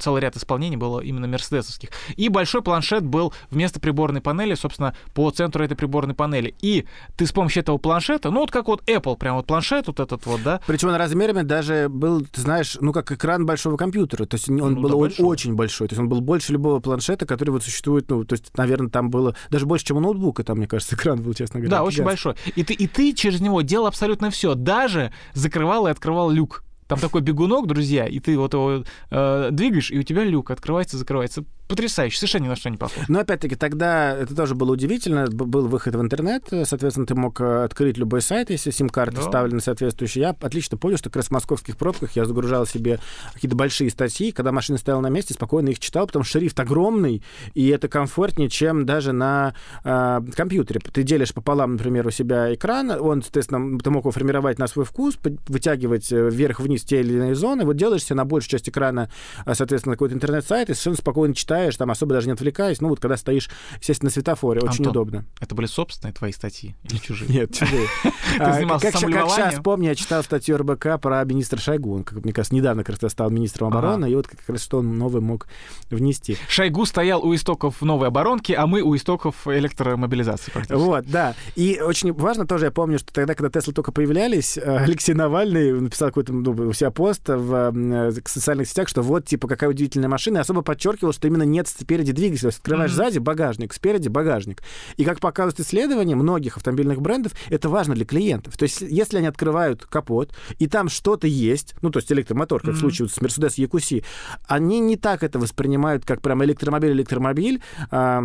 целый 0.00 0.20
ряд 0.22 0.36
исполнений 0.36 0.76
было 0.76 1.00
именно 1.00 1.26
мерседесовских. 1.26 1.90
И 2.16 2.28
большой 2.28 2.62
планшет 2.62 3.04
был 3.04 3.32
вместо 3.50 3.80
приборной 3.80 4.20
панели, 4.20 4.54
собственно, 4.54 4.96
по 5.14 5.30
центру 5.30 5.64
этой 5.64 5.76
приборной 5.76 6.14
панели. 6.14 6.54
И 6.60 6.86
ты 7.16 7.26
с 7.26 7.32
помощью 7.32 7.62
этого 7.62 7.78
планшета, 7.78 8.30
ну 8.30 8.40
вот 8.40 8.50
как 8.50 8.66
вот 8.68 8.82
Apple, 8.88 9.16
прям 9.16 9.36
вот 9.36 9.46
планшет 9.46 9.86
вот 9.86 10.00
этот 10.00 10.26
вот, 10.26 10.42
да, 10.42 10.60
Причем 10.66 10.88
он 10.88 10.94
размерами 10.96 11.42
даже 11.42 11.88
был, 11.88 12.24
ты 12.26 12.40
знаешь, 12.40 12.76
ну 12.80 12.92
как 12.92 13.10
экран 13.12 13.46
большого 13.46 13.76
компьютера. 13.76 14.26
То 14.26 14.34
есть 14.36 14.48
он 14.48 14.56
Ну, 14.56 14.80
был 14.80 14.90
да, 14.90 14.96
большой. 14.96 15.26
очень 15.26 15.54
большой. 15.54 15.88
То 15.88 15.92
есть 15.94 16.00
он 16.00 16.08
был 16.08 16.20
больше 16.20 16.52
любого 16.52 16.80
планшета, 16.80 17.26
который 17.26 17.50
вот 17.50 17.62
существует. 17.62 18.08
Ну, 18.10 18.24
то 18.24 18.34
есть, 18.34 18.56
наверное, 18.56 18.88
там 18.90 19.10
было 19.10 19.34
даже 19.50 19.66
больше, 19.66 19.84
чем 19.86 19.98
у 19.98 20.00
ноутбука. 20.00 20.42
Там, 20.44 20.58
мне 20.58 20.66
кажется, 20.66 20.94
экран 20.96 21.20
был, 21.22 21.34
честно 21.34 21.60
говоря. 21.60 21.76
Да, 21.78 21.82
очень 21.84 22.02
гигантский. 22.02 22.30
большой. 22.32 22.52
И 22.56 22.64
ты, 22.64 22.74
и 22.74 22.86
ты 22.86 23.12
через 23.12 23.40
него 23.40 23.60
делал 23.62 23.86
абсолютно 23.86 24.30
все. 24.30 24.54
Даже 24.54 25.12
закрывал 25.34 25.86
и 25.86 25.90
открывал 25.90 26.30
люк. 26.30 26.63
Там 26.86 26.98
такой 26.98 27.22
бегунок, 27.22 27.66
друзья, 27.66 28.06
и 28.06 28.18
ты 28.20 28.36
вот 28.36 28.54
его 28.54 28.84
э, 29.10 29.48
двигаешь, 29.50 29.90
и 29.90 29.98
у 29.98 30.02
тебя 30.02 30.24
люк 30.24 30.50
открывается, 30.50 30.98
закрывается. 30.98 31.44
Потрясающе, 31.66 32.18
совершенно 32.18 32.44
ни 32.44 32.48
на 32.48 32.56
что 32.56 32.68
не 32.68 32.76
похож. 32.76 33.04
Но 33.08 33.20
опять-таки 33.20 33.56
тогда 33.56 34.14
это 34.14 34.34
тоже 34.36 34.54
было 34.54 34.72
удивительно. 34.72 35.26
Был 35.28 35.66
выход 35.66 35.94
в 35.94 36.00
интернет, 36.00 36.44
соответственно, 36.64 37.06
ты 37.06 37.14
мог 37.14 37.40
э, 37.40 37.64
открыть 37.64 37.96
любой 37.96 38.20
сайт, 38.20 38.50
если 38.50 38.70
сим-карты 38.70 39.16
Да. 39.16 39.22
вставлены 39.22 39.60
соответствующие. 39.60 40.22
Я 40.22 40.36
отлично 40.42 40.76
помню, 40.76 40.98
что 40.98 41.08
как 41.08 41.16
раз 41.16 41.26
в 41.28 41.30
московских 41.30 41.78
пробках 41.78 42.12
я 42.16 42.26
загружал 42.26 42.66
себе 42.66 42.98
какие-то 43.32 43.56
большие 43.56 43.88
статьи, 43.88 44.30
когда 44.30 44.52
машина 44.52 44.76
стояла 44.76 45.00
на 45.00 45.08
месте, 45.08 45.32
спокойно 45.32 45.70
их 45.70 45.78
читал, 45.78 46.06
потому 46.06 46.22
что 46.22 46.38
шрифт 46.38 46.60
огромный, 46.60 47.22
и 47.54 47.68
это 47.68 47.88
комфортнее, 47.88 48.50
чем 48.50 48.84
даже 48.84 49.12
на 49.12 49.54
э, 49.84 50.20
компьютере. 50.36 50.80
Ты 50.92 51.02
делишь 51.02 51.32
пополам, 51.32 51.72
например, 51.72 52.06
у 52.06 52.10
себя 52.10 52.52
экран, 52.52 52.90
он, 52.90 53.22
соответственно, 53.22 53.78
ты 53.78 53.88
мог 53.90 54.04
его 54.04 54.10
формировать 54.12 54.58
на 54.58 54.66
свой 54.66 54.84
вкус, 54.84 55.18
вытягивать 55.48 56.12
э, 56.12 56.28
вверх-вниз 56.28 56.84
те 56.84 57.00
или 57.00 57.14
иные 57.14 57.34
зоны. 57.34 57.64
Вот 57.64 57.76
делаешь 57.76 58.04
себе 58.04 58.16
на 58.16 58.26
большую 58.26 58.50
часть 58.50 58.68
экрана, 58.68 59.08
э, 59.46 59.54
соответственно, 59.54 59.94
какой-то 59.94 60.14
интернет-сайт, 60.14 60.68
и 60.68 60.74
совершенно 60.74 60.96
спокойно 60.96 61.34
читаешь, 61.34 61.53
там 61.76 61.90
особо 61.90 62.14
даже 62.14 62.26
не 62.26 62.32
отвлекаясь. 62.32 62.80
Ну 62.80 62.88
вот 62.88 63.00
когда 63.00 63.16
стоишь, 63.16 63.50
естественно, 63.78 64.08
на 64.08 64.12
светофоре, 64.12 64.60
очень 64.60 64.84
Антон, 64.84 64.88
удобно. 64.88 65.24
Это 65.40 65.54
были 65.54 65.66
собственные 65.66 66.12
твои 66.12 66.32
статьи 66.32 66.74
или 66.84 66.98
чужие? 66.98 67.30
Нет, 67.30 67.54
чужие. 67.54 67.86
А, 68.36 68.54
занимался 68.54 68.90
Как 68.90 69.00
сейчас 69.00 69.54
помню, 69.62 69.90
я 69.90 69.94
читал 69.94 70.24
статью 70.24 70.56
РБК 70.56 71.00
про 71.00 71.22
министра 71.24 71.60
Шойгу. 71.60 71.94
Он, 71.94 72.04
как 72.04 72.24
мне 72.24 72.32
кажется, 72.32 72.54
недавно 72.54 72.82
как 72.82 73.00
раз 73.00 73.12
стал 73.12 73.30
министром 73.30 73.68
обороны, 73.68 74.10
и 74.10 74.14
вот 74.14 74.26
как 74.26 74.40
раз 74.48 74.62
что 74.62 74.78
он 74.78 74.98
новый 74.98 75.22
мог 75.22 75.46
внести. 75.90 76.36
Шойгу 76.48 76.84
стоял 76.84 77.24
у 77.24 77.34
истоков 77.34 77.80
новой 77.82 78.08
оборонки, 78.08 78.52
а 78.52 78.66
мы 78.66 78.82
у 78.82 78.96
истоков 78.96 79.46
электромобилизации 79.46 80.50
практически. 80.50 80.82
Вот, 80.82 81.06
да. 81.06 81.34
И 81.54 81.80
очень 81.80 82.12
важно 82.12 82.46
тоже, 82.46 82.66
я 82.66 82.70
помню, 82.70 82.98
что 82.98 83.12
тогда, 83.12 83.34
когда 83.34 83.50
Теслы 83.50 83.72
только 83.72 83.92
появлялись, 83.92 84.58
э, 84.58 84.62
Алексей 84.62 85.14
Навальный 85.14 85.72
написал 85.80 86.08
какой-то 86.08 86.32
ну, 86.32 86.50
у 86.50 86.72
себя 86.72 86.90
пост 86.90 87.28
в 87.28 87.72
э, 87.74 88.12
социальных 88.24 88.68
сетях, 88.68 88.88
что 88.88 89.02
вот, 89.02 89.26
типа, 89.26 89.48
какая 89.48 89.70
удивительная 89.70 90.08
машина, 90.08 90.38
и 90.38 90.40
особо 90.40 90.62
подчеркивал, 90.62 91.12
что 91.12 91.28
именно 91.28 91.43
нет 91.44 91.68
спереди 91.68 92.12
двигателя. 92.12 92.42
То 92.42 92.46
есть 92.48 92.58
Открываешь 92.58 92.90
Мгм. 92.92 92.96
сзади 92.96 93.18
багажник, 93.18 93.72
спереди 93.74 94.08
багажник. 94.08 94.62
И 94.96 95.04
как 95.04 95.20
показывают 95.20 95.60
исследования 95.60 96.14
многих 96.16 96.56
автомобильных 96.56 97.00
брендов, 97.00 97.32
это 97.50 97.68
важно 97.68 97.94
для 97.94 98.04
клиентов. 98.04 98.56
То 98.56 98.64
есть 98.64 98.80
если 98.80 99.18
они 99.18 99.26
открывают 99.26 99.84
капот, 99.84 100.34
и 100.58 100.66
там 100.66 100.88
что-то 100.88 101.26
есть, 101.26 101.74
ну, 101.82 101.90
то 101.90 101.98
есть 101.98 102.10
электромотор, 102.12 102.60
как 102.60 102.70
в 102.70 102.72
Мгм. 102.74 102.80
случае 102.80 103.08
с 103.08 103.18
Mercedes 103.18 103.54
EQC, 103.58 104.04
они 104.48 104.80
не 104.80 104.96
так 104.96 105.22
это 105.22 105.38
воспринимают, 105.38 106.04
как 106.04 106.20
прям 106.22 106.42
электромобиль-электромобиль, 106.44 107.62
а, 107.90 108.24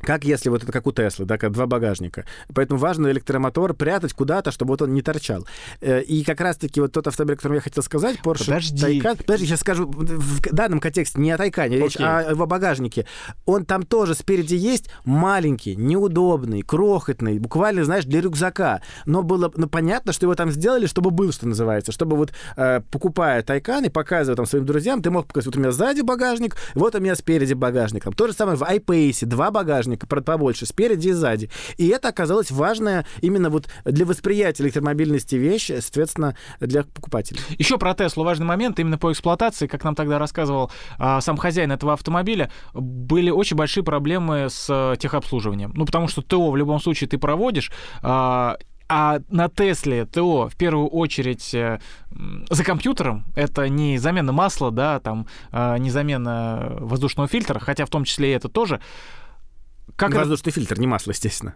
как 0.00 0.24
если 0.24 0.48
вот 0.48 0.62
это 0.62 0.72
как 0.72 0.86
у 0.86 0.92
Теслы, 0.92 1.24
да, 1.24 1.38
как 1.38 1.52
два 1.52 1.66
багажника. 1.66 2.24
Поэтому 2.54 2.78
важно 2.78 3.08
электромотор 3.08 3.74
прятать 3.74 4.12
куда-то, 4.12 4.50
чтобы 4.50 4.72
вот 4.72 4.82
он 4.82 4.94
не 4.94 5.02
торчал. 5.02 5.46
Э, 5.80 6.02
и 6.02 6.24
как 6.24 6.40
раз-таки 6.40 6.80
вот 6.80 6.92
тот 6.92 7.06
автомобиль, 7.06 7.34
о 7.34 7.36
котором 7.36 7.54
я 7.56 7.60
хотел 7.60 7.82
сказать, 7.82 8.16
Porsche 8.22 8.46
Подожди. 8.46 9.00
Taycan, 9.00 9.18
подожди, 9.18 9.46
сейчас 9.46 9.60
скажу, 9.60 9.86
в 9.88 10.40
данном 10.52 10.80
контексте 10.80 11.20
не 11.20 11.30
о 11.30 11.36
Тайкане, 11.36 11.78
речь 11.78 11.96
Окей. 11.96 12.06
о 12.06 12.30
его 12.30 12.46
багажнике. 12.46 13.06
Он 13.46 13.64
там 13.64 13.82
тоже 13.82 14.14
спереди 14.14 14.54
есть 14.54 14.90
маленький, 15.04 15.76
неудобный, 15.76 16.62
крохотный, 16.62 17.38
буквально, 17.38 17.84
знаешь, 17.84 18.04
для 18.04 18.20
рюкзака. 18.20 18.82
Но 19.06 19.22
было 19.22 19.50
ну, 19.56 19.68
понятно, 19.68 20.12
что 20.12 20.26
его 20.26 20.34
там 20.34 20.50
сделали, 20.50 20.86
чтобы 20.86 21.10
был, 21.10 21.32
что 21.32 21.46
называется, 21.48 21.92
чтобы 21.92 22.16
вот 22.16 22.32
э, 22.56 22.80
покупая 22.90 23.42
Тайкан 23.42 23.84
и 23.84 23.88
показывая 23.88 24.36
там 24.36 24.46
своим 24.46 24.66
друзьям, 24.66 25.02
ты 25.02 25.10
мог 25.10 25.26
показать, 25.26 25.46
вот 25.46 25.56
у 25.56 25.60
меня 25.60 25.72
сзади 25.72 26.00
багажник, 26.00 26.56
вот 26.74 26.94
у 26.94 27.00
меня 27.00 27.14
спереди 27.14 27.54
багажник. 27.54 28.04
Там 28.04 28.12
то 28.12 28.26
же 28.26 28.32
самое 28.32 28.56
в 28.56 28.62
iPace, 28.62 29.26
два 29.26 29.50
багажника, 29.50 29.87
правда, 29.96 30.32
побольше, 30.32 30.66
спереди 30.66 31.08
и 31.08 31.12
сзади. 31.12 31.50
И 31.76 31.88
это 31.88 32.08
оказалось 32.08 32.50
важная 32.50 33.06
именно 33.20 33.50
вот 33.50 33.68
для 33.84 34.04
восприятия 34.04 34.62
электромобильности 34.64 35.36
вещь, 35.36 35.70
соответственно, 35.80 36.36
для 36.60 36.84
покупателей. 36.84 37.40
Еще 37.58 37.78
про 37.78 37.94
Теслу 37.94 38.24
важный 38.24 38.46
момент, 38.46 38.78
именно 38.78 38.98
по 38.98 39.12
эксплуатации, 39.12 39.66
как 39.66 39.84
нам 39.84 39.94
тогда 39.94 40.18
рассказывал 40.18 40.70
а, 40.98 41.20
сам 41.20 41.36
хозяин 41.36 41.72
этого 41.72 41.92
автомобиля, 41.92 42.50
были 42.74 43.30
очень 43.30 43.56
большие 43.56 43.84
проблемы 43.84 44.48
с 44.50 44.66
а, 44.70 44.96
техобслуживанием. 44.96 45.72
Ну, 45.74 45.86
потому 45.86 46.08
что 46.08 46.22
ТО 46.22 46.50
в 46.50 46.56
любом 46.56 46.80
случае 46.80 47.08
ты 47.08 47.18
проводишь, 47.18 47.70
а, 48.02 48.58
а 48.88 49.20
на 49.28 49.48
Тесле 49.48 50.06
ТО 50.06 50.48
в 50.48 50.56
первую 50.56 50.88
очередь 50.88 51.52
э, 51.54 51.78
за 52.48 52.64
компьютером 52.64 53.26
это 53.36 53.68
не 53.68 53.98
замена 53.98 54.32
масла, 54.32 54.70
да, 54.70 54.98
там 54.98 55.26
а, 55.52 55.76
не 55.76 55.90
замена 55.90 56.76
воздушного 56.80 57.28
фильтра, 57.28 57.58
хотя 57.58 57.84
в 57.84 57.90
том 57.90 58.04
числе 58.04 58.30
и 58.30 58.34
это 58.34 58.48
тоже. 58.48 58.80
Как 59.96 60.10
это- 60.10 60.20
Воздушный 60.20 60.52
фильтр, 60.52 60.78
не 60.78 60.86
масло, 60.86 61.10
естественно. 61.12 61.54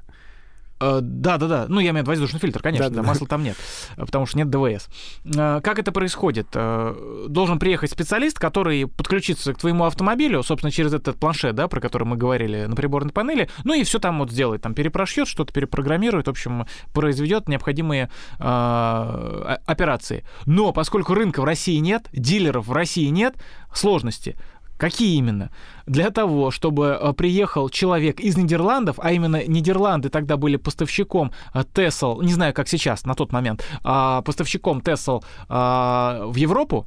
Э, 0.81 0.99
Да, 1.01 1.39
да, 1.39 1.47
да. 1.47 1.67
Ну, 1.69 1.79
я 1.79 1.91
имею 1.91 2.05
в 2.05 2.09
виду 2.09 2.11
воздушный 2.11 2.41
фильтр, 2.41 2.61
конечно, 2.61 2.89
Да, 2.89 2.97
да, 2.97 3.03
да. 3.03 3.07
масла 3.09 3.29
там 3.29 3.45
нет, 3.45 3.57
э, 3.97 4.01
потому 4.05 4.27
что 4.27 4.37
нет 4.39 4.51
ДВС. 4.51 4.89
Э, 5.25 5.61
Как 5.63 5.79
это 5.79 5.93
происходит? 5.93 6.49
Должен 6.53 7.61
приехать 7.61 7.93
специалист, 7.93 8.37
который 8.39 8.89
подключится 8.89 9.55
к 9.55 9.59
твоему 9.59 9.85
автомобилю, 9.85 10.43
собственно, 10.43 10.73
через 10.73 10.93
этот 10.93 11.21
планшет, 11.21 11.55
да, 11.55 11.69
про 11.69 11.81
который 11.81 12.03
мы 12.05 12.17
говорили 12.17 12.65
на 12.65 12.75
приборной 12.75 13.13
панели, 13.13 13.49
ну 13.63 13.75
и 13.75 13.85
все 13.85 14.01
там 14.01 14.19
вот 14.19 14.33
сделает, 14.33 14.63
там 14.63 14.75
перепрошьет, 14.75 15.29
что-то 15.29 15.53
перепрограммирует, 15.53 16.27
в 16.27 16.31
общем, 16.31 16.67
произведет 16.93 17.49
необходимые 17.49 18.11
э, 18.41 19.57
операции. 19.67 20.25
Но 20.47 20.73
поскольку 20.73 21.15
рынка 21.15 21.43
в 21.43 21.45
России 21.45 21.77
нет, 21.77 22.09
дилеров 22.13 22.67
в 22.67 22.73
России 22.73 23.07
нет, 23.07 23.35
сложности. 23.73 24.37
Какие 24.77 25.17
именно? 25.17 25.51
Для 25.87 26.11
того, 26.11 26.51
чтобы 26.51 26.99
э, 27.01 27.13
приехал 27.13 27.69
человек 27.69 28.21
из 28.21 28.37
Нидерландов, 28.37 28.97
а 28.99 29.13
именно 29.13 29.47
Нидерланды 29.47 30.09
тогда 30.09 30.37
были 30.37 30.57
поставщиком 30.57 31.33
э, 31.55 31.61
Tesla, 31.75 32.23
не 32.25 32.33
знаю, 32.33 32.53
как 32.53 32.69
сейчас, 32.69 33.05
на 33.05 33.15
тот 33.15 33.33
момент, 33.33 33.65
а, 33.85 34.23
поставщиком 34.23 34.79
Tesla 34.79 35.23
а, 35.49 36.27
в 36.27 36.37
Европу, 36.37 36.87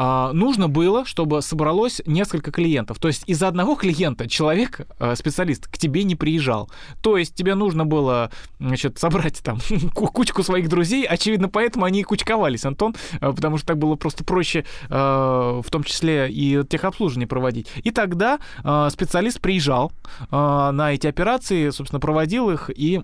а, 0.00 0.32
нужно 0.32 0.68
было, 0.68 1.04
чтобы 1.04 1.42
собралось 1.42 2.00
несколько 2.06 2.52
клиентов. 2.52 3.00
То 3.00 3.08
есть 3.08 3.24
из-за 3.26 3.48
одного 3.48 3.74
клиента 3.74 4.28
человек, 4.28 4.86
э, 5.00 5.16
специалист, 5.16 5.66
к 5.66 5.76
тебе 5.76 6.04
не 6.04 6.14
приезжал. 6.14 6.70
То 7.02 7.16
есть 7.16 7.34
тебе 7.34 7.56
нужно 7.56 7.84
было 7.84 8.30
значит, 8.60 8.96
собрать 9.00 9.42
там 9.42 9.58
ку- 9.94 10.06
кучку 10.06 10.44
своих 10.44 10.68
друзей. 10.68 11.04
Очевидно, 11.04 11.48
поэтому 11.48 11.84
они 11.84 12.00
и 12.00 12.04
кучковались, 12.04 12.64
Антон, 12.64 12.94
э, 13.20 13.32
потому 13.32 13.58
что 13.58 13.66
так 13.66 13.78
было 13.78 13.96
просто 13.96 14.22
проще, 14.22 14.64
э, 14.88 14.94
в 14.94 15.68
том 15.68 15.82
числе 15.82 16.30
и 16.30 16.62
техобслуживание 16.68 17.26
проводить. 17.26 17.66
И 17.82 17.90
тогда 17.90 18.38
специалист 18.90 19.40
приезжал 19.40 19.90
на 20.30 20.92
эти 20.92 21.06
операции, 21.06 21.70
собственно, 21.70 21.98
проводил 21.98 22.50
их 22.50 22.70
и 22.72 23.02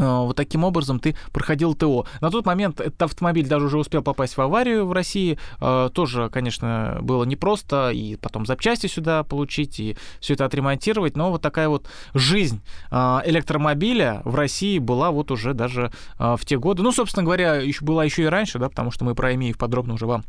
вот 0.00 0.36
таким 0.36 0.64
образом 0.64 0.98
ты 0.98 1.16
проходил 1.32 1.74
ТО. 1.74 2.06
На 2.20 2.30
тот 2.30 2.46
момент 2.46 2.80
этот 2.80 3.02
автомобиль 3.02 3.46
даже 3.46 3.66
уже 3.66 3.78
успел 3.78 4.02
попасть 4.02 4.36
в 4.36 4.40
аварию 4.40 4.86
в 4.86 4.92
России. 4.92 5.38
Э, 5.60 5.90
Тоже, 5.92 6.28
конечно, 6.30 6.98
было 7.02 7.24
непросто 7.24 7.90
и 7.90 8.16
потом 8.16 8.46
запчасти 8.46 8.86
сюда 8.86 9.22
получить, 9.24 9.80
и 9.80 9.96
все 10.20 10.34
это 10.34 10.44
отремонтировать. 10.44 11.16
Но 11.16 11.30
вот 11.30 11.42
такая 11.42 11.68
вот 11.68 11.86
жизнь 12.14 12.60
э, 12.90 12.96
электромобиля 13.24 14.22
в 14.24 14.34
России 14.34 14.78
была 14.78 15.10
вот 15.10 15.30
уже 15.30 15.54
даже 15.54 15.92
э, 16.18 16.36
в 16.38 16.44
те 16.44 16.58
годы. 16.58 16.82
Ну, 16.82 16.92
собственно 16.92 17.24
говоря, 17.24 17.56
еще 17.56 17.84
была 17.84 18.04
еще 18.04 18.22
и 18.24 18.26
раньше, 18.26 18.58
да, 18.58 18.68
потому 18.68 18.90
что 18.90 19.04
мы 19.04 19.14
про 19.14 19.34
Эмиев 19.34 19.58
подробно 19.58 19.94
уже 19.94 20.06
вам 20.06 20.24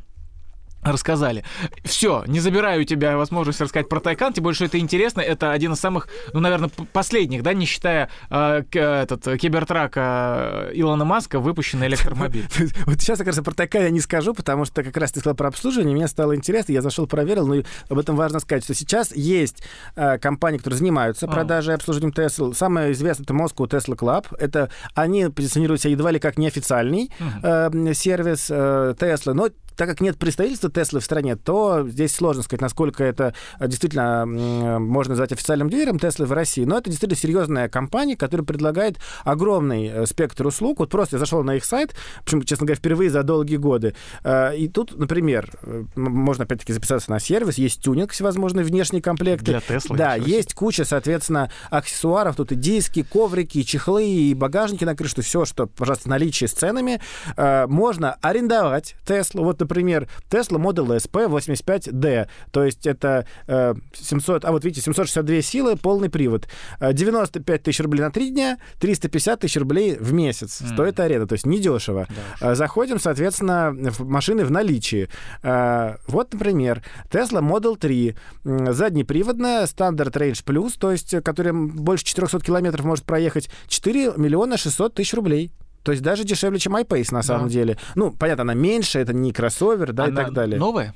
рассказали. 0.84 1.44
Все, 1.84 2.24
не 2.28 2.40
забираю 2.40 2.82
у 2.82 2.84
тебя 2.86 3.18
возможность 3.18 3.62
рассказать 3.62 3.90
про 3.90 4.00
Тайкан, 4.00 4.34
тем 4.34 4.44
более, 4.44 4.56
что 4.56 4.66
это 4.66 4.80
интересно. 4.80 5.22
Это 5.22 5.52
один 5.52 5.74
из 5.74 5.80
самых, 5.80 6.08
ну, 6.34 6.40
наверное, 6.40 6.70
последних, 6.94 7.44
да, 7.44 7.54
не 7.54 7.66
считая 7.66 8.10
э, 8.30 8.64
к- 8.70 8.76
этот, 8.78 9.28
э, 9.28 9.38
кибертрака 9.38 10.70
э, 10.70 10.72
Илона 10.76 11.06
Маска, 11.06 11.40
выпущенный 11.40 11.88
электромобиль. 11.88 12.48
Вот 12.86 13.00
сейчас, 13.02 13.20
раз 13.20 13.38
про 13.38 13.54
Тайкан 13.54 13.84
я 13.84 13.90
не 13.90 14.00
скажу, 14.02 14.34
потому 14.34 14.66
что 14.66 14.84
как 14.84 14.96
раз 14.98 15.12
ты 15.12 15.20
сказал 15.20 15.36
про 15.36 15.48
обслуживание, 15.50 15.96
мне 15.96 16.08
стало 16.08 16.36
интересно, 16.36 16.72
я 16.74 16.82
зашел, 16.82 17.08
проверил, 17.08 17.48
но 17.48 17.56
и 17.56 17.64
об 17.90 18.00
этом 18.00 18.16
важно 18.16 18.40
сказать, 18.40 18.64
что 18.64 18.74
сейчас 18.74 19.16
есть 19.16 19.64
э, 19.96 20.18
компании, 20.18 20.58
которые 20.58 20.78
занимаются 20.80 21.26
А. 21.28 21.30
продажей 21.32 21.74
и 21.74 21.76
обслуживанием 21.76 22.14
Tesla. 22.14 22.54
Самое 22.54 22.92
известное 22.94 23.24
это 23.24 23.34
Moscow 23.34 23.68
Tesla 23.70 23.96
Club. 23.96 24.26
Это 24.40 24.70
они 24.96 25.28
позиционируют 25.28 25.82
себя 25.82 25.92
едва 25.92 26.12
ли 26.12 26.20
как 26.20 26.38
неофициальный 26.38 27.12
э, 27.44 27.94
сервис 27.94 28.48
э, 28.50 28.96
Tesla, 28.98 29.34
но 29.34 29.50
так 29.76 29.88
как 29.90 30.02
нет 30.02 30.18
представительства 30.18 30.70
Теслы 30.70 31.00
в 31.00 31.04
стране, 31.04 31.36
то 31.36 31.88
здесь 31.88 32.14
сложно 32.14 32.44
сказать, 32.44 32.62
насколько 32.62 33.04
это 33.04 33.34
э, 33.60 33.68
действительно 33.68 34.26
можно 34.26 35.12
назвать 35.12 35.32
официальным 35.32 35.70
дилером 35.70 36.00
Теслы 36.00 36.26
в 36.26 36.32
России. 36.34 36.66
Но 36.66 36.78
это 36.78 36.90
действительно 36.90 37.20
серьезная 37.20 37.70
компания, 37.70 38.18
которая 38.18 38.46
предлагает 38.46 38.98
огромный 39.24 39.88
э, 39.88 40.06
спектр 40.06 40.48
услуг. 40.48 40.80
Вот 40.80 40.90
просто 40.90 41.16
я 41.16 41.20
зашел 41.20 41.44
на 41.44 41.56
их 41.56 41.66
сайт, 41.66 41.96
причем, 42.26 42.42
честно 42.44 42.66
говоря, 42.66 42.78
впервые 42.78 43.10
за 43.10 43.24
долгие 43.24 43.58
годы. 43.58 43.96
Э, 44.24 44.56
И 44.56 44.68
тут, 44.68 44.98
например, 44.98 45.52
можно 45.96 46.44
опять-таки 46.44 46.74
записаться 46.74 47.12
на 47.12 47.20
сервис, 47.20 47.58
есть 47.58 47.82
тюнинг 47.82 48.12
всевозможные 48.12 48.66
внешние 48.66 49.02
комплекты. 49.02 49.46
Для 49.46 49.62
Теслы. 49.62 49.98
Да, 49.98 50.16
есть 50.16 50.54
куча, 50.54 50.86
соответственно, 50.86 51.52
аксессуаров. 51.70 52.36
Тут 52.36 52.52
и 52.52 52.56
диски, 52.56 53.04
коврики, 53.04 53.60
и 53.60 53.66
чехлы, 53.66 54.06
и 54.06 54.34
багажники 54.34 54.84
на 54.84 54.96
крышу. 54.96 55.22
Все, 55.22 55.46
что, 55.46 55.68
пожалуйста, 55.68 56.06
в 56.06 56.10
наличии 56.10 56.46
с 56.46 56.54
ценами. 56.54 57.02
Можно 57.38 58.18
арендовать 58.22 58.96
Теслу. 59.06 59.44
Вот, 59.44 59.61
например, 59.62 60.08
Tesla 60.30 60.58
Model 60.62 60.96
S 60.96 61.08
P85D. 61.12 62.28
То 62.52 62.64
есть 62.64 62.86
это 62.88 63.26
э, 63.48 63.74
700... 63.94 64.46
А 64.46 64.52
вот 64.52 64.64
видите, 64.66 64.82
762 64.82 65.42
силы, 65.42 65.76
полный 65.78 66.10
привод. 66.10 66.48
Э, 66.80 66.94
95 66.94 67.64
тысяч 67.64 67.80
рублей 67.80 68.02
на 68.02 68.12
3 68.12 68.30
дня, 68.32 68.58
350 68.80 69.40
тысяч 69.40 69.58
рублей 69.58 69.96
в 69.98 70.14
месяц. 70.14 70.62
М. 70.62 70.68
Стоит 70.68 71.00
аренда. 71.00 71.28
То 71.28 71.34
есть 71.34 71.46
недешево. 71.46 72.08
Да. 72.40 72.52
Э, 72.52 72.56
Заходим, 72.56 73.00
соответственно, 73.00 73.72
в 73.74 74.06
машины 74.06 74.46
в 74.46 74.52
наличии. 74.52 75.10
Э, 75.44 75.96
Вот, 76.08 76.34
например, 76.34 76.84
Tesla 77.10 77.42
Model 77.42 77.78
3, 77.78 78.16
м, 78.46 78.74
заднеприводная, 78.74 79.66
стандарт 79.66 80.16
Range 80.18 80.44
Plus, 80.44 80.74
то 80.78 80.92
есть, 80.92 81.14
э, 81.14 81.22
которая 81.22 81.54
больше 81.54 82.06
400 82.06 82.40
километров 82.46 82.86
может 82.86 83.06
проехать, 83.06 83.50
4 83.68 84.14
миллиона 84.18 84.58
600 84.58 84.94
тысяч 84.96 85.14
рублей. 85.14 85.52
То 85.84 85.92
есть 85.92 86.04
даже 86.04 86.24
дешевле, 86.24 86.60
чем 86.60 86.76
iPace, 86.76 87.14
на 87.14 87.24
самом 87.24 87.48
Да. 87.48 87.54
деле. 87.54 87.78
Ну, 87.96 88.12
понятно, 88.12 88.44
она 88.44 88.54
меньше, 88.54 89.00
это 89.00 89.14
не 89.14 89.32
кроссовер, 89.34 89.94
да, 89.94 90.06
и 90.06 90.10
Она 90.10 90.24
так 90.26 90.34
далее. 90.34 90.60
Новая? 90.60 90.94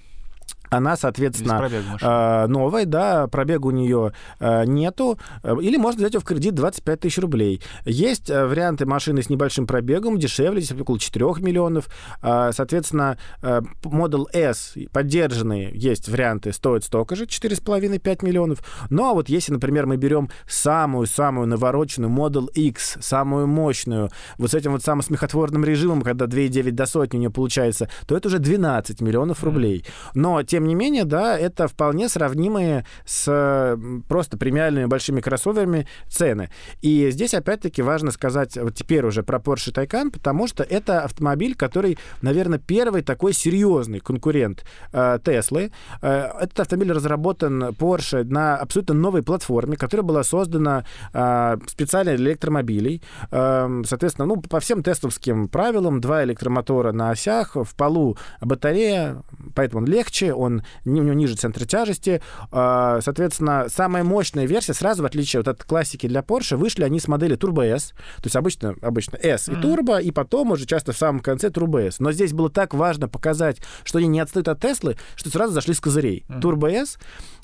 Она, 0.77 0.97
соответственно, 0.97 1.69
э, 2.01 2.47
новой, 2.47 2.85
да, 2.85 3.27
пробега 3.27 3.67
у 3.67 3.71
нее 3.71 4.13
э, 4.39 4.65
нету, 4.65 5.17
или 5.43 5.77
можно 5.77 5.99
взять 5.99 6.13
ее 6.13 6.19
в 6.19 6.23
кредит 6.23 6.55
25 6.55 6.99
тысяч 6.99 7.17
рублей. 7.17 7.61
Есть 7.85 8.29
э, 8.29 8.45
варианты 8.45 8.85
машины 8.85 9.21
с 9.21 9.29
небольшим 9.29 9.67
пробегом, 9.67 10.17
дешевле, 10.17 10.61
здесь 10.61 10.79
около 10.79 10.99
4 10.99 11.25
миллионов. 11.39 11.87
Э, 12.21 12.51
Соответственно, 12.51 13.17
э, 13.41 13.61
Model 13.83 14.25
S 14.33 14.75
поддержанные 14.91 15.71
есть 15.73 16.09
варианты, 16.09 16.51
стоят 16.53 16.83
столько 16.83 17.15
же, 17.15 17.25
4,5-5 17.25 18.25
миллионов. 18.25 18.59
Ну, 18.89 19.09
а 19.09 19.13
вот 19.13 19.29
если, 19.29 19.53
например, 19.53 19.85
мы 19.85 19.97
берем 19.97 20.29
самую-самую 20.47 21.47
навороченную 21.47 22.11
Model 22.11 22.49
X, 22.53 22.97
самую 23.01 23.47
мощную, 23.47 24.09
вот 24.37 24.51
с 24.51 24.53
этим 24.53 24.71
вот 24.71 24.83
самым 24.83 25.03
смехотворным 25.03 25.63
режимом, 25.63 26.01
когда 26.01 26.25
2,9 26.25 26.71
до 26.71 26.85
сотни 26.85 27.17
у 27.17 27.19
нее 27.19 27.29
получается, 27.29 27.89
то 28.07 28.15
это 28.15 28.27
уже 28.27 28.39
12 28.39 29.01
миллионов 29.01 29.43
рублей. 29.43 29.85
Но, 30.13 30.41
тем 30.43 30.64
не 30.65 30.75
менее, 30.75 31.05
да, 31.05 31.37
это 31.37 31.67
вполне 31.67 32.09
сравнимые 32.09 32.85
с 33.05 33.77
просто 34.07 34.37
премиальными 34.37 34.85
большими 34.85 35.21
кроссоверами 35.21 35.87
цены. 36.07 36.49
И 36.81 37.09
здесь, 37.11 37.33
опять-таки, 37.33 37.81
важно 37.81 38.11
сказать 38.11 38.57
вот 38.57 38.75
теперь 38.75 39.05
уже 39.05 39.23
про 39.23 39.37
Porsche 39.39 39.73
Taycan, 39.73 40.11
потому 40.11 40.47
что 40.47 40.63
это 40.63 41.01
автомобиль, 41.01 41.55
который, 41.55 41.97
наверное, 42.21 42.59
первый 42.59 43.01
такой 43.01 43.33
серьезный 43.33 43.99
конкурент 43.99 44.65
э, 44.91 45.19
Теслы. 45.23 45.71
Э, 46.01 46.29
этот 46.41 46.59
автомобиль 46.61 46.91
разработан 46.91 47.63
Porsche 47.69 48.23
на 48.23 48.57
абсолютно 48.57 48.95
новой 48.95 49.23
платформе, 49.23 49.77
которая 49.77 50.03
была 50.03 50.23
создана 50.23 50.85
э, 51.13 51.57
специально 51.67 52.15
для 52.15 52.31
электромобилей. 52.31 53.01
Э, 53.31 53.81
соответственно, 53.85 54.27
ну, 54.27 54.41
по 54.41 54.59
всем 54.59 54.83
тестовским 54.83 55.47
правилам, 55.47 56.01
два 56.01 56.23
электромотора 56.23 56.91
на 56.91 57.11
осях, 57.11 57.55
в 57.55 57.75
полу 57.75 58.17
батарея, 58.41 59.23
поэтому 59.55 59.83
он 59.83 59.87
легче, 59.87 60.33
он 60.33 60.44
он 60.45 60.63
у 60.85 60.89
него 60.89 61.13
ниже 61.13 61.35
центра 61.35 61.65
тяжести. 61.65 62.21
А, 62.51 62.99
соответственно, 63.01 63.65
самая 63.69 64.03
мощная 64.03 64.45
версия, 64.45 64.73
сразу 64.73 65.03
в 65.03 65.05
отличие 65.05 65.41
от 65.41 65.63
классики 65.63 66.07
для 66.07 66.21
Porsche, 66.21 66.55
вышли 66.55 66.83
они 66.83 66.99
с 66.99 67.07
модели 67.07 67.37
Turbo 67.37 67.63
S. 67.63 67.89
То 68.17 68.25
есть 68.25 68.35
обычно, 68.35 68.75
обычно 68.81 69.17
S 69.17 69.49
и 69.49 69.53
Turbo, 69.53 70.01
и 70.01 70.11
потом 70.11 70.51
уже 70.51 70.65
часто 70.65 70.93
в 70.93 70.97
самом 70.97 71.19
конце 71.19 71.49
Turbo 71.49 71.85
S. 71.85 71.99
Но 71.99 72.11
здесь 72.11 72.33
было 72.33 72.49
так 72.49 72.73
важно 72.73 73.07
показать, 73.07 73.57
что 73.83 73.99
они 73.99 74.07
не 74.07 74.19
отстают 74.19 74.47
от 74.47 74.61
Теслы, 74.61 74.97
что 75.15 75.29
сразу 75.29 75.53
зашли 75.53 75.73
с 75.73 75.79
козырей. 75.79 76.25
Turbo 76.29 76.69
S 76.71 76.97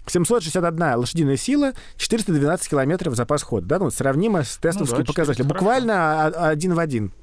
761 0.07 0.95
лошадиная 0.97 1.37
сила, 1.37 1.73
412 1.97 2.69
километров 2.69 3.15
запас 3.15 3.43
хода. 3.43 3.67
Да? 3.67 3.79
Ну, 3.79 3.91
сравнимо 3.91 4.43
с 4.43 4.57
тесловским 4.57 4.99
ну, 4.99 5.03
да, 5.03 5.07
показателем. 5.07 5.47
Буквально 5.47 6.25
один 6.25 6.73
в 6.73 6.79
один. 6.79 7.13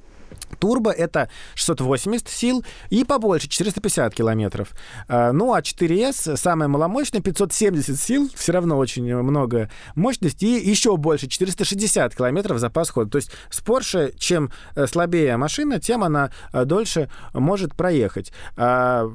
Турбо 0.59 0.91
это 0.91 1.29
680 1.55 2.27
сил 2.29 2.65
и 2.89 3.03
побольше, 3.03 3.47
450 3.47 4.13
километров. 4.13 4.71
А, 5.07 5.31
ну, 5.31 5.53
а 5.53 5.61
4S, 5.61 6.37
самая 6.37 6.67
маломощная, 6.67 7.21
570 7.21 7.99
сил, 7.99 8.29
все 8.35 8.51
равно 8.51 8.77
очень 8.77 9.15
много 9.15 9.69
мощности, 9.95 10.45
и 10.45 10.69
еще 10.69 10.97
больше, 10.97 11.27
460 11.27 12.15
километров 12.15 12.59
запас 12.59 12.89
хода. 12.89 13.09
То 13.11 13.15
есть 13.17 13.31
с 13.49 13.61
Porsche, 13.61 14.15
чем 14.17 14.51
э, 14.75 14.85
слабее 14.87 15.37
машина, 15.37 15.79
тем 15.79 16.03
она 16.03 16.31
э, 16.51 16.65
дольше 16.65 17.09
может 17.33 17.75
проехать. 17.75 18.31
А, 18.57 19.09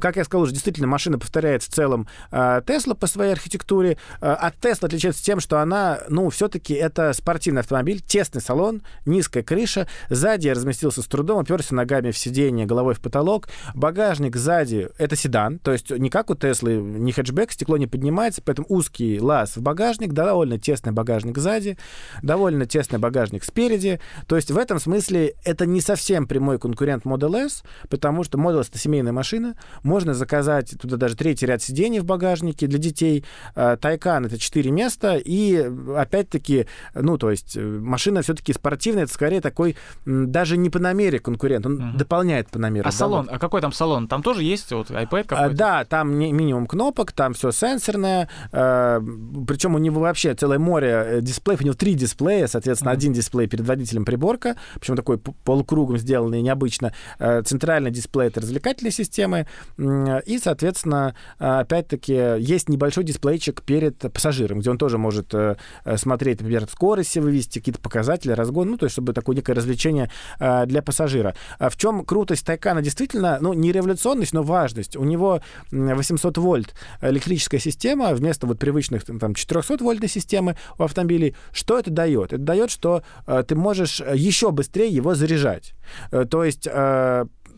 как 0.00 0.16
я 0.16 0.24
сказал 0.24 0.42
уже, 0.42 0.52
действительно, 0.52 0.86
машина 0.86 1.18
повторяет 1.18 1.62
в 1.62 1.68
целом 1.68 2.08
Tesla 2.30 2.94
по 2.94 3.06
своей 3.06 3.32
архитектуре. 3.32 3.98
От 4.20 4.56
Tesla 4.56 4.86
отличается 4.86 5.24
тем, 5.24 5.40
что 5.40 5.58
она, 5.58 6.00
ну, 6.08 6.28
все-таки 6.30 6.74
это 6.74 7.12
спортивный 7.12 7.60
автомобиль, 7.60 8.00
тесный 8.00 8.40
салон, 8.40 8.82
низкая 9.06 9.42
крыша, 9.42 9.88
Сзади 10.18 10.48
я 10.48 10.54
разместился 10.54 11.00
с 11.00 11.06
трудом, 11.06 11.38
оперся 11.38 11.76
ногами 11.76 12.10
в 12.10 12.18
сиденье, 12.18 12.66
головой 12.66 12.94
в 12.94 13.00
потолок. 13.00 13.46
Багажник 13.76 14.34
сзади— 14.34 14.88
это 14.98 15.14
седан, 15.14 15.60
то 15.60 15.70
есть 15.70 15.90
не 15.90 16.10
как 16.10 16.28
у 16.30 16.34
Теслы, 16.34 16.74
не 16.74 17.12
хэтчбэк, 17.12 17.52
стекло 17.52 17.76
не 17.76 17.86
поднимается, 17.86 18.42
поэтому 18.44 18.66
узкий 18.68 19.20
лаз 19.20 19.56
в 19.56 19.62
багажник, 19.62 20.12
довольно 20.12 20.58
тесный 20.58 20.90
багажник 20.90 21.38
сзади, 21.38 21.78
довольно 22.20 22.66
тесный 22.66 22.98
багажник 22.98 23.44
спереди. 23.44 24.00
То 24.26 24.34
есть 24.34 24.50
в 24.50 24.58
этом 24.58 24.80
смысле 24.80 25.34
это 25.44 25.66
не 25.66 25.80
совсем 25.80 26.26
прямой 26.26 26.58
конкурент 26.58 27.04
Model 27.04 27.36
S, 27.46 27.62
потому 27.88 28.24
что 28.24 28.38
Model 28.38 28.62
S— 28.62 28.68
это 28.70 28.78
семейная 28.78 29.12
машина, 29.12 29.54
можно 29.84 30.14
заказать 30.14 30.74
туда 30.80 30.96
даже 30.96 31.14
третий 31.14 31.46
ряд 31.46 31.62
сидений 31.62 32.00
в 32.00 32.04
багажнике 32.04 32.66
для 32.66 32.80
детей. 32.80 33.24
Тайкан— 33.54 34.26
это 34.26 34.36
четыре 34.36 34.72
места, 34.72 35.16
и 35.16 35.70
опять-таки, 35.96 36.66
ну, 36.92 37.18
то 37.18 37.30
есть 37.30 37.56
э, 37.56 37.60
машина 37.60 38.22
все-таки 38.22 38.52
спортивная, 38.52 39.04
это 39.04 39.12
скорее 39.12 39.40
такой 39.40 39.76
даже 40.08 40.56
не 40.56 40.70
по 40.70 40.78
намере 40.78 41.18
конкурент, 41.18 41.66
он 41.66 41.74
угу. 41.74 41.98
дополняет 41.98 42.48
по 42.50 42.58
намеру. 42.58 42.88
А 42.88 42.90
да, 42.90 42.96
салон, 42.96 43.26
вот. 43.26 43.34
а 43.34 43.38
какой 43.38 43.60
там 43.60 43.72
салон? 43.72 44.08
Там 44.08 44.22
тоже 44.22 44.42
есть 44.42 44.72
вот 44.72 44.90
iPad 44.90 45.24
какой-то? 45.24 45.44
А, 45.44 45.50
да, 45.50 45.84
там 45.84 46.14
минимум 46.14 46.66
кнопок, 46.66 47.12
там 47.12 47.34
все 47.34 47.50
сенсорное, 47.50 48.28
э, 48.50 49.00
причем 49.46 49.74
у 49.74 49.78
него 49.78 50.00
вообще 50.00 50.34
целое 50.34 50.58
море 50.58 51.04
э, 51.06 51.20
дисплеев, 51.20 51.60
у 51.60 51.64
него 51.64 51.74
три 51.74 51.94
дисплея, 51.94 52.46
соответственно, 52.46 52.92
угу. 52.92 52.96
один 52.96 53.12
дисплей 53.12 53.46
перед 53.48 53.66
водителем 53.66 54.04
приборка, 54.04 54.56
причем 54.74 54.96
такой 54.96 55.18
полукругом 55.18 55.98
сделанный 55.98 56.40
необычно, 56.40 56.94
э, 57.18 57.42
центральный 57.42 57.90
дисплей— 57.90 58.26
это 58.28 58.40
развлекательные 58.40 58.92
системы, 58.92 59.46
э, 59.76 60.20
и, 60.24 60.38
соответственно, 60.38 61.14
опять-таки, 61.38 62.12
есть 62.38 62.68
небольшой 62.68 63.04
дисплейчик 63.04 63.62
перед 63.62 63.98
пассажиром, 64.12 64.60
где 64.60 64.70
он 64.70 64.78
тоже 64.78 64.96
может 64.96 65.34
э, 65.34 65.56
смотреть, 65.96 66.40
например, 66.40 66.66
скорость 66.70 67.16
вывести, 67.16 67.58
какие-то 67.58 67.80
показатели, 67.80 68.32
разгон, 68.32 68.70
ну, 68.70 68.78
то 68.78 68.86
есть, 68.86 68.94
чтобы 68.94 69.12
такое 69.12 69.36
некое 69.36 69.54
развлечение 69.54 69.97
Э, 70.38 70.66
для 70.66 70.82
пассажира. 70.82 71.34
А 71.58 71.68
в 71.70 71.76
чем 71.76 72.04
крутость 72.04 72.46
Тайкана? 72.46 72.82
Действительно, 72.82 73.38
ну, 73.40 73.52
не 73.52 73.72
революционность, 73.72 74.32
но 74.32 74.42
важность. 74.42 74.96
У 74.96 75.04
него 75.04 75.40
800 75.70 76.38
вольт 76.38 76.74
электрическая 77.00 77.60
система 77.60 78.14
вместо 78.14 78.46
вот 78.46 78.58
привычных 78.58 79.04
там 79.04 79.34
400 79.34 79.82
вольтной 79.82 80.08
системы 80.08 80.56
у 80.78 80.82
автомобилей. 80.82 81.34
Что 81.52 81.78
это 81.78 81.90
дает? 81.90 82.32
Это 82.32 82.42
дает, 82.42 82.70
что 82.70 83.02
э, 83.26 83.42
ты 83.46 83.54
можешь 83.54 84.00
еще 84.00 84.50
быстрее 84.50 84.88
его 84.88 85.14
заряжать. 85.14 85.74
Э, 86.10 86.24
то 86.24 86.44
есть 86.44 86.68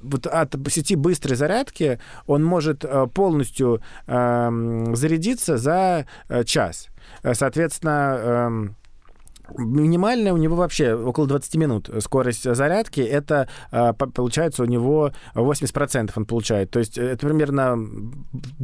вот 0.03 0.26
от 0.26 0.55
сети 0.68 0.97
быстрой 0.97 1.36
зарядки 1.36 2.01
он 2.26 2.43
может 2.43 2.86
полностью 3.12 3.82
э, 4.07 4.93
зарядиться 4.95 5.59
за 5.59 6.07
час. 6.47 6.88
Соответственно, 7.22 8.16
э, 8.18 8.68
Минимальная 9.57 10.32
у 10.32 10.36
него 10.36 10.57
вообще 10.57 10.94
около 10.94 11.26
20 11.26 11.55
минут 11.57 11.90
скорость 12.01 12.42
зарядки. 12.55 13.01
Это, 13.01 13.48
а, 13.70 13.92
получается, 13.92 14.62
у 14.62 14.66
него 14.66 15.12
80% 15.34 16.12
он 16.16 16.24
получает. 16.24 16.70
То 16.70 16.78
есть 16.78 16.98
это 16.98 17.26
примерно 17.26 17.78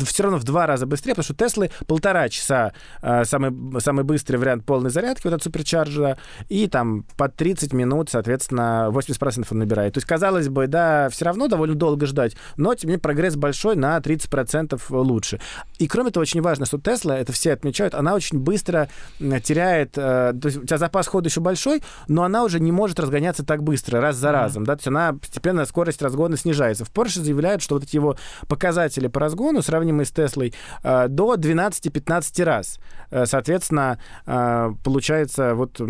все 0.05 0.25
равно 0.25 0.39
в 0.39 0.45
два 0.45 0.67
раза 0.67 0.87
быстрее, 0.87 1.13
потому 1.13 1.25
что 1.25 1.35
Теслы 1.35 1.71
полтора 1.87 2.29
часа 2.29 2.73
а, 3.03 3.25
самый, 3.25 3.81
самый 3.81 4.05
быстрый 4.05 4.37
вариант 4.37 4.65
полной 4.65 4.91
зарядки, 4.91 5.27
вот 5.27 5.35
от 5.35 5.43
суперчарджера, 5.43 6.19
и 6.49 6.67
там 6.67 7.05
под 7.17 7.35
30 7.37 7.73
минут, 7.73 8.11
соответственно, 8.11 8.89
80% 8.91 9.47
он 9.51 9.59
набирает. 9.59 9.95
То 9.95 9.99
есть, 9.99 10.07
казалось 10.07 10.49
бы, 10.49 10.67
да, 10.67 11.09
все 11.11 11.25
равно 11.25 11.49
довольно 11.49 11.75
долго 11.75 12.07
ждать, 12.07 12.37
но 12.57 12.75
тем 12.75 12.89
не 12.89 12.93
менее 12.93 13.03
прогресс 13.03 13.37
большой 13.37 13.77
на 13.77 13.97
30% 13.99 14.81
лучше. 14.91 15.41
И 15.79 15.87
кроме 15.87 16.11
того, 16.11 16.23
очень 16.23 16.41
важно, 16.41 16.67
что 16.67 16.79
Тесла, 16.79 17.19
это 17.19 17.33
все 17.33 17.53
отмечают, 17.53 17.95
она 17.95 18.15
очень 18.15 18.39
быстро 18.39 18.89
теряет, 19.19 19.97
э, 19.97 20.33
то 20.41 20.47
есть 20.49 20.59
у 20.59 20.65
тебя 20.65 20.76
тебя 20.77 20.87
запас 20.87 21.07
хода 21.07 21.29
еще 21.29 21.41
большой, 21.41 21.83
но 22.09 22.23
она 22.23 22.45
уже 22.45 22.61
не 22.61 22.73
может 22.73 23.01
разгоняться 23.01 23.45
так 23.45 23.63
быстро, 23.63 24.01
раз 24.01 24.17
за 24.17 24.33
разом, 24.33 24.65
да, 24.65 24.77
то 24.77 24.81
есть 24.81 24.89
она 24.89 25.15
постепенно 25.15 25.65
скорость 25.65 26.03
разгона 26.03 26.37
снижается. 26.37 26.85
В 26.85 26.93
Porsche 26.93 27.21
заявляют, 27.21 27.63
что 27.63 27.75
вот 27.75 27.85
эти 27.85 27.97
его 27.97 28.17
показатели 28.49 29.09
по 29.09 29.21
разгону, 29.21 29.63
сравнимые 29.63 30.07
с 30.07 30.11
Теслой, 30.11 30.55
э, 30.83 31.09
до 31.09 31.35
12-15 31.35 32.45
раз. 32.45 32.79
Э, 33.11 33.27
соответственно, 33.27 33.99
э, 34.27 34.73
получается 34.85 35.55
вот 35.55 35.81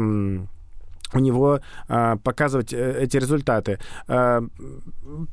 у 1.13 1.19
него 1.19 1.61
а, 1.89 2.17
показывать 2.17 2.73
э, 2.73 3.03
эти 3.03 3.17
результаты. 3.17 3.79
А, 4.09 4.43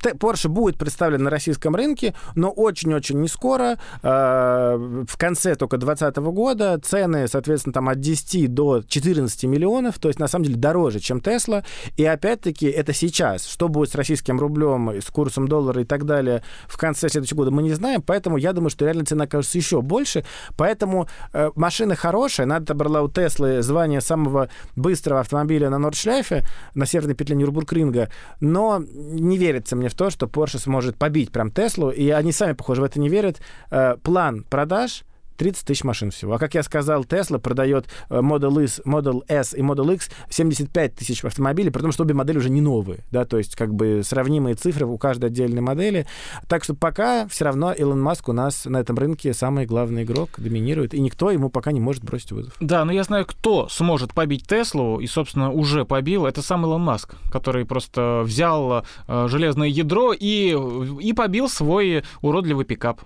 Porsche 0.01 0.47
будет 0.47 0.77
представлен 0.77 1.23
на 1.23 1.29
российском 1.29 1.75
рынке, 1.75 2.13
но 2.35 2.49
очень-очень 2.49 3.19
не 3.19 3.27
скоро. 3.27 3.77
А, 4.01 4.77
в 4.77 5.17
конце 5.17 5.55
только 5.55 5.77
2020 5.77 6.17
года 6.33 6.79
цены, 6.79 7.27
соответственно, 7.27 7.73
там 7.73 7.89
от 7.89 7.99
10 7.99 8.53
до 8.53 8.83
14 8.87 9.43
миллионов, 9.45 9.99
то 9.99 10.09
есть 10.09 10.19
на 10.19 10.27
самом 10.27 10.45
деле 10.45 10.57
дороже, 10.57 10.99
чем 10.99 11.17
Tesla. 11.19 11.63
И 11.97 12.05
опять-таки 12.05 12.67
это 12.67 12.93
сейчас. 12.93 13.45
Что 13.45 13.67
будет 13.67 13.91
с 13.91 13.95
российским 13.95 14.39
рублем, 14.39 14.89
с 14.89 15.09
курсом 15.09 15.47
доллара 15.47 15.81
и 15.81 15.85
так 15.85 16.05
далее 16.05 16.43
в 16.67 16.77
конце 16.77 17.09
следующего 17.09 17.37
года, 17.37 17.51
мы 17.51 17.63
не 17.63 17.73
знаем, 17.73 18.01
поэтому 18.01 18.37
я 18.37 18.53
думаю, 18.53 18.69
что 18.69 18.85
реально 18.85 19.05
цена 19.05 19.25
окажется 19.25 19.57
еще 19.57 19.81
больше. 19.81 20.25
Поэтому 20.57 21.07
э, 21.33 21.51
машина 21.55 21.95
хорошая, 21.95 22.45
надо 22.45 22.63
отобрала 22.63 23.01
у 23.01 23.09
Теслы 23.09 23.61
звание 23.61 24.01
самого 24.01 24.49
быстрого 24.75 25.19
автомобиля 25.21 25.69
на 25.73 25.79
Нордшляйфе, 25.79 26.45
на 26.75 26.85
северной 26.85 27.15
петле 27.15 27.35
Нюрбургринга, 27.35 28.09
но 28.39 28.79
не 28.79 29.37
верится 29.37 29.75
мне 29.75 29.89
в 29.89 29.95
то, 29.95 30.09
что 30.09 30.27
Porsche 30.27 30.59
сможет 30.59 30.97
побить 30.97 31.31
прям 31.31 31.51
Теслу, 31.51 31.89
и 31.89 32.09
они 32.09 32.31
сами, 32.31 32.53
похоже, 32.53 32.81
в 32.81 32.85
это 32.85 32.99
не 32.99 33.09
верят. 33.09 33.41
Э, 33.71 33.97
план 34.01 34.43
продаж 34.49 35.03
30 35.37 35.65
тысяч 35.65 35.83
машин 35.83 36.11
всего. 36.11 36.33
А 36.33 36.39
как 36.39 36.53
я 36.55 36.63
сказал, 36.63 37.03
Tesla 37.03 37.39
продает 37.39 37.87
э, 38.09 38.19
Model 38.19 38.63
S, 38.63 38.81
Model 38.85 39.23
S 39.27 39.53
и 39.53 39.61
Model 39.61 39.93
X 39.93 40.09
75 40.29 40.95
тысяч 40.95 41.23
автомобилей, 41.23 41.69
при 41.69 41.81
том, 41.81 41.91
что 41.91 42.03
обе 42.03 42.13
модели 42.13 42.37
уже 42.37 42.49
не 42.49 42.61
новые, 42.61 42.99
да, 43.11 43.25
то 43.25 43.37
есть 43.37 43.55
как 43.55 43.73
бы 43.73 44.01
сравнимые 44.03 44.55
цифры 44.55 44.85
у 44.85 44.97
каждой 44.97 45.25
отдельной 45.25 45.61
модели. 45.61 46.05
Так 46.47 46.63
что 46.63 46.73
пока 46.73 47.27
все 47.27 47.45
равно 47.45 47.73
Илон 47.73 48.01
Маск 48.01 48.29
у 48.29 48.33
нас 48.33 48.65
на 48.65 48.77
этом 48.77 48.97
рынке 48.97 49.33
самый 49.33 49.65
главный 49.65 50.03
игрок, 50.03 50.31
доминирует, 50.37 50.93
и 50.93 50.99
никто 50.99 51.31
ему 51.31 51.49
пока 51.49 51.71
не 51.71 51.79
может 51.79 52.03
бросить 52.03 52.31
вызов. 52.31 52.53
Да, 52.59 52.85
но 52.85 52.91
я 52.91 53.03
знаю, 53.03 53.25
кто 53.25 53.67
сможет 53.69 54.13
побить 54.13 54.47
Теслу, 54.47 54.99
и, 54.99 55.07
собственно, 55.07 55.51
уже 55.51 55.85
побил, 55.85 56.25
это 56.25 56.41
сам 56.41 56.63
Илон 56.63 56.81
Маск, 56.81 57.15
который 57.31 57.65
просто 57.65 58.21
взял 58.25 58.85
э, 59.07 59.27
железное 59.29 59.67
ядро 59.67 60.13
и, 60.13 60.55
и 61.01 61.13
побил 61.13 61.49
свой 61.49 62.03
уродливый 62.21 62.65
пикап. 62.65 63.01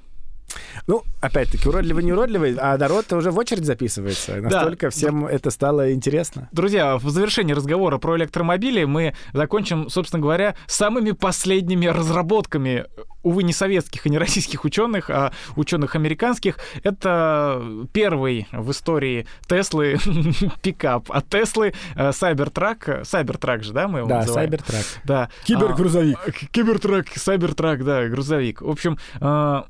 Ну, 0.87 1.03
опять-таки, 1.19 1.67
уродливый, 1.67 2.03
не 2.03 2.13
уродливый, 2.13 2.55
а 2.57 2.77
народ 2.77 3.11
уже 3.13 3.31
в 3.31 3.37
очередь 3.37 3.65
записывается. 3.65 4.37
Настолько 4.37 4.87
да. 4.87 4.89
всем 4.89 5.25
это 5.25 5.51
стало 5.51 5.93
интересно. 5.93 6.49
Друзья, 6.51 6.97
в 6.97 7.09
завершении 7.09 7.53
разговора 7.53 7.97
про 7.97 8.17
электромобили 8.17 8.85
мы 8.85 9.13
закончим, 9.33 9.89
собственно 9.89 10.21
говоря, 10.21 10.55
самыми 10.67 11.11
последними 11.11 11.87
разработками, 11.87 12.85
увы, 13.23 13.43
не 13.43 13.51
советских 13.51 14.05
и 14.05 14.09
не 14.09 14.17
российских 14.17 14.63
ученых, 14.63 15.09
а 15.09 15.33
ученых 15.55 15.95
американских. 15.95 16.59
Это 16.83 17.61
первый 17.91 18.47
в 18.51 18.71
истории 18.71 19.27
Теслы 19.47 19.97
пикап. 20.61 21.09
А 21.09 21.21
Теслы 21.21 21.73
Cybertruck, 21.95 23.01
Cybertruck 23.01 23.63
же, 23.63 23.73
да, 23.73 23.87
мы 23.87 23.99
его 23.99 24.07
да, 24.07 24.19
называем? 24.19 24.49
Cybertruck. 24.49 24.85
Да, 25.03 25.29
Кибергрузовик. 25.43 26.17
А, 26.25 26.31
кибертрак, 26.31 27.07
Cybertruck, 27.07 27.83
да, 27.83 28.07
грузовик. 28.07 28.61
В 28.61 28.69
общем, 28.69 28.97
а, 29.19 29.65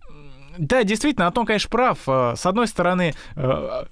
да, 0.57 0.83
действительно, 0.83 1.27
Антон, 1.27 1.45
конечно, 1.45 1.69
прав. 1.69 1.99
Э, 2.07 2.33
с 2.35 2.45
одной 2.45 2.67
стороны, 2.67 3.13
э, 3.35 3.85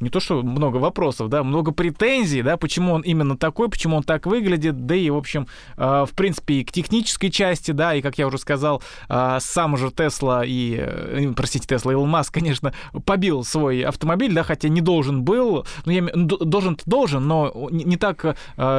не 0.00 0.10
то 0.10 0.20
что 0.20 0.42
много 0.42 0.76
вопросов, 0.76 1.28
да, 1.28 1.42
много 1.42 1.72
претензий, 1.72 2.42
да, 2.42 2.56
почему 2.56 2.92
он 2.92 3.02
именно 3.02 3.36
такой, 3.36 3.68
почему 3.68 3.96
он 3.96 4.02
так 4.02 4.26
выглядит, 4.26 4.86
да 4.86 4.94
и, 4.94 5.10
в 5.10 5.16
общем, 5.16 5.46
э, 5.76 6.04
в 6.08 6.14
принципе, 6.14 6.54
и 6.54 6.64
к 6.64 6.72
технической 6.72 7.30
части, 7.30 7.70
да, 7.72 7.94
и, 7.94 8.02
как 8.02 8.18
я 8.18 8.26
уже 8.26 8.38
сказал, 8.38 8.82
э, 9.08 9.38
сам 9.40 9.76
же 9.76 9.90
Тесла 9.90 10.44
и, 10.44 10.76
э, 10.78 11.32
простите, 11.36 11.66
Тесла, 11.66 11.92
Илон 11.92 12.08
Маск, 12.08 12.34
конечно, 12.34 12.72
побил 13.04 13.44
свой 13.44 13.82
автомобиль, 13.82 14.32
да, 14.32 14.42
хотя 14.42 14.68
не 14.68 14.80
должен 14.80 15.22
был, 15.22 15.66
ну, 15.84 15.92
я, 15.92 16.02
должен 16.14 16.78
должен, 16.86 17.26
но 17.26 17.68
не, 17.70 17.96
так 17.96 18.36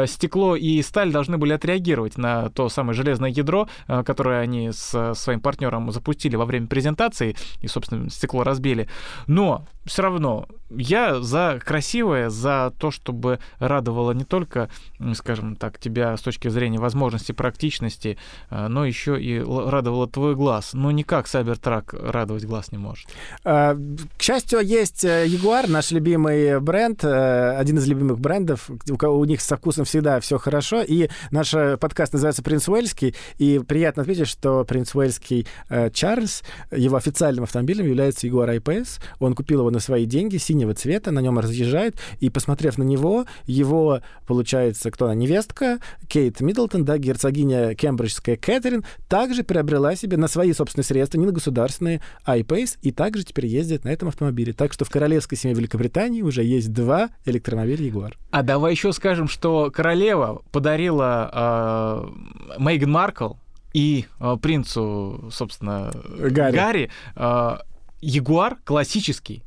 стекло 0.08 0.56
и 0.56 0.82
сталь 0.82 1.12
должны 1.12 1.38
были 1.38 1.54
отреагировать 1.54 2.18
на 2.18 2.50
то 2.50 2.70
самое 2.70 2.94
железное 2.94 3.30
ядро, 3.30 3.68
которое 3.88 4.42
они 4.42 4.72
с 4.72 5.14
своим 5.16 5.42
партнером 5.42 5.92
запустили 5.92 6.36
во 6.36 6.46
время 6.46 6.68
презентации, 6.68 7.36
и, 7.62 7.68
собственно, 7.68 8.10
стекло 8.10 8.44
разбили. 8.44 8.88
Но 9.28 9.66
все 9.90 10.04
равно 10.04 10.48
я 10.70 11.20
за 11.22 11.60
красивое, 11.64 12.30
за 12.30 12.72
то, 12.78 12.92
чтобы 12.92 13.40
радовало 13.58 14.12
не 14.12 14.24
только, 14.24 14.70
скажем 15.16 15.56
так, 15.56 15.80
тебя 15.80 16.16
с 16.16 16.22
точки 16.22 16.48
зрения 16.48 16.80
возможности, 16.80 17.32
практичности, 17.32 18.18
э, 18.50 18.68
но 18.68 18.86
еще 18.86 19.20
и 19.20 19.40
радовало 19.40 20.08
твой 20.08 20.36
глаз. 20.36 20.72
Но 20.74 20.92
никак 20.92 21.26
Cybertruck 21.26 22.12
радовать 22.12 22.46
глаз 22.46 22.72
не 22.72 22.78
может. 22.78 23.08
А, 23.44 23.76
к 24.18 24.22
счастью, 24.22 24.60
есть 24.62 25.04
э, 25.04 25.26
Jaguar, 25.26 25.70
наш 25.70 25.92
любимый 25.92 26.60
бренд, 26.60 27.04
э, 27.04 27.56
один 27.58 27.78
из 27.78 27.88
любимых 27.88 28.20
брендов. 28.20 28.70
У, 28.70 29.26
них 29.26 29.42
со 29.42 29.58
вкусом 29.58 29.86
всегда 29.86 30.20
все 30.20 30.38
хорошо. 30.38 30.82
И 30.82 31.10
наш 31.32 31.52
подкаст 31.80 32.14
называется 32.14 32.44
«Принц 32.44 32.68
Уэльский». 32.68 33.16
И 33.38 33.60
приятно 33.60 34.04
отметить, 34.04 34.28
что 34.28 34.64
принц 34.66 34.94
Уэльский 34.94 35.48
Чарльз, 35.94 36.44
его 36.72 36.98
официальным 36.98 37.44
автомобилем 37.44 37.86
является 37.88 38.28
Jaguar 38.28 38.50
I-Pace. 38.52 39.02
Он 39.20 39.34
купил 39.34 39.60
его 39.60 39.72
на 39.72 39.79
свои 39.80 40.06
деньги, 40.06 40.38
синего 40.38 40.74
цвета, 40.74 41.12
на 41.12 41.20
нем 41.20 41.40
разъезжает, 41.40 41.96
и, 42.20 42.30
посмотрев 42.30 42.78
на 42.78 42.84
него, 42.84 43.26
его, 43.46 44.02
получается, 44.28 44.92
кто 44.92 45.06
она, 45.06 45.16
невестка, 45.16 45.80
Кейт 46.08 46.42
Миддлтон, 46.42 46.86
да, 46.86 46.98
герцогиня 46.98 47.76
кембриджская 47.76 48.38
Кэтрин, 48.38 48.84
также 49.08 49.44
приобрела 49.44 49.96
себе 49.96 50.18
на 50.18 50.28
свои 50.28 50.54
собственные 50.54 50.86
средства, 50.86 51.18
не 51.18 51.26
на 51.26 51.32
государственные, 51.32 52.02
iPace, 52.26 52.78
и 52.82 52.92
также 52.92 53.24
теперь 53.24 53.48
ездит 53.48 53.84
на 53.84 53.90
этом 53.90 54.10
автомобиле. 54.10 54.54
Так 54.54 54.74
что 54.74 54.86
в 54.86 54.90
королевской 54.90 55.38
семье 55.38 55.56
Великобритании 55.56 56.22
уже 56.22 56.44
есть 56.44 56.72
два 56.74 57.10
электромобиля 57.26 57.86
Ягуар. 57.86 58.18
А 58.32 58.44
давай 58.44 58.72
еще 58.72 58.94
скажем, 58.94 59.28
что 59.28 59.72
королева 59.72 60.42
подарила 60.52 62.10
э, 62.58 62.60
Мейган 62.60 62.92
Маркл 62.92 63.34
и 63.74 64.06
э, 64.20 64.38
принцу, 64.42 65.30
собственно, 65.32 65.92
Гарри, 66.18 66.56
Гарри 66.56 66.92
э, 67.16 67.58
Ягуар 68.02 68.58
классический 68.64 69.44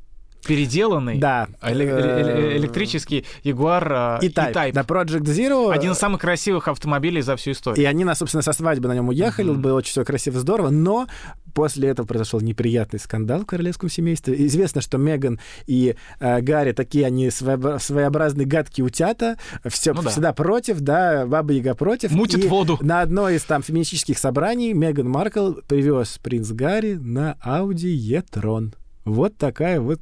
переделанный 0.47 1.19
да. 1.19 1.49
электрический 1.63 3.25
Jaguar 3.45 4.19
E-Type. 4.23 4.73
Да, 4.73 4.83
Project 4.83 5.25
Zero. 5.25 5.73
Один 5.73 5.93
из 5.93 5.99
самых 5.99 6.21
красивых 6.21 6.69
автомобилей 6.69 7.23
за 7.23 7.37
всю 7.37 7.53
историю. 7.53 7.83
И 7.83 7.87
они, 7.87 8.05
на, 8.05 8.15
собственно, 8.15 8.43
со 8.43 8.53
свадьбы 8.53 8.89
на 8.89 8.95
нем 8.95 9.09
уехали, 9.09 9.51
mm-hmm. 9.51 9.59
было 9.59 9.79
очень 9.79 9.91
все 9.91 10.05
красиво, 10.05 10.39
здорово, 10.41 10.71
но 10.71 11.07
после 11.55 11.89
этого 11.89 12.07
произошел 12.07 12.41
неприятный 12.41 12.99
скандал 12.99 13.41
в 13.41 13.47
королевском 13.47 13.89
семействе. 13.89 14.47
Известно, 14.47 14.81
что 14.81 14.99
Меган 14.99 15.39
и 15.67 15.95
э, 16.19 16.41
Гарри 16.41 16.73
такие, 16.73 17.07
они 17.07 17.31
своеобразные 17.31 18.47
гадкие 18.47 18.85
утята, 18.85 19.37
все, 19.67 19.93
ну, 19.93 20.03
всегда 20.03 20.29
да. 20.29 20.33
против, 20.33 20.81
да, 20.81 21.27
Баба 21.27 21.53
Яга 21.53 21.75
против. 21.75 22.13
Мутит 22.13 22.45
и 22.45 22.49
воду. 22.49 22.79
На 22.81 23.01
одной 23.03 23.37
из 23.37 23.45
там 23.45 23.63
феминистических 23.63 24.19
собраний 24.19 24.73
Меган 24.73 25.09
Маркл 25.09 25.53
привез 25.69 26.19
принц 26.23 26.51
Гарри 26.51 26.95
на 26.95 27.37
Audi 27.45 27.89
e-tron. 27.89 28.75
Вот 29.05 29.37
такая 29.37 29.81
вот 29.81 30.01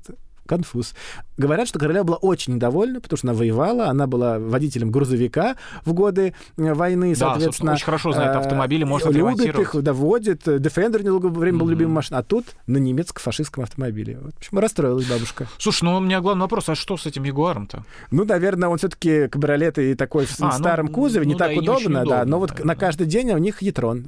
ganz 0.51 0.66
Fuß. 0.66 0.92
Говорят, 1.41 1.68
что 1.68 1.78
королева 1.78 2.05
была 2.05 2.16
очень 2.18 2.57
недовольна, 2.57 3.01
потому 3.01 3.16
что 3.16 3.28
она 3.28 3.38
воевала, 3.38 3.86
она 3.86 4.07
была 4.07 4.38
водителем 4.38 4.91
грузовика 4.91 5.57
в 5.86 5.95
годы 5.95 6.34
э, 6.59 6.74
войны, 6.74 7.14
да, 7.14 7.30
соответственно. 7.30 7.72
очень 7.72 7.84
хорошо 7.86 8.12
знает 8.12 8.36
э, 8.36 8.38
автомобили, 8.41 8.84
может 8.84 9.11
Любит 9.11 9.59
их, 9.59 9.82
доводит. 9.82 10.47
Defender 10.47 11.03
недолгое 11.03 11.30
время 11.30 11.59
был 11.59 11.66
mm-hmm. 11.66 11.70
любимой 11.70 11.95
машиной, 11.95 12.20
а 12.20 12.22
тут 12.22 12.45
на 12.66 12.76
немецко-фашистском 12.76 13.64
автомобиле. 13.64 14.18
Вот, 14.20 14.34
в 14.34 14.36
общем, 14.36 14.59
расстроилась 14.59 15.07
бабушка. 15.07 15.49
Слушай, 15.57 15.84
ну 15.84 15.97
у 15.97 16.01
меня 16.01 16.20
главный 16.20 16.43
вопрос, 16.43 16.68
а 16.68 16.74
что 16.74 16.99
с 16.99 17.07
этим 17.07 17.24
Ягуаром-то? 17.24 17.84
Ну, 18.11 18.26
наверное, 18.26 18.68
он 18.68 18.76
все-таки 18.76 19.28
кабриолет 19.28 19.78
и 19.78 19.95
такой 19.95 20.26
в 20.26 20.41
а, 20.41 20.45
ну, 20.45 20.53
старом 20.53 20.86
ну, 20.86 20.93
кузове, 20.93 21.24
ну, 21.24 21.32
не 21.32 21.38
да, 21.38 21.49
так 21.49 21.57
удобно, 21.57 21.88
не 21.88 21.95
да, 21.95 22.01
удобно, 22.03 22.24
но 22.26 22.38
вот 22.38 22.51
наверное. 22.51 22.74
на 22.74 22.78
каждый 22.78 23.07
день 23.07 23.30
у 23.30 23.38
них 23.38 23.62
Ятрон 23.62 24.05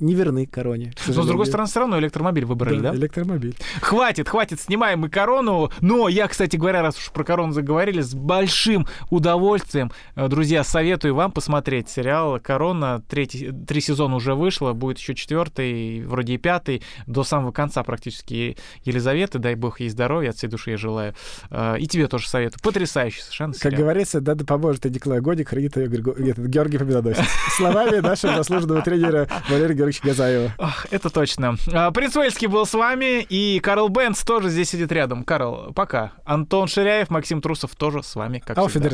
не 0.00 0.14
верны 0.14 0.46
короне. 0.46 0.92
Но, 1.06 1.22
с 1.22 1.26
другой 1.26 1.46
стороны, 1.46 1.68
все 1.68 1.80
равно 1.80 1.98
электромобиль 1.98 2.44
выбрали, 2.44 2.80
да? 2.80 2.92
да? 2.92 2.96
электромобиль. 2.96 3.56
Хватит, 3.80 4.28
хватит, 4.28 4.60
снимаем 4.60 5.00
мы 5.00 5.08
корону. 5.08 5.70
Но 5.80 6.08
я, 6.08 6.28
кстати 6.28 6.56
говоря, 6.58 6.82
раз 6.82 6.98
уж 6.98 7.10
про 7.10 7.24
корону 7.24 7.52
заговорили, 7.52 8.00
с 8.00 8.14
большим 8.14 8.86
удовольствием, 9.10 9.92
э, 10.16 10.28
друзья, 10.28 10.64
советую 10.64 11.14
вам 11.14 11.32
посмотреть 11.32 11.88
сериал 11.88 12.38
«Корона». 12.40 13.02
Третий, 13.08 13.52
три 13.66 13.80
сезона 13.80 14.16
уже 14.16 14.34
вышло, 14.34 14.72
будет 14.72 14.98
еще 14.98 15.14
четвертый, 15.14 16.04
вроде 16.04 16.34
и 16.34 16.38
пятый, 16.38 16.82
до 17.06 17.24
самого 17.24 17.52
конца 17.52 17.82
практически 17.82 18.56
Елизаветы. 18.84 19.38
Дай 19.38 19.54
бог 19.54 19.80
ей 19.80 19.88
здоровья, 19.88 20.30
от 20.30 20.36
всей 20.36 20.48
души 20.48 20.72
я 20.72 20.76
желаю. 20.76 21.14
Э, 21.50 21.76
и 21.78 21.86
тебе 21.86 22.08
тоже 22.08 22.28
советую. 22.28 22.60
Потрясающий 22.62 23.20
совершенно 23.20 23.54
сериал. 23.54 23.70
Как 23.70 23.80
говорится, 23.80 24.20
да, 24.20 24.34
да 24.34 24.44
поможет 24.44 24.86
и 24.86 24.90
Николай 24.90 25.20
Годик, 25.20 25.48
хранит 25.48 25.76
ее 25.76 25.88
Георгий 25.88 26.78
Победоносец. 26.78 27.24
Словами 27.56 28.00
нашего 28.00 28.34
заслуженного 28.36 28.82
тренера 28.82 29.28
Валерия 29.48 29.74
Георгиевича 29.74 30.02
Газаева. 30.04 30.52
Ах, 30.58 30.86
это 30.90 31.10
точно. 31.10 31.56
А, 31.72 31.90
Принц 31.90 32.16
Уэльский 32.16 32.46
был 32.46 32.66
с 32.66 32.74
вами, 32.74 33.22
и 33.22 33.60
Карл 33.60 33.88
Бенц 33.88 34.22
тоже 34.24 34.48
здесь 34.48 34.70
сидит 34.70 34.92
рядом. 34.92 35.24
Карл, 35.24 35.72
пока. 35.74 36.12
Антон 36.24 36.47
Ширяев, 36.68 37.10
Максим 37.10 37.40
Трусов 37.40 37.74
тоже 37.76 38.02
с 38.02 38.14
вами, 38.14 38.38
как 38.38 38.56
всегда. 38.68 38.88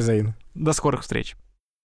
До 0.54 0.72
скорых 0.72 1.02
встреч. 1.02 1.36